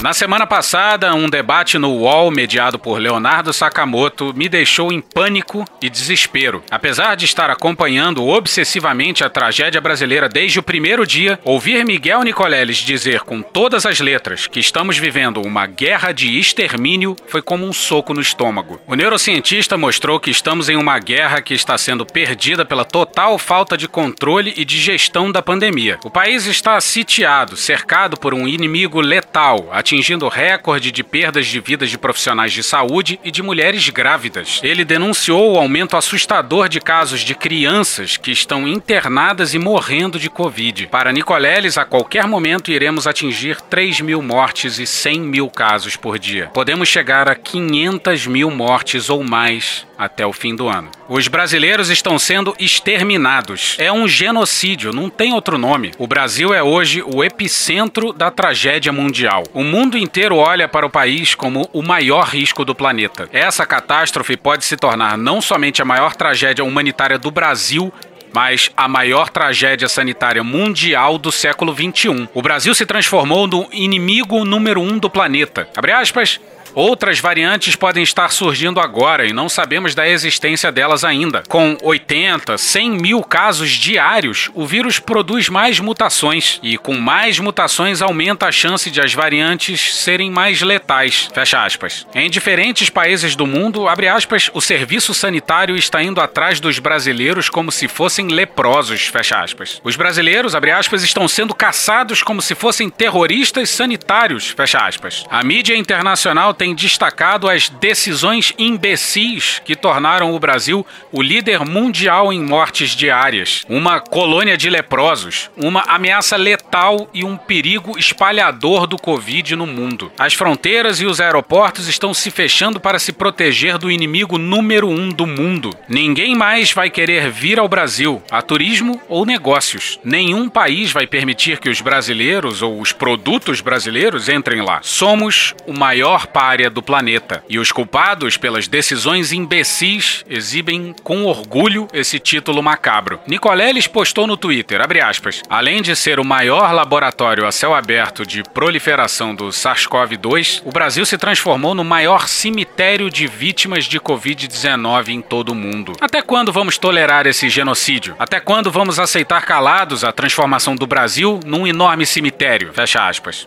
Na 0.00 0.12
semana 0.12 0.46
passada, 0.46 1.12
um 1.12 1.28
debate 1.28 1.76
no 1.76 1.90
UOL 1.90 2.30
mediado 2.30 2.78
por 2.78 3.00
Leonardo 3.00 3.52
Sakamoto 3.52 4.32
me 4.32 4.48
deixou 4.48 4.92
em 4.92 5.00
pânico 5.00 5.64
e 5.82 5.90
desespero. 5.90 6.62
Apesar 6.70 7.16
de 7.16 7.24
estar 7.24 7.50
acompanhando 7.50 8.24
obsessivamente 8.24 9.24
a 9.24 9.28
tragédia 9.28 9.80
brasileira 9.80 10.28
desde 10.28 10.60
o 10.60 10.62
primeiro 10.62 11.04
dia, 11.04 11.40
ouvir 11.42 11.84
Miguel 11.84 12.22
Nicoleles 12.22 12.76
dizer 12.76 13.22
com 13.22 13.42
todas 13.42 13.84
as 13.84 13.98
letras 13.98 14.46
que 14.46 14.60
estamos 14.60 14.96
vivendo 14.96 15.42
uma 15.42 15.66
guerra 15.66 16.12
de 16.12 16.38
extermínio 16.38 17.16
foi 17.26 17.42
como 17.42 17.66
um 17.66 17.72
soco 17.72 18.14
no 18.14 18.20
estômago. 18.20 18.80
O 18.86 18.94
neurocientista 18.94 19.76
mostrou 19.76 20.20
que 20.20 20.30
estamos 20.30 20.68
em 20.68 20.76
uma 20.76 21.00
guerra 21.00 21.42
que 21.42 21.54
está 21.54 21.76
sendo 21.76 22.06
perdida 22.06 22.64
pela 22.64 22.84
total 22.84 23.36
falta 23.36 23.76
de 23.76 23.88
controle 23.88 24.54
e 24.56 24.64
de 24.64 24.78
gestão 24.78 25.32
da 25.32 25.42
pandemia. 25.42 25.98
O 26.04 26.10
país 26.10 26.46
está 26.46 26.80
sitiado, 26.80 27.56
cercado 27.56 28.16
por 28.16 28.32
um 28.32 28.46
inimigo 28.46 29.00
letal, 29.00 29.68
atingindo 29.88 30.28
recorde 30.28 30.92
de 30.92 31.02
perdas 31.02 31.46
de 31.46 31.58
vidas 31.60 31.88
de 31.88 31.96
profissionais 31.96 32.52
de 32.52 32.62
saúde 32.62 33.18
e 33.24 33.30
de 33.30 33.42
mulheres 33.42 33.88
grávidas. 33.88 34.60
Ele 34.62 34.84
denunciou 34.84 35.54
o 35.54 35.58
aumento 35.58 35.96
assustador 35.96 36.68
de 36.68 36.78
casos 36.78 37.20
de 37.20 37.34
crianças 37.34 38.18
que 38.18 38.30
estão 38.30 38.68
internadas 38.68 39.54
e 39.54 39.58
morrendo 39.58 40.18
de 40.18 40.28
Covid. 40.28 40.88
Para 40.88 41.10
Nicoleles, 41.10 41.78
a 41.78 41.86
qualquer 41.86 42.26
momento 42.26 42.70
iremos 42.70 43.06
atingir 43.06 43.62
3 43.62 44.02
mil 44.02 44.20
mortes 44.20 44.78
e 44.78 44.86
100 44.86 45.20
mil 45.20 45.48
casos 45.48 45.96
por 45.96 46.18
dia. 46.18 46.50
Podemos 46.52 46.86
chegar 46.86 47.26
a 47.26 47.34
500 47.34 48.26
mil 48.26 48.50
mortes 48.50 49.08
ou 49.08 49.24
mais 49.24 49.87
até 49.98 50.24
o 50.24 50.32
fim 50.32 50.54
do 50.54 50.68
ano. 50.68 50.90
Os 51.08 51.26
brasileiros 51.26 51.90
estão 51.90 52.18
sendo 52.18 52.54
exterminados. 52.58 53.76
É 53.78 53.90
um 53.90 54.06
genocídio, 54.06 54.92
não 54.92 55.10
tem 55.10 55.32
outro 55.32 55.58
nome. 55.58 55.90
O 55.98 56.06
Brasil 56.06 56.54
é 56.54 56.62
hoje 56.62 57.02
o 57.02 57.24
epicentro 57.24 58.12
da 58.12 58.30
tragédia 58.30 58.92
mundial. 58.92 59.42
O 59.52 59.64
mundo 59.64 59.98
inteiro 59.98 60.36
olha 60.36 60.68
para 60.68 60.86
o 60.86 60.90
país 60.90 61.34
como 61.34 61.68
o 61.72 61.82
maior 61.82 62.28
risco 62.28 62.64
do 62.64 62.74
planeta. 62.74 63.28
Essa 63.32 63.66
catástrofe 63.66 64.36
pode 64.36 64.64
se 64.64 64.76
tornar 64.76 65.18
não 65.18 65.40
somente 65.40 65.82
a 65.82 65.84
maior 65.84 66.14
tragédia 66.14 66.64
humanitária 66.64 67.18
do 67.18 67.30
Brasil, 67.30 67.92
mas 68.32 68.70
a 68.76 68.86
maior 68.86 69.30
tragédia 69.30 69.88
sanitária 69.88 70.44
mundial 70.44 71.18
do 71.18 71.32
século 71.32 71.74
XXI. 71.74 72.28
O 72.34 72.42
Brasil 72.42 72.74
se 72.74 72.86
transformou 72.86 73.46
no 73.46 73.66
inimigo 73.72 74.44
número 74.44 74.80
um 74.80 74.98
do 74.98 75.10
planeta. 75.10 75.68
Abre 75.76 75.92
aspas. 75.92 76.40
Outras 76.78 77.18
variantes 77.18 77.74
podem 77.74 78.04
estar 78.04 78.30
surgindo 78.30 78.78
agora 78.78 79.26
e 79.26 79.32
não 79.32 79.48
sabemos 79.48 79.96
da 79.96 80.08
existência 80.08 80.70
delas 80.70 81.02
ainda. 81.02 81.42
Com 81.48 81.76
80, 81.82 82.56
100 82.56 82.90
mil 82.90 83.20
casos 83.20 83.70
diários, 83.70 84.48
o 84.54 84.64
vírus 84.64 85.00
produz 85.00 85.48
mais 85.48 85.80
mutações 85.80 86.60
e 86.62 86.78
com 86.78 86.96
mais 86.96 87.40
mutações 87.40 88.00
aumenta 88.00 88.46
a 88.46 88.52
chance 88.52 88.92
de 88.92 89.00
as 89.00 89.12
variantes 89.12 89.96
serem 89.96 90.30
mais 90.30 90.62
letais. 90.62 91.28
Fecha 91.34 91.64
aspas. 91.64 92.06
Em 92.14 92.30
diferentes 92.30 92.88
países 92.88 93.34
do 93.34 93.44
mundo, 93.44 93.88
abre 93.88 94.06
aspas, 94.06 94.48
o 94.54 94.60
serviço 94.60 95.12
sanitário 95.12 95.74
está 95.74 96.00
indo 96.00 96.20
atrás 96.20 96.60
dos 96.60 96.78
brasileiros 96.78 97.50
como 97.50 97.72
se 97.72 97.88
fossem 97.88 98.28
leprosos. 98.28 99.06
Fecha 99.08 99.42
aspas. 99.42 99.80
Os 99.82 99.96
brasileiros, 99.96 100.54
abre 100.54 100.70
aspas, 100.70 101.02
estão 101.02 101.26
sendo 101.26 101.56
caçados 101.56 102.22
como 102.22 102.40
se 102.40 102.54
fossem 102.54 102.88
terroristas 102.88 103.68
sanitários. 103.68 104.50
Fecha 104.50 104.78
aspas. 104.78 105.24
A 105.28 105.42
mídia 105.42 105.76
internacional 105.76 106.54
tem 106.54 106.67
destacado 106.74 107.48
as 107.48 107.68
decisões 107.68 108.52
imbecis 108.58 109.60
que 109.64 109.76
tornaram 109.76 110.34
o 110.34 110.38
Brasil 110.38 110.84
o 111.12 111.22
líder 111.22 111.64
mundial 111.64 112.32
em 112.32 112.42
mortes 112.42 112.90
diárias, 112.90 113.64
uma 113.68 114.00
colônia 114.00 114.56
de 114.56 114.68
leprosos, 114.68 115.50
uma 115.56 115.82
ameaça 115.82 116.36
letal 116.36 117.08
e 117.14 117.24
um 117.24 117.36
perigo 117.36 117.98
espalhador 117.98 118.86
do 118.86 118.96
Covid 118.96 119.54
no 119.56 119.66
mundo. 119.66 120.10
As 120.18 120.34
fronteiras 120.34 121.00
e 121.00 121.06
os 121.06 121.20
aeroportos 121.20 121.88
estão 121.88 122.12
se 122.12 122.30
fechando 122.30 122.80
para 122.80 122.98
se 122.98 123.12
proteger 123.12 123.78
do 123.78 123.90
inimigo 123.90 124.36
número 124.36 124.88
um 124.88 125.08
do 125.08 125.26
mundo. 125.26 125.70
Ninguém 125.88 126.34
mais 126.34 126.72
vai 126.72 126.90
querer 126.90 127.30
vir 127.30 127.58
ao 127.58 127.68
Brasil, 127.68 128.22
a 128.30 128.42
turismo 128.42 129.00
ou 129.08 129.24
negócios. 129.24 129.98
Nenhum 130.04 130.48
país 130.48 130.92
vai 130.92 131.06
permitir 131.06 131.60
que 131.60 131.68
os 131.68 131.80
brasileiros 131.80 132.62
ou 132.62 132.80
os 132.80 132.92
produtos 132.92 133.60
brasileiros 133.60 134.28
entrem 134.28 134.60
lá. 134.60 134.80
Somos 134.82 135.54
o 135.66 135.72
maior 135.72 136.26
país 136.26 136.57
do 136.68 136.82
planeta. 136.82 137.44
E 137.48 137.60
os 137.60 137.70
culpados 137.70 138.36
pelas 138.36 138.66
decisões 138.66 139.32
imbecis 139.32 140.24
exibem 140.28 140.94
com 141.04 141.24
orgulho 141.24 141.86
esse 141.92 142.18
título 142.18 142.60
macabro. 142.60 143.20
Nicoleles 143.26 143.86
postou 143.86 144.26
no 144.26 144.36
Twitter, 144.36 144.80
aspas, 145.04 145.42
além 145.48 145.80
de 145.80 145.94
ser 145.94 146.18
o 146.18 146.24
maior 146.24 146.72
laboratório 146.72 147.46
a 147.46 147.52
céu 147.52 147.74
aberto 147.74 148.26
de 148.26 148.42
proliferação 148.42 149.34
do 149.34 149.48
SARS-CoV-2, 149.48 150.62
o 150.64 150.72
Brasil 150.72 151.06
se 151.06 151.16
transformou 151.16 151.74
no 151.74 151.84
maior 151.84 152.26
cemitério 152.26 153.10
de 153.10 153.26
vítimas 153.26 153.84
de 153.84 154.00
Covid-19 154.00 155.08
em 155.08 155.20
todo 155.20 155.50
o 155.50 155.54
mundo. 155.54 155.92
Até 156.00 156.20
quando 156.22 156.52
vamos 156.52 156.78
tolerar 156.78 157.26
esse 157.26 157.48
genocídio? 157.48 158.16
Até 158.18 158.40
quando 158.40 158.70
vamos 158.70 158.98
aceitar 158.98 159.44
calados 159.44 160.02
a 160.02 160.12
transformação 160.12 160.74
do 160.74 160.86
Brasil 160.86 161.38
num 161.44 161.66
enorme 161.66 162.04
cemitério? 162.06 162.72
Fecha 162.72 163.06
aspas 163.06 163.46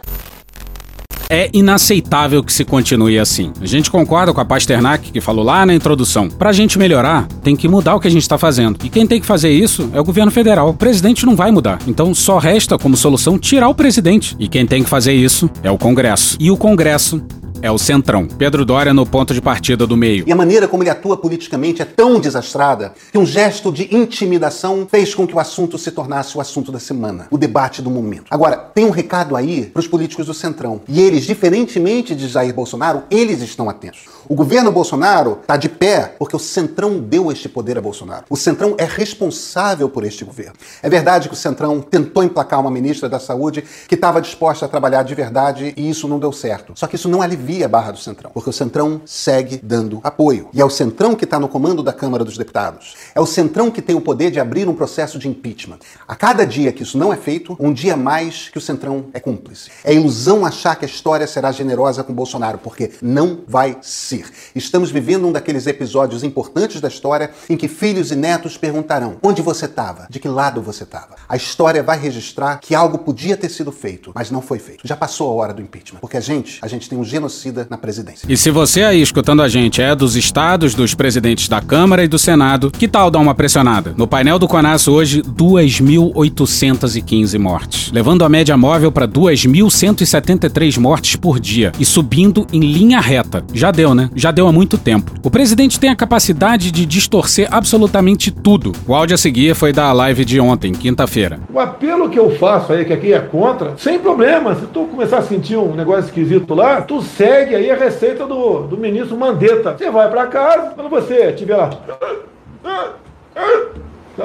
é 1.32 1.50
inaceitável 1.54 2.44
que 2.44 2.52
se 2.52 2.66
continue 2.66 3.18
assim. 3.18 3.54
A 3.62 3.66
gente 3.66 3.90
concorda 3.90 4.34
com 4.34 4.42
a 4.42 4.46
Pasternak, 4.46 5.14
que 5.14 5.22
falou 5.22 5.46
lá 5.46 5.66
na 5.66 5.74
introdução. 5.74 6.28
Pra 6.28 6.52
gente 6.52 6.78
melhorar, 6.78 7.26
tem 7.42 7.56
que 7.56 7.70
mudar 7.70 7.96
o 7.96 8.02
que 8.02 8.08
a 8.10 8.12
gente 8.12 8.28
tá 8.28 8.38
fazendo. 8.38 8.78
E 8.84 8.90
quem 8.90 9.08
tem 9.08 9.22
que 9.22 9.26
fazer 9.26 9.50
isso 9.50 9.90
é 9.94 10.02
o 10.02 10.04
governo 10.04 10.30
federal. 10.30 10.70
O 10.70 10.74
presidente 10.74 11.26
não 11.26 11.34
vai 11.34 11.50
mudar. 11.50 11.80
Então 11.88 12.14
só 12.14 12.38
resta 12.38 12.78
como 12.78 12.98
solução 12.98 13.40
tirar 13.40 13.70
o 13.70 13.76
presidente. 13.76 14.36
E 14.38 14.50
quem 14.50 14.68
tem 14.68 14.84
que 14.84 14.90
fazer 14.90 15.14
isso 15.14 15.50
é 15.64 15.72
o 15.72 15.78
Congresso. 15.78 16.36
E 16.38 16.52
o 16.52 16.58
Congresso 16.58 17.24
é 17.62 17.72
o 17.72 17.78
Centrão. 17.78 18.28
Pedro 18.28 18.66
Dória 18.66 18.94
no 18.94 19.06
ponto 19.06 19.34
de 19.34 19.42
partida 19.42 19.86
do 19.86 19.96
meio. 19.96 20.24
E 20.28 20.32
a 20.32 20.36
maneira 20.36 20.68
como 20.68 20.84
ele 20.84 20.90
atua 20.90 21.16
politicamente 21.16 21.82
é 21.82 21.86
tão 21.86 22.20
desastrada 22.20 22.94
que 23.12 23.18
um 23.18 23.26
gesto 23.26 23.72
de 23.72 23.96
intimidação 23.96 24.88
fez 24.90 25.14
com 25.14 25.28
que 25.28 25.36
o 25.36 25.40
assunto 25.40 25.78
se 25.78 25.92
tornasse 25.92 26.38
o 26.38 26.42
assunto 26.42 26.72
da 26.72 26.80
semana, 26.80 27.28
o 27.30 27.38
debate 27.38 27.82
do 27.82 27.90
momento. 27.90 28.26
Agora, 28.30 28.58
tem 28.58 28.86
um 28.86 28.90
recado 28.90 29.36
aí 29.36 29.66
para 29.66 29.80
os 29.80 29.88
políticos 29.88 30.26
do 30.26 30.34
Centrão. 30.34 30.82
E 30.88 31.00
eles, 31.00 31.26
diferentemente 31.26 32.16
de 32.16 32.28
Jair 32.28 32.54
Bolsonaro, 32.54 33.04
eles 33.10 33.42
estão 33.42 33.70
atentos. 33.70 34.06
O 34.32 34.34
governo 34.34 34.72
Bolsonaro 34.72 35.40
está 35.42 35.58
de 35.58 35.68
pé 35.68 36.16
porque 36.18 36.38
o 36.38 36.40
Centrão 36.40 37.02
deu 37.02 37.30
este 37.34 37.50
poder 37.50 37.78
a 37.78 37.82
Bolsonaro. 37.82 38.24
O 38.30 38.38
Centrão 38.38 38.76
é 38.78 38.86
responsável 38.86 39.90
por 39.90 40.06
este 40.06 40.24
governo. 40.24 40.54
É 40.82 40.90
verdade 40.90 41.28
que 41.28 41.34
o 41.34 41.38
Centrão 41.38 41.82
tentou 41.82 42.24
emplacar 42.24 42.62
uma 42.62 42.72
ministra 42.72 43.10
da 43.10 43.20
Saúde 43.20 43.62
que 43.90 43.96
estava 43.96 44.22
disposta 44.22 44.66
a 44.66 44.70
trabalhar 44.70 45.04
de 45.04 45.14
verdade 45.14 45.74
e 45.76 45.90
isso 45.90 46.08
não 46.08 46.18
deu 46.18 46.32
certo. 46.32 46.72
Só 46.78 46.88
que 46.88 46.96
isso 46.96 47.10
não 47.10 47.22
alivia 47.22 47.66
a 47.66 47.68
barra 47.68 47.92
do 47.92 48.00
Centrão, 48.00 48.32
porque 48.34 48.50
o 48.50 48.54
Centrão 48.54 49.02
segue 49.06 49.60
dando 49.62 50.00
apoio. 50.02 50.48
E 50.54 50.62
é 50.62 50.64
o 50.64 50.70
Centrão 50.70 51.14
que 51.14 51.26
está 51.26 51.38
no 51.38 51.50
comando 51.50 51.84
da 51.84 51.92
Câmara 51.92 52.24
dos 52.24 52.38
Deputados. 52.38 52.96
É 53.14 53.20
o 53.20 53.26
Centrão 53.26 53.70
que 53.70 53.82
tem 53.82 53.98
o 53.98 54.02
poder 54.02 54.32
de 54.32 54.40
abrir 54.40 54.66
um 54.70 54.74
processo 54.74 55.20
de 55.20 55.28
impeachment. 55.28 55.80
A 56.08 56.16
cada 56.16 56.46
dia 56.46 56.72
que 56.72 56.84
isso 56.84 56.98
não 56.98 57.12
é 57.12 57.18
feito, 57.18 57.58
um 57.60 57.74
dia 57.74 57.98
mais 57.98 58.48
que 58.48 58.58
o 58.58 58.62
Centrão 58.62 59.08
é 59.14 59.20
cúmplice. 59.20 59.70
É 59.84 59.94
ilusão 59.94 60.46
achar 60.46 60.78
que 60.78 60.86
a 60.86 60.88
história 60.88 61.28
será 61.28 61.52
generosa 61.52 62.02
com 62.02 62.14
Bolsonaro, 62.14 62.60
porque 62.60 62.92
não 63.02 63.42
vai 63.46 63.76
ser. 63.82 64.21
Estamos 64.56 64.92
vivendo 64.92 65.28
um 65.28 65.32
daqueles 65.32 65.68
episódios 65.68 66.24
importantes 66.24 66.82
da 66.82 66.88
história 66.88 67.32
em 67.50 67.58
que 67.58 67.68
filhos 67.68 68.12
e 68.12 68.16
netos 68.16 68.58
perguntarão 68.58 69.18
onde 69.22 69.42
você 69.42 69.66
estava, 69.66 70.08
de 70.10 70.20
que 70.20 70.28
lado 70.28 70.62
você 70.62 70.84
estava. 70.84 71.16
A 71.28 71.36
história 71.36 71.84
vai 71.84 72.00
registrar 72.00 72.60
que 72.60 72.76
algo 72.76 72.98
podia 72.98 73.38
ter 73.38 73.50
sido 73.50 73.72
feito, 73.72 74.12
mas 74.14 74.32
não 74.32 74.42
foi 74.42 74.60
feito. 74.60 74.88
Já 74.88 74.96
passou 74.96 75.30
a 75.30 75.34
hora 75.34 75.54
do 75.54 75.62
impeachment, 75.62 76.00
porque 76.00 76.18
a 76.18 76.22
gente, 76.22 76.60
a 76.62 76.68
gente 76.68 76.90
tem 76.90 76.98
um 76.98 77.04
genocídio 77.04 77.66
na 77.70 77.78
presidência. 77.78 78.26
E 78.28 78.38
se 78.38 78.50
você 78.50 78.84
aí 78.84 79.02
escutando 79.02 79.42
a 79.42 79.50
gente 79.50 79.82
é 79.82 79.96
dos 79.96 80.16
estados, 80.16 80.76
dos 80.76 80.94
presidentes 80.94 81.48
da 81.48 81.62
Câmara 81.62 82.04
e 82.04 82.08
do 82.08 82.18
Senado, 82.18 82.72
que 82.72 82.88
tal 82.88 83.12
dar 83.12 83.20
uma 83.20 83.36
pressionada? 83.36 83.94
No 83.98 84.08
painel 84.08 84.40
do 84.40 84.48
Conas 84.48 84.88
hoje, 84.88 85.22
2.815 85.22 87.38
mortes, 87.38 87.92
levando 87.92 88.24
a 88.24 88.30
média 88.30 88.56
móvel 88.58 88.92
para 88.92 89.08
2.173 89.08 90.78
mortes 90.78 91.16
por 91.16 91.40
dia 91.40 91.72
e 91.80 91.86
subindo 91.86 92.48
em 92.52 92.60
linha 92.60 93.00
reta. 93.00 93.44
Já 93.54 93.72
deu, 93.72 93.94
né? 93.94 94.01
Já 94.16 94.32
deu 94.32 94.48
há 94.48 94.52
muito 94.52 94.78
tempo. 94.78 95.12
O 95.24 95.30
presidente 95.30 95.80
tem 95.80 95.90
a 95.90 95.96
capacidade 95.96 96.72
de 96.72 96.86
distorcer 96.86 97.48
absolutamente 97.52 98.32
tudo. 98.32 98.72
O 98.88 98.94
áudio 98.94 99.16
a 99.16 99.18
seguir 99.18 99.56
foi 99.56 99.74
da 99.74 99.92
live 99.92 100.26
de 100.26 100.40
ontem, 100.40 100.72
quinta-feira. 100.72 101.40
O 101.54 101.60
apelo 101.60 102.10
que 102.10 102.20
eu 102.20 102.32
faço 102.38 102.74
aí, 102.74 102.86
que 102.86 102.94
aqui 102.94 103.14
é 103.14 103.20
contra, 103.20 103.78
sem 103.78 104.00
problema. 104.00 104.56
Se 104.56 104.66
tu 104.68 104.86
começar 104.86 105.20
a 105.20 105.22
sentir 105.22 105.58
um 105.58 105.76
negócio 105.76 106.06
esquisito 106.06 106.54
lá, 106.54 106.82
tu 106.82 107.02
segue 107.02 107.56
aí 107.56 107.70
a 107.70 107.76
receita 107.76 108.26
do, 108.26 108.62
do 108.64 108.78
ministro 108.78 109.18
Mandetta. 109.18 109.76
Você 109.78 109.90
vai 109.90 110.10
para 110.10 110.28
casa, 110.28 110.72
quando 110.76 110.90
você 110.90 111.32
tiver 111.34 111.58
lá. 111.58 111.70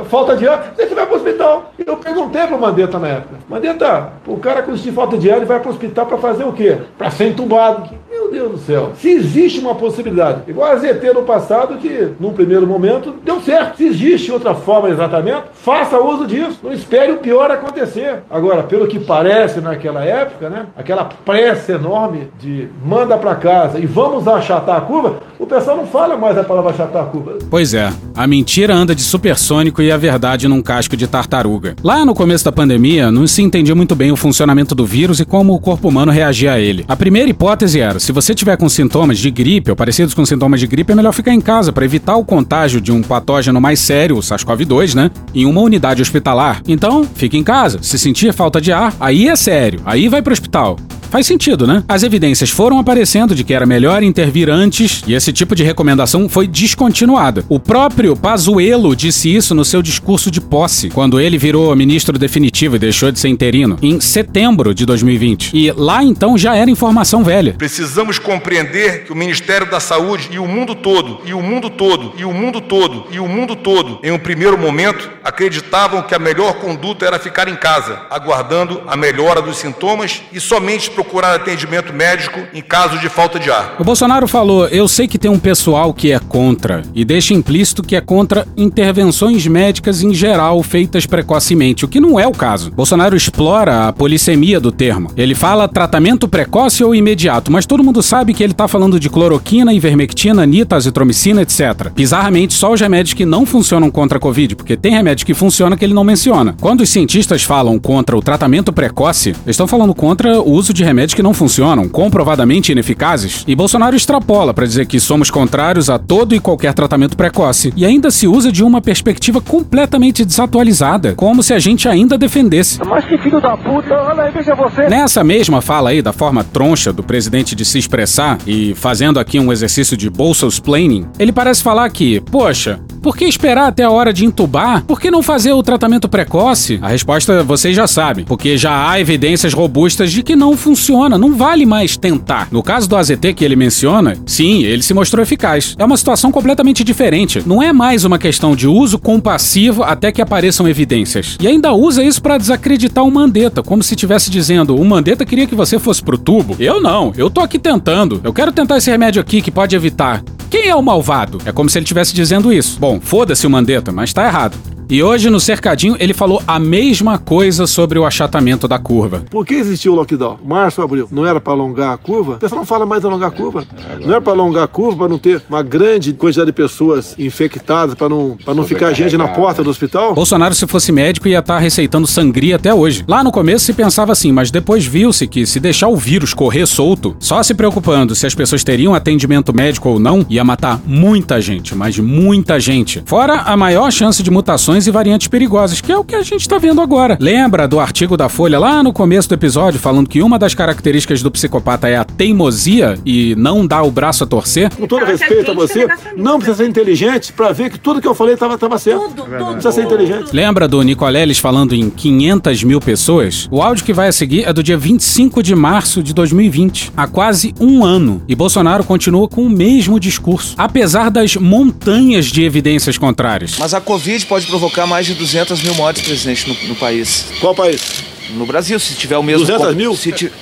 Falta 0.05 0.37
de 0.37 0.49
ar, 0.49 0.73
você 0.77 0.95
vai 0.95 1.07
para 1.07 1.15
o 1.15 1.17
hospital. 1.17 1.73
Eu 1.85 1.97
perguntei 1.97 2.47
para 2.47 2.57
o 2.57 2.61
Mandetta 2.61 2.99
na 2.99 3.09
época: 3.09 3.37
Mandetta, 3.49 4.13
o 4.27 4.37
cara 4.39 4.63
com 4.63 4.77
falta 4.93 5.19
de 5.19 5.31
ar 5.31 5.39
ele 5.39 5.47
vai 5.47 5.61
para 5.61 5.69
o 5.69 5.73
hospital 5.73 6.07
para 6.07 6.19
fazer 6.19 6.45
o 6.45 6.53
quê? 6.53 6.79
Para 6.97 7.11
ser 7.11 7.29
entubado. 7.29 7.89
Eu 8.11 8.27
Meu 8.27 8.33
Deus 8.33 8.53
do 8.53 8.59
céu. 8.59 8.91
Se 8.97 9.09
existe 9.09 9.61
uma 9.61 9.77
possibilidade, 9.77 10.43
igual 10.49 10.73
a 10.73 10.77
ZT 10.77 11.13
no 11.15 11.23
passado, 11.23 11.79
que 11.79 12.13
num 12.19 12.33
primeiro 12.33 12.67
momento 12.67 13.15
deu 13.25 13.41
certo. 13.41 13.77
Se 13.77 13.87
existe 13.87 14.33
outra 14.33 14.53
forma 14.53 14.91
de 14.91 14.97
tratamento, 14.97 15.45
faça 15.53 16.01
uso 16.01 16.27
disso. 16.27 16.59
Não 16.63 16.73
espere 16.73 17.13
o 17.13 17.19
pior 17.19 17.51
acontecer. 17.51 18.25
Agora, 18.29 18.65
pelo 18.65 18.89
que 18.89 18.99
parece 18.99 19.61
naquela 19.61 20.05
época, 20.05 20.51
né? 20.51 20.67
Aquela 20.77 21.05
pressa 21.05 21.73
enorme 21.73 22.29
de 22.39 22.69
manda 22.85 23.17
para 23.17 23.37
casa 23.37 23.79
e 23.79 23.87
vamos 23.87 24.27
achatar 24.27 24.77
a 24.77 24.81
curva, 24.81 25.17
o 25.39 25.47
pessoal 25.47 25.77
não 25.77 25.87
fala 25.87 26.17
mais 26.17 26.37
a 26.39 26.45
palavra 26.45 26.71
achatar 26.71 27.03
a 27.03 27.07
curva. 27.07 27.39
Pois 27.51 27.75
é, 27.75 27.93
a 28.15 28.27
mentira 28.27 28.75
anda 28.75 28.95
de 28.95 29.03
supersônico 29.03 29.83
e 29.83 29.91
a 29.91 29.97
verdade 29.97 30.49
num 30.49 30.63
casco 30.63 30.97
de 30.97 31.07
tartaruga. 31.07 31.77
Lá 31.83 32.05
no 32.05 32.15
começo 32.15 32.45
da 32.45 32.53
pandemia, 32.53 33.11
não 33.11 33.27
se 33.27 33.43
entendia 33.43 33.75
muito 33.75 33.95
bem 33.95 34.11
o 34.11 34.17
funcionamento 34.17 34.75
do 34.75 34.87
vírus 34.87 35.21
e 35.21 35.25
como 35.25 35.55
o 35.55 35.61
corpo 35.61 35.89
humano 35.89 36.13
reagia 36.13 36.53
a 36.53 36.61
ele. 36.61 36.85
A 36.89 36.97
primeira 36.97 37.29
hipótese 37.29 37.81
era: 37.81 37.99
se 37.99 38.13
você 38.13 38.35
tiver 38.35 38.57
com 38.57 38.69
sintomas 38.69 39.19
de 39.19 39.31
gripe 39.31 39.71
ou 39.71 39.77
parecidos 39.77 40.15
com 40.15 40.25
sintomas 40.25 40.61
de 40.61 40.67
gripe, 40.67 40.93
é 40.93 40.95
melhor 40.95 41.13
ficar 41.13 41.33
em 41.33 41.41
casa 41.41 41.73
para 41.73 41.85
evitar 41.85 42.17
o 42.17 42.25
contágio 42.25 42.81
de 42.81 42.93
um 42.93 43.03
patógeno 43.03 43.61
mais 43.61 43.81
sério, 43.81 44.17
o 44.17 44.21
SARS-CoV-2, 44.21 44.95
né? 44.95 45.11
Em 45.35 45.47
uma 45.47 45.61
unidade 45.61 46.03
hospitalar. 46.03 46.63
Então, 46.67 47.05
fique 47.15 47.37
em 47.37 47.45
casa. 47.45 47.79
Se 47.83 47.99
sentir 47.99 48.33
falta 48.33 48.61
de 48.61 48.73
ar, 48.73 48.95
aí 48.99 49.29
é 49.29 49.37
sério. 49.37 49.81
Aí 49.85 50.09
vai 50.09 50.23
pro 50.23 50.33
hospital. 50.33 50.77
Faz 51.17 51.29
sentido, 51.29 51.67
né? 51.67 51.83
As 51.89 52.03
evidências 52.03 52.51
foram 52.51 52.79
aparecendo 52.79 53.35
de 53.35 53.43
que 53.43 53.55
era 53.55 53.65
melhor 53.65 54.03
intervir 54.03 54.51
antes 54.51 55.03
e 55.07 55.15
esse 55.15 55.33
tipo 55.33 55.55
de 55.55 55.65
recomendação 55.65 56.29
foi 56.29 56.47
descontinuada. 56.47 57.43
O 57.49 57.59
próprio 57.59 58.15
Pazuello 58.15 58.95
disse 58.95 59.35
isso 59.35 59.55
no 59.55 59.65
seu 59.65 59.81
discurso 59.81 60.31
de 60.31 60.43
posse, 60.43 60.91
quando 60.91 61.19
ele 61.19 61.39
virou 61.39 61.75
ministro 61.75 62.19
definitivo 62.19 62.77
e 62.77 62.79
deixou 62.79 63.11
de 63.11 63.19
ser 63.19 63.29
interino, 63.29 63.79
em 63.81 63.99
setembro 63.99 64.75
de 64.75 64.85
2020. 64.85 65.57
E 65.57 65.73
lá 65.73 66.05
então 66.05 66.37
já 66.37 66.55
era 66.55 66.71
informação 66.71 67.25
velha. 67.25 67.55
Precisamos 67.57 68.19
compreender 68.19 69.05
que 69.05 69.13
o 69.13 69.17
Ministério 69.17 69.71
da 69.71 69.81
Saúde 69.81 70.29
e 70.31 70.39
o 70.39 70.47
mundo 70.47 70.75
todo, 70.75 71.23
e 71.25 71.33
o 71.33 71.41
mundo 71.41 71.71
todo, 71.71 72.13
e 72.19 72.27
o 72.27 72.33
mundo 72.35 72.61
todo, 72.61 73.07
e 73.11 73.19
o 73.19 73.27
mundo 73.27 73.57
todo, 73.57 74.01
em 74.03 74.11
um 74.11 74.19
primeiro 74.19 74.59
momento, 74.59 75.11
acreditavam 75.25 76.03
que 76.03 76.15
a 76.15 76.19
melhor 76.19 76.59
conduta 76.59 77.07
era 77.07 77.19
ficar 77.19 77.49
em 77.49 77.57
casa, 77.57 78.03
aguardando 78.11 78.83
a 78.87 78.95
melhora 78.99 79.41
dos 79.41 79.57
sintomas 79.57 80.21
e 80.31 80.39
somente 80.39 80.91
procurar 81.07 81.37
atendimento 81.37 81.93
médico 81.93 82.41
em 82.53 82.61
caso 82.61 82.99
de 82.99 83.09
falta 83.09 83.39
de 83.39 83.51
ar. 83.51 83.77
O 83.79 83.85
Bolsonaro 83.85 84.27
falou: 84.27 84.67
eu 84.67 84.89
sei 84.89 85.07
que 85.07 85.19
tem 85.19 85.31
um 85.31 85.39
pessoal 85.39 85.95
que 85.95 86.11
é 86.11 86.19
contra, 86.19 86.83
e 86.95 87.05
deixa 87.05 87.33
implícito 87.33 87.83
que 87.83 87.95
é 87.95 88.01
contra 88.01 88.47
intervenções 88.57 89.47
médicas 89.47 90.03
em 90.03 90.13
geral 90.13 90.63
feitas 90.63 91.07
precocemente, 91.07 91.85
o 91.85 91.89
que 91.89 92.01
não 92.01 92.19
é 92.19 92.27
o 92.27 92.33
caso. 92.33 92.73
Bolsonaro 92.73 93.17
explora 93.17 93.89
a 93.89 93.93
polissemia 93.93 94.59
do 94.59 94.73
termo. 94.73 95.11
Ele 95.17 95.35
fala 95.35 95.69
tratamento 95.69 96.29
precoce 96.29 96.83
ou 96.83 96.95
imediato, 96.95 97.53
mas 97.53 97.67
todo 97.67 97.85
mundo 97.85 98.03
sabe 98.03 98.35
que 98.35 98.43
ele 98.43 98.53
tá 98.53 98.67
falando 98.67 98.99
de 98.99 99.09
cloroquina, 99.09 99.73
ivermectina, 99.73 100.45
nita, 100.45 100.77
azitromicina, 100.77 101.43
etc. 101.43 101.91
Bizarramente, 101.95 102.55
só 102.55 102.73
os 102.73 102.81
remédios 102.81 103.15
que 103.15 103.25
não 103.25 103.47
funcionam 103.47 103.91
contra 103.91 104.19
a 104.19 104.21
Covid, 104.21 104.57
porque 104.57 104.77
tem 104.77 104.93
remédio 104.93 105.25
que 105.25 105.35
funciona 105.35 105.77
que 105.77 105.85
ele 105.85 105.95
não 105.95 106.05
menciona. 106.05 106.57
Quando 106.61 106.81
os 106.81 106.91
cientistas 106.91 107.45
falam 107.45 107.79
contra 107.79 108.17
o 108.17 108.23
tratamento 108.23 108.73
precoce, 108.73 109.31
eles 109.31 109.55
estão 109.55 109.69
falando 109.69 109.95
contra 109.95 110.41
o 110.41 110.51
uso 110.51 110.73
de 110.73 110.83
remédios 110.87 111.15
que 111.15 111.23
não 111.23 111.35
funcionam, 111.35 111.89
comprovadamente 111.89 112.71
ineficazes, 112.71 113.45
e 113.47 113.55
Bolsonaro 113.55 113.97
extrapola 113.97 114.55
para 114.55 114.67
dizer 114.67 114.87
que 114.87 115.01
somos 115.01 115.31
contrários 115.31 115.91
a 115.91 115.99
todo 115.99 116.35
e 116.35 116.41
qualquer 116.41 116.73
tratamento 116.73 117.17
precoce, 117.17 117.73
e 117.77 117.85
ainda 117.85 118.11
se 118.11 118.29
usa 118.29 118.53
de 118.53 118.63
uma 118.63 118.81
perspectiva 118.81 119.41
completamente 119.41 120.25
desatualizada, 120.25 121.15
como 121.15 121.43
se 121.43 121.53
a 121.53 121.59
gente 121.59 121.89
ainda 121.89 122.17
defendesse. 122.17 122.79
Mas 122.87 123.05
que 123.05 123.19
filho 123.19 123.41
da 123.41 123.57
puta, 123.57 123.95
olha 123.95 124.23
aí, 124.23 124.33
veja 124.33 124.55
você. 124.55 124.89
Nessa 124.89 125.25
mesma 125.25 125.61
fala 125.61 125.91
aí 125.91 126.01
da 126.01 126.13
forma 126.13 126.45
troncha 126.45 126.93
do 126.93 127.03
presidente 127.03 127.55
de 127.55 127.65
se 127.65 127.79
expressar 127.79 128.39
e 128.47 128.75
fazendo 128.75 129.19
aqui 129.19 129.41
um 129.41 129.53
exercício 129.53 129.97
de 129.97 130.09
bolsosplaining, 130.09 131.07
ele 131.19 131.33
parece 131.33 131.63
falar 131.63 131.91
que, 131.91 132.21
poxa, 132.21 132.79
por 133.03 133.17
que 133.17 133.25
esperar 133.25 133.69
até 133.69 133.83
a 133.83 133.91
hora 133.91 134.13
de 134.13 134.25
entubar? 134.25 134.85
Por 134.85 135.01
que 135.01 135.11
não 135.11 135.23
fazer 135.23 135.53
o 135.53 135.63
tratamento 135.63 136.09
precoce? 136.09 136.79
A 136.83 136.89
resposta 136.89 137.43
vocês 137.43 137.75
já 137.75 137.87
sabem, 137.87 138.25
porque 138.25 138.57
já 138.57 138.91
há 138.91 139.01
evidências 139.01 139.53
robustas 139.53 140.13
de 140.13 140.23
que 140.23 140.37
não 140.37 140.57
funciona, 140.57 141.19
não 141.19 141.35
vale 141.35 141.65
mais 141.65 141.97
tentar. 141.97 142.49
No 142.51 142.63
caso 142.63 142.89
do 142.89 142.97
AZT 142.97 143.35
que 143.35 143.45
ele 143.45 143.57
menciona, 143.57 144.17
sim, 144.27 144.63
ele 144.63 144.83
se 144.83 144.95
mostrou 144.95 145.23
eficaz. 145.23 145.75
É 145.79 145.85
uma 145.85 145.97
situação 145.97 146.33
completamente 146.33 146.83
diferente. 146.83 147.43
Não 147.47 147.63
é 147.63 147.73
mais 147.73 148.05
uma 148.05 148.19
questão 148.19 148.55
de 148.55 148.67
uso 148.67 148.99
compassivo 148.99 149.83
até 149.83 150.13
que 150.13 150.23
apareçam 150.23 150.69
evidências. 150.69 151.37
E 151.41 151.47
ainda 151.47 151.73
usa 151.73 152.03
isso 152.03 152.23
para 152.23 152.39
desacreditar 152.39 153.05
o 153.05 153.11
Mandetta, 153.11 153.63
como 153.63 153.83
se 153.83 153.95
estivesse 153.95 154.31
dizendo: 154.31 154.77
o 154.77 154.85
Mandetta 154.85 155.25
queria 155.25 155.47
que 155.47 155.55
você 155.55 155.79
fosse 155.79 156.03
pro 156.03 156.19
tubo. 156.19 156.57
Eu 156.59 156.81
não, 156.81 157.13
eu 157.17 157.31
tô 157.31 157.41
aqui 157.41 157.59
tentando. 157.59 158.21
Eu 158.25 158.33
quero 158.33 158.53
tentar 158.53 158.79
esse 158.79 158.91
remédio 158.91 159.21
aqui 159.21 159.41
que 159.41 159.51
pode 159.51 159.75
evitar. 159.75 160.23
Quem 160.51 160.69
é 160.69 160.75
o 160.75 160.83
malvado? 160.83 161.39
É 161.45 161.53
como 161.53 161.69
se 161.69 161.79
ele 161.79 161.85
estivesse 161.85 162.15
dizendo 162.15 162.53
isso. 162.53 162.79
Bom, 162.79 163.01
foda-se 163.01 163.47
o 163.47 163.51
Mandetta, 163.51 163.91
mas 163.91 164.13
tá 164.13 164.25
errado. 164.27 164.57
E 164.89 165.03
hoje 165.03 165.29
no 165.29 165.41
Cercadinho 165.41 165.97
ele 165.99 166.15
falou 166.15 166.41
a 166.47 166.61
mesma 166.61 167.19
coisa 167.19 167.67
sobre 167.67 167.99
o 167.99 168.05
achatamento 168.05 168.69
da 168.69 168.79
curva. 168.79 169.25
Por 169.29 169.45
que 169.45 169.55
existiu 169.55 169.93
o 169.93 169.97
lockdown? 169.97 170.39
Março, 170.45 170.81
abril. 170.81 171.09
Não 171.11 171.27
era 171.27 171.41
para 171.41 171.53
alongar 171.53 171.93
a 171.93 171.97
curva? 171.97 172.35
O 172.35 172.39
pessoal 172.39 172.61
não 172.61 172.67
fala 172.67 172.87
mais 172.87 173.01
de 173.01 173.09
alongar 173.09 173.29
a 173.29 173.33
curva. 173.33 173.65
Não 174.01 174.11
era 174.11 174.21
para 174.21 174.33
alongar 174.33 174.63
a 174.63 174.69
curva 174.69 174.99
para 174.99 175.09
não 175.09 175.19
ter 175.19 175.43
uma 175.49 175.63
grande 175.63 176.13
quantidade 176.13 176.47
de 176.47 176.53
pessoas 176.53 177.17
infectadas, 177.19 177.97
para 177.97 178.09
não, 178.09 178.37
pra 178.45 178.55
não 178.55 178.65
ficar 178.65 178.93
gente 178.93 179.17
na 179.17 179.27
porta 179.27 179.65
do 179.65 179.71
hospital? 179.71 180.15
Bolsonaro, 180.15 180.55
se 180.55 180.67
fosse 180.67 180.93
médico, 180.93 181.27
ia 181.27 181.41
estar 181.41 181.59
receitando 181.59 182.07
sangria 182.07 182.55
até 182.55 182.73
hoje. 182.73 183.05
Lá 183.09 183.25
no 183.25 183.33
começo 183.33 183.65
se 183.65 183.73
pensava 183.73 184.13
assim, 184.13 184.31
mas 184.31 184.53
depois 184.53 184.85
viu-se 184.87 185.27
que 185.27 185.47
se 185.47 185.59
deixar 185.59 185.89
o 185.89 185.97
vírus 185.97 186.33
correr 186.33 186.67
solto, 186.67 187.17
só 187.19 187.43
se 187.43 187.55
preocupando 187.55 188.15
se 188.15 188.27
as 188.27 188.35
pessoas 188.35 188.63
teriam 188.63 188.95
atendimento 188.95 189.53
médico 189.53 189.89
ou 189.89 189.99
não, 189.99 190.25
ia 190.29 190.45
matar 190.45 190.81
muita 190.87 191.41
gente, 191.41 191.75
mas 191.75 191.99
muita 191.99 192.61
gente. 192.61 193.03
Fora 193.05 193.41
a 193.41 193.57
maior 193.57 193.91
chance 193.91 194.23
de 194.23 194.31
mutações 194.31 194.76
e 194.85 194.91
variantes 194.91 195.29
perigosas, 195.29 195.81
que 195.81 195.93
é 195.93 195.97
o 195.97 196.03
que 196.03 196.17
a 196.17 196.23
gente 196.23 196.41
está 196.41 196.59
vendo 196.59 196.81
agora. 196.81 197.17
Lembra 197.21 197.69
do 197.69 197.79
artigo 197.79 198.17
da 198.17 198.29
Folha 198.29 198.59
lá 198.59 198.83
no 198.83 198.93
começo 198.93 199.29
do 199.29 199.35
episódio, 199.37 199.79
falando 199.79 200.09
que 200.09 200.21
uma 200.21 200.41
das 200.41 200.55
características 200.55 201.23
do 201.23 201.31
psicopata 201.31 201.89
é 201.89 201.97
a 201.97 202.05
teimosia 202.05 202.99
e 203.07 203.37
não 203.37 203.65
dar 203.65 203.83
o 203.83 203.91
braço 203.93 204.25
a 204.25 204.27
torcer? 204.27 204.75
Com 204.75 204.89
todo 204.89 205.05
respeito 205.05 205.53
a 205.53 205.55
você, 205.55 205.87
não 206.17 206.39
precisa 206.39 206.65
ser 206.65 206.69
inteligente 206.69 207.33
para 207.33 207.53
ver 207.53 207.71
que 207.71 207.79
tudo 207.79 208.01
que 208.01 208.09
eu 208.09 208.15
falei 208.15 208.35
estava 208.35 208.59
tava 208.59 208.77
certo. 208.79 209.15
Não 209.29 209.53
precisa 209.53 209.73
ser 209.73 209.85
inteligente. 209.85 210.31
Lembra 210.33 210.67
do 210.67 210.83
Nicoleles 210.83 211.39
falando 211.39 211.75
em 211.75 211.89
500 211.89 212.65
mil 212.65 212.81
pessoas? 212.81 213.47
O 213.51 213.63
áudio 213.63 213.85
que 213.85 213.93
vai 213.93 214.09
a 214.09 214.13
seguir 214.13 214.43
é 214.45 214.53
do 214.53 214.63
dia 214.63 214.77
25 214.77 215.43
de 215.43 215.55
março 215.55 216.03
de 216.03 216.13
2020, 216.13 216.93
há 216.97 217.07
quase 217.07 217.55
um 217.61 217.85
ano. 217.85 218.23
E 218.27 218.35
Bolsonaro 218.35 218.83
continua 218.83 219.29
com 219.29 219.43
o 219.43 219.51
mesmo 219.51 220.01
discurso, 220.01 220.55
apesar 220.59 221.11
das 221.11 221.37
montanhas 221.37 222.27
de 222.27 222.43
evidências 222.43 222.99
contrárias. 222.99 223.57
Mas 223.59 223.75
a 223.75 223.81
Covid 223.81 224.27
pode 224.27 224.47
provocar 224.47 224.66
mais 224.87 225.07
de 225.07 225.15
200 225.15 225.63
mil 225.63 225.75
mortes, 225.75 226.03
presidente, 226.03 226.49
no, 226.49 226.69
no 226.69 226.77
país. 226.77 227.27
Qual 227.41 227.55
país? 227.55 228.05
No 228.31 228.47
Brasil, 228.47 228.79
se 228.79 228.95
tiver 228.95 229.17
o 229.17 229.23
mesmo... 229.23 229.47
200 229.47 229.75
mil? 229.75 229.97
Se 229.97 230.13
ti... 230.13 230.33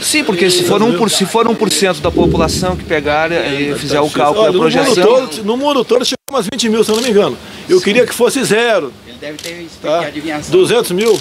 Sim, 0.00 0.22
porque 0.22 0.48
se 0.50 0.62
for, 0.62 0.80
1 0.80 0.96
por, 0.96 1.10
se 1.10 1.26
for 1.26 1.48
1% 1.48 2.00
da 2.00 2.10
população 2.10 2.76
que 2.76 2.84
pegar 2.84 3.32
e 3.32 3.74
fizer 3.74 4.00
o 4.00 4.08
cálculo, 4.08 4.44
Olha, 4.44 4.56
a 4.56 4.58
projeção... 4.58 4.94
No 4.94 5.10
mundo, 5.10 5.28
todo, 5.28 5.44
no 5.44 5.56
mundo 5.56 5.84
todo 5.84 6.04
chegou 6.04 6.18
umas 6.30 6.46
20 6.52 6.68
mil, 6.68 6.84
se 6.84 6.90
eu 6.90 6.96
não 6.96 7.02
me 7.02 7.10
engano. 7.10 7.36
Eu 7.68 7.80
queria 7.80 8.06
que 8.06 8.14
fosse 8.14 8.42
zero. 8.44 8.92
Ele 9.06 9.16
deve 9.20 9.38
ter 9.38 9.66
tá? 9.82 10.10
200 10.48 10.92
mil. 10.92 11.20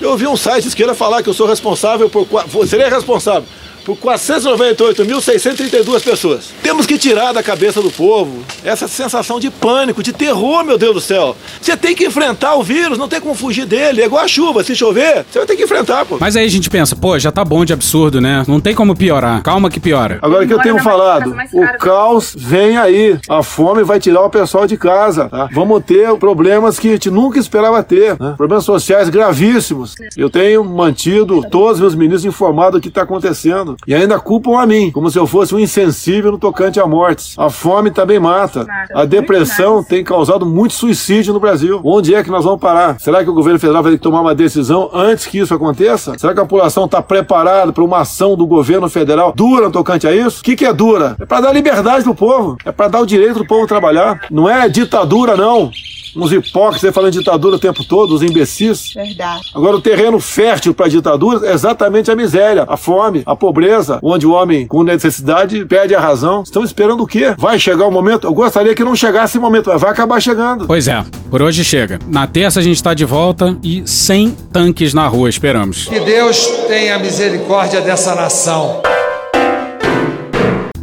Eu 0.00 0.16
vi 0.16 0.26
um 0.26 0.36
site 0.36 0.62
de 0.62 0.68
esquerda 0.68 0.94
falar 0.94 1.22
que 1.22 1.28
eu 1.28 1.34
sou 1.34 1.46
responsável 1.46 2.10
por... 2.10 2.26
Seria 2.66 2.88
responsável 2.88 3.44
por 3.84 3.96
498.632 3.96 6.02
pessoas. 6.02 6.50
Temos 6.62 6.86
que 6.86 6.96
tirar 6.98 7.32
da 7.32 7.42
cabeça 7.42 7.82
do 7.82 7.90
povo 7.90 8.44
essa 8.64 8.86
sensação 8.88 9.38
de 9.40 9.50
pânico, 9.50 10.02
de 10.02 10.12
terror, 10.12 10.64
meu 10.64 10.78
Deus 10.78 10.94
do 10.94 11.00
céu. 11.00 11.36
Você 11.60 11.76
tem 11.76 11.94
que 11.94 12.06
enfrentar 12.06 12.54
o 12.54 12.62
vírus, 12.62 12.96
não 12.98 13.08
tem 13.08 13.20
como 13.20 13.34
fugir 13.34 13.66
dele. 13.66 14.02
É 14.02 14.06
igual 14.06 14.24
a 14.24 14.28
chuva, 14.28 14.62
se 14.62 14.76
chover, 14.76 15.24
você 15.30 15.38
vai 15.38 15.46
ter 15.46 15.56
que 15.56 15.64
enfrentar, 15.64 16.04
pô. 16.04 16.18
Mas 16.20 16.36
aí 16.36 16.46
a 16.46 16.50
gente 16.50 16.70
pensa, 16.70 16.94
pô, 16.94 17.18
já 17.18 17.32
tá 17.32 17.44
bom 17.44 17.64
de 17.64 17.72
absurdo, 17.72 18.20
né? 18.20 18.44
Não 18.46 18.60
tem 18.60 18.74
como 18.74 18.94
piorar. 18.94 19.42
Calma 19.42 19.70
que 19.70 19.80
piora. 19.80 20.18
Agora 20.22 20.46
que 20.46 20.54
eu 20.54 20.60
tenho 20.60 20.78
falado, 20.78 21.34
o 21.52 21.78
caos 21.78 22.34
vem 22.36 22.76
aí. 22.76 23.18
A 23.28 23.42
fome 23.42 23.82
vai 23.82 23.98
tirar 23.98 24.22
o 24.22 24.30
pessoal 24.30 24.66
de 24.66 24.76
casa, 24.76 25.28
tá? 25.28 25.48
Vamos 25.52 25.82
ter 25.84 26.14
problemas 26.16 26.78
que 26.78 26.88
a 26.88 26.92
gente 26.92 27.10
nunca 27.10 27.38
esperava 27.38 27.82
ter, 27.82 28.16
né? 28.20 28.34
Problemas 28.36 28.64
sociais 28.64 29.08
gravíssimos. 29.08 29.94
Eu 30.16 30.30
tenho 30.30 30.64
mantido 30.64 31.42
todos 31.50 31.74
os 31.74 31.80
meus 31.80 31.94
ministros 31.94 32.24
informados 32.24 32.72
do 32.72 32.80
que 32.80 32.88
está 32.88 33.02
acontecendo. 33.02 33.71
E 33.86 33.94
ainda 33.94 34.18
culpam 34.18 34.58
a 34.58 34.66
mim, 34.66 34.90
como 34.90 35.10
se 35.10 35.18
eu 35.18 35.26
fosse 35.26 35.54
um 35.54 35.58
insensível 35.58 36.32
no 36.32 36.38
tocante 36.38 36.80
a 36.80 36.86
mortes. 36.86 37.34
A 37.38 37.50
fome 37.50 37.90
também 37.90 38.18
mata. 38.18 38.66
A 38.94 39.04
depressão 39.04 39.82
tem 39.82 40.04
causado 40.04 40.44
muito 40.46 40.74
suicídio 40.74 41.32
no 41.32 41.40
Brasil. 41.40 41.80
Onde 41.84 42.14
é 42.14 42.22
que 42.22 42.30
nós 42.30 42.44
vamos 42.44 42.60
parar? 42.60 42.98
Será 43.00 43.22
que 43.22 43.30
o 43.30 43.34
governo 43.34 43.58
federal 43.58 43.82
vai 43.82 43.92
ter 43.92 43.98
que 43.98 44.02
tomar 44.02 44.20
uma 44.20 44.34
decisão 44.34 44.90
antes 44.92 45.26
que 45.26 45.38
isso 45.38 45.54
aconteça? 45.54 46.18
Será 46.18 46.34
que 46.34 46.40
a 46.40 46.44
população 46.44 46.84
está 46.84 47.02
preparada 47.02 47.72
para 47.72 47.84
uma 47.84 48.00
ação 48.00 48.36
do 48.36 48.46
governo 48.46 48.88
federal 48.88 49.32
dura 49.34 49.66
no 49.66 49.72
tocante 49.72 50.06
a 50.06 50.14
isso? 50.14 50.40
O 50.40 50.44
que, 50.44 50.56
que 50.56 50.64
é 50.64 50.72
dura? 50.72 51.16
É 51.20 51.26
para 51.26 51.42
dar 51.42 51.52
liberdade 51.52 52.04
pro 52.04 52.14
povo. 52.14 52.56
É 52.64 52.72
para 52.72 52.88
dar 52.88 53.00
o 53.00 53.06
direito 53.06 53.38
do 53.38 53.46
povo 53.46 53.66
trabalhar. 53.66 54.26
Não 54.30 54.48
é 54.48 54.68
ditadura, 54.68 55.36
não. 55.36 55.70
Uns 56.16 56.32
hipócritas 56.32 56.94
falando 56.94 57.12
de 57.12 57.18
ditadura 57.18 57.56
o 57.56 57.58
tempo 57.58 57.84
todo, 57.84 58.14
os 58.14 58.22
imbecis. 58.22 58.92
Verdade. 58.94 59.50
Agora, 59.54 59.76
o 59.76 59.80
terreno 59.80 60.18
fértil 60.20 60.74
para 60.74 60.88
ditadura 60.88 61.46
é 61.46 61.52
exatamente 61.52 62.10
a 62.10 62.16
miséria, 62.16 62.64
a 62.68 62.76
fome, 62.76 63.22
a 63.24 63.34
pobreza, 63.34 63.98
onde 64.02 64.26
o 64.26 64.32
homem 64.32 64.66
com 64.66 64.82
necessidade 64.82 65.64
perde 65.64 65.94
a 65.94 66.00
razão. 66.00 66.42
Estão 66.42 66.64
esperando 66.64 67.02
o 67.02 67.06
quê? 67.06 67.34
Vai 67.38 67.58
chegar 67.58 67.86
o 67.86 67.90
momento? 67.90 68.26
Eu 68.26 68.34
gostaria 68.34 68.74
que 68.74 68.84
não 68.84 68.96
chegasse 68.96 69.38
o 69.38 69.40
momento, 69.40 69.70
mas 69.70 69.80
vai 69.80 69.90
acabar 69.90 70.20
chegando. 70.20 70.66
Pois 70.66 70.88
é, 70.88 71.04
por 71.30 71.42
hoje 71.42 71.64
chega. 71.64 71.98
Na 72.06 72.26
terça 72.26 72.60
a 72.60 72.62
gente 72.62 72.76
está 72.76 72.94
de 72.94 73.04
volta 73.04 73.56
e 73.62 73.82
sem 73.86 74.36
tanques 74.52 74.92
na 74.92 75.06
rua, 75.06 75.28
esperamos. 75.28 75.86
Que 75.86 76.00
Deus 76.00 76.46
tenha 76.66 76.98
misericórdia 76.98 77.80
dessa 77.80 78.14
nação. 78.14 78.82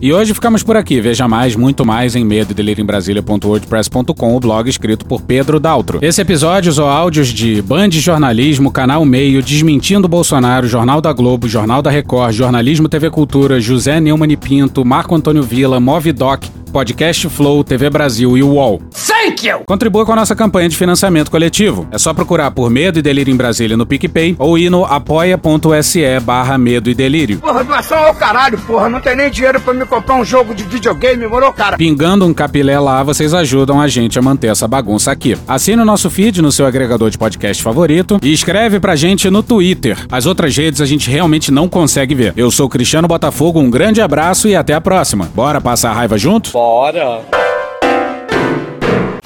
E 0.01 0.13
hoje 0.13 0.33
ficamos 0.33 0.63
por 0.63 0.77
aqui. 0.77 1.01
Veja 1.01 1.27
mais, 1.27 1.55
muito 1.55 1.85
mais 1.85 2.15
em 2.15 2.23
medo 2.23 2.55
em 2.59 2.85
Brasília.wordpress.com, 2.85 4.35
o 4.35 4.39
blog 4.39 4.69
escrito 4.69 5.05
por 5.05 5.21
Pedro 5.21 5.59
Daltro. 5.59 5.99
Esse 6.01 6.21
episódio 6.21 6.71
ou 6.81 6.87
áudios 6.87 7.27
de 7.27 7.61
Band 7.61 7.91
Jornalismo, 7.91 8.71
Canal 8.71 9.03
Meio, 9.03 9.43
Desmentindo 9.43 10.07
Bolsonaro, 10.07 10.67
Jornal 10.67 11.01
da 11.01 11.11
Globo, 11.11 11.49
Jornal 11.49 11.81
da 11.81 11.89
Record, 11.89 12.33
Jornalismo 12.33 12.87
TV 12.87 13.09
Cultura, 13.09 13.59
José 13.59 13.99
Neumann 13.99 14.31
e 14.31 14.37
Pinto, 14.37 14.85
Marco 14.85 15.15
Antônio 15.15 15.43
Vila, 15.43 15.79
Movidoc, 15.79 16.45
Podcast 16.70 17.28
Flow, 17.30 17.63
TV 17.63 17.89
Brasil 17.89 18.38
e 18.38 18.43
UOL. 18.43 18.82
Thank 18.93 19.47
you! 19.47 19.61
Contribua 19.65 20.05
com 20.05 20.13
a 20.13 20.15
nossa 20.15 20.36
campanha 20.36 20.70
de 20.70 20.78
financiamento 20.78 21.30
coletivo. 21.30 21.88
É 21.91 21.97
só 21.97 22.13
procurar 22.13 22.51
por 22.51 22.70
Medo 22.70 22.99
e 22.99 23.01
Delírio 23.01 23.34
em 23.34 23.38
Brasília 23.38 23.76
no 23.76 23.86
PicPay 23.86 24.36
ou 24.39 24.57
ir 24.57 24.70
no 24.70 24.86
apoia.se 24.86 26.20
barra 26.22 26.57
Medo 26.57 26.89
e 26.89 26.93
Delírio. 26.93 27.39
Porra, 27.39 27.63
doação 27.63 27.97
ao 27.97 28.13
caralho, 28.13 28.57
porra. 28.59 28.89
Não 28.89 28.99
tem 28.99 29.15
nem 29.15 29.30
dinheiro 29.30 29.59
pra 29.59 29.74
me 29.74 29.86
comprar 29.86 30.15
um 30.15 30.26
jogo 30.26 30.53
de 30.53 30.63
videogame, 30.63 31.28
morou, 31.28 31.51
cara? 31.53 31.78
Pingando 31.78 32.26
um 32.26 32.34
capilé 32.34 32.80
lá, 32.80 33.03
vocês 33.03 33.34
ajudam 33.34 33.82
a 33.82 33.88
gente 33.88 34.17
a 34.17 34.22
manter 34.22 34.47
essa 34.47 34.67
bagunça 34.67 35.11
aqui. 35.11 35.38
Assine 35.47 35.82
o 35.82 35.86
nosso 35.86 36.09
feed 36.09 36.41
no 36.41 36.51
seu 36.51 36.65
agregador 36.65 37.09
de 37.09 37.17
podcast 37.17 37.61
favorito 37.61 38.20
e 38.22 38.32
escreve 38.32 38.80
pra 38.80 38.95
gente 38.95 39.30
no 39.30 39.43
Twitter. 39.43 39.97
As 40.11 40.26
outras 40.26 40.55
redes 40.55 40.82
a 40.82 40.86
gente 40.86 41.09
realmente 41.09 41.51
não 41.51 41.67
consegue 41.67 42.15
ver. 42.15 42.34
Eu 42.36 42.51
sou 42.51 42.70
Cristiano 42.70 43.07
Botafogo, 43.07 43.59
um 43.59 43.70
grande 43.70 44.01
abraço 44.01 44.47
e 44.47 44.55
até 44.55 44.74
a 44.74 44.82
próxima. 44.82 45.30
Bora 45.36 45.59
passar 45.59 45.91
a 45.91 45.93
raiva 45.93 46.17
junto? 46.17 46.51
Bora! 46.60 47.24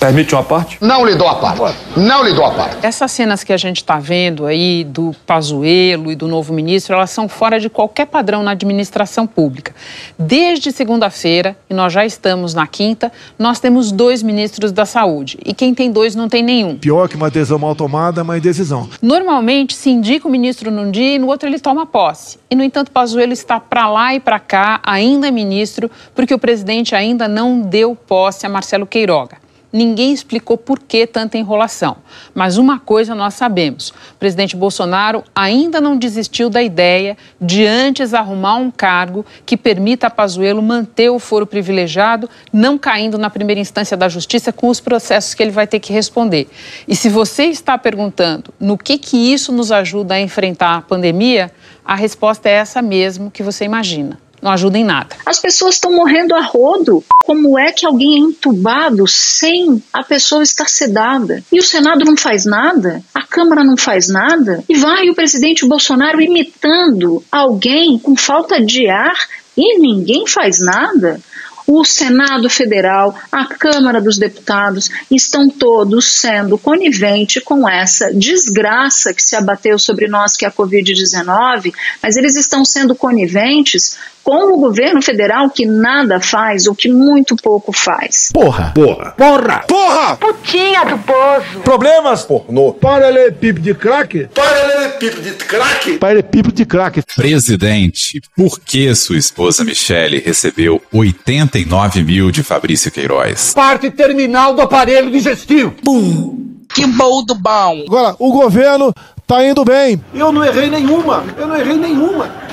Permite 0.04 0.36
uma 0.36 0.44
parte? 0.44 0.78
Não 0.82 1.06
lhe 1.06 1.16
dou 1.16 1.30
a 1.30 1.36
parte. 1.36 1.78
Não 1.96 2.26
lhe 2.26 2.34
dou 2.34 2.44
a 2.44 2.52
parte. 2.52 2.86
Essas 2.86 3.10
cenas 3.10 3.42
que 3.42 3.54
a 3.54 3.58
gente 3.58 3.78
está 3.78 4.00
vendo 4.00 4.46
aí 4.46 4.84
do 4.84 5.16
Pazuello 5.26 6.12
e 6.12 6.16
do 6.16 6.28
novo 6.28 6.54
ministro, 6.54 6.94
elas 6.94 7.10
são 7.10 7.30
fora 7.30 7.58
de 7.58 7.70
qualquer 7.70 8.08
padrão 8.08 8.44
na 8.44 8.52
administração 8.52 9.26
pública. 9.26 9.74
Desde 10.20 10.74
segunda-feira, 10.74 11.56
e 11.70 11.74
nós 11.74 11.94
já 11.94 12.06
estamos 12.06 12.54
na 12.54 12.68
quinta, 12.68 13.14
nós 13.40 13.62
temos 13.62 13.94
dois 13.94 14.22
ministros 14.22 14.74
da 14.74 14.86
saúde. 14.86 15.40
E 15.46 15.54
quem 15.54 15.74
tem 15.74 15.90
dois 15.90 16.16
não 16.16 16.28
tem 16.28 16.44
nenhum. 16.44 16.76
Pior 16.76 17.08
que 17.08 17.16
uma 17.16 17.30
decisão 17.30 17.58
mal 17.58 17.74
tomada 17.74 18.20
é 18.20 18.24
uma 18.24 18.38
indecisão. 18.38 18.90
Normalmente 19.02 19.74
se 19.74 19.90
indica 19.90 20.28
o 20.28 20.32
ministro 20.32 20.70
num 20.70 20.92
dia 20.92 21.16
e 21.16 21.18
no 21.18 21.28
outro 21.28 21.48
ele 21.48 21.60
toma 21.60 21.86
posse. 21.86 22.38
E, 22.52 22.58
no 22.58 22.64
entanto, 22.64 22.92
Pazuello 22.92 23.32
está 23.32 23.58
para 23.58 23.88
lá 23.88 24.14
e 24.14 24.20
para 24.20 24.38
cá, 24.38 24.82
ainda 24.84 25.32
ministro, 25.32 25.90
porque 26.14 26.34
o 26.34 26.40
presidente 26.40 26.94
ainda 26.94 27.26
não 27.26 27.62
deu 27.62 27.96
posse 27.96 28.46
a 28.46 28.50
Marcelo 28.50 28.86
Queiroga. 28.86 29.43
Ninguém 29.74 30.14
explicou 30.14 30.56
por 30.56 30.78
que 30.78 31.08
tanta 31.08 31.36
enrolação. 31.36 31.98
Mas 32.36 32.60
uma 32.60 32.80
coisa 32.80 33.16
nós 33.16 33.34
sabemos: 33.34 33.90
o 33.90 34.16
presidente 34.20 34.56
Bolsonaro 34.56 35.24
ainda 35.34 35.82
não 35.82 35.98
desistiu 35.98 36.48
da 36.48 36.62
ideia 36.62 37.18
de 37.42 37.66
antes 37.66 38.14
arrumar 38.14 38.58
um 38.58 38.70
cargo 38.70 39.26
que 39.48 39.58
permita 39.58 40.06
a 40.06 40.10
Pazuello 40.12 40.62
manter 40.62 41.10
o 41.10 41.18
foro 41.18 41.48
privilegiado, 41.48 42.30
não 42.54 42.78
caindo 42.78 43.18
na 43.18 43.32
primeira 43.32 43.60
instância 43.60 43.98
da 43.98 44.08
justiça 44.08 44.54
com 44.54 44.70
os 44.70 44.80
processos 44.80 45.34
que 45.34 45.42
ele 45.42 45.50
vai 45.50 45.66
ter 45.66 45.80
que 45.80 45.92
responder. 45.92 46.48
E 46.88 46.96
se 46.96 47.10
você 47.10 47.46
está 47.46 47.76
perguntando 47.76 48.54
no 48.60 48.78
que, 48.78 49.00
que 49.00 49.34
isso 49.34 49.52
nos 49.52 49.72
ajuda 49.72 50.14
a 50.14 50.22
enfrentar 50.22 50.78
a 50.78 50.82
pandemia, 50.84 51.52
a 51.84 51.96
resposta 51.96 52.48
é 52.48 52.54
essa 52.54 52.80
mesmo 52.80 53.32
que 53.32 53.42
você 53.42 53.66
imagina 53.66 54.23
não 54.44 54.52
ajuda 54.52 54.78
em 54.78 54.84
nada. 54.84 55.16
As 55.26 55.40
pessoas 55.40 55.76
estão 55.76 55.92
morrendo 55.92 56.36
a 56.36 56.42
rodo. 56.42 57.04
Como 57.24 57.58
é 57.58 57.72
que 57.72 57.86
alguém 57.86 58.16
é 58.16 58.20
entubado 58.20 59.08
sem 59.08 59.82
a 59.94 60.04
pessoa 60.04 60.44
estar 60.44 60.68
sedada? 60.68 61.42
E 61.52 61.60
o 61.60 61.64
Senado 61.64 62.04
não 62.04 62.18
faz 62.18 62.46
nada? 62.46 63.02
A 63.14 63.26
Câmara 63.26 63.64
não 63.64 63.78
faz 63.78 64.10
nada? 64.10 64.62
E 64.68 64.76
vai 64.76 65.10
o 65.10 65.16
presidente 65.16 65.66
Bolsonaro 65.66 66.22
imitando 66.22 67.24
alguém 67.32 67.98
com 67.98 68.16
falta 68.16 68.60
de 68.60 68.90
ar 68.90 69.16
e 69.56 69.80
ninguém 69.80 70.28
faz 70.28 70.60
nada? 70.60 71.22
o 71.68 71.84
Senado 71.84 72.50
Federal, 72.50 73.18
a 73.32 73.46
Câmara 73.46 74.02
dos 74.02 74.18
Deputados 74.18 74.90
estão 75.10 75.50
todos 75.50 76.20
sendo 76.20 76.58
coniventes 76.58 77.42
com 77.44 77.68
essa 77.68 78.14
desgraça 78.14 79.14
que 79.14 79.24
se 79.24 79.36
abateu 79.36 79.80
sobre 79.80 80.08
nós, 80.08 80.36
que 80.36 80.46
é 80.46 80.48
a 80.48 80.52
Covid-19, 80.52 81.74
mas 82.02 82.18
eles 82.18 82.36
estão 82.36 82.66
sendo 82.66 82.96
coniventes 82.96 83.98
com 84.24 84.54
o 84.54 84.60
governo 84.60 85.02
federal 85.02 85.50
que 85.50 85.66
nada 85.66 86.20
faz 86.20 86.66
ou 86.68 86.74
que 86.76 86.90
muito 86.90 87.36
pouco 87.36 87.74
faz. 87.74 88.30
Porra! 88.34 88.72
Porra! 88.74 89.12
Porra! 89.18 89.60
Porra! 89.68 90.16
Putinha 90.18 90.86
do 90.86 90.98
poço! 91.00 91.60
Problemas? 91.64 92.24
Pornô. 92.24 92.74
Paralelepípedo 92.74 93.62
de 93.62 93.74
crack? 93.74 94.30
Paralelepípedo 94.34 95.22
de 95.22 95.32
crack? 95.34 95.98
Paralelepípedo 95.98 96.56
de 96.56 96.66
crack. 96.66 97.04
Presidente, 97.16 98.22
por 98.36 98.60
que 98.60 98.94
sua 98.96 99.18
esposa 99.18 99.64
Michele 99.64 100.20
recebeu 100.20 100.82
89 100.92 102.04
mil 102.04 102.32
de 102.32 102.44
Fabrício 102.44 102.92
Queiroz? 102.92 103.54
Parte 103.54 103.92
terminal 103.92 104.56
do 104.56 104.62
aparelho 104.62 105.12
digestivo. 105.12 105.74
Bum! 105.84 106.54
Que 106.74 106.88
bom 106.88 107.24
do 107.24 107.36
bom! 107.36 107.84
Agora, 107.86 108.16
o 108.18 108.32
governo 108.32 108.94
tá 109.28 109.46
indo 109.46 109.64
bem. 109.64 110.02
Eu 110.14 110.32
não 110.32 110.44
errei 110.44 110.70
nenhuma. 110.70 111.24
Eu 111.38 111.48
não 111.48 111.56
errei 111.56 111.76
nenhuma. 111.78 112.53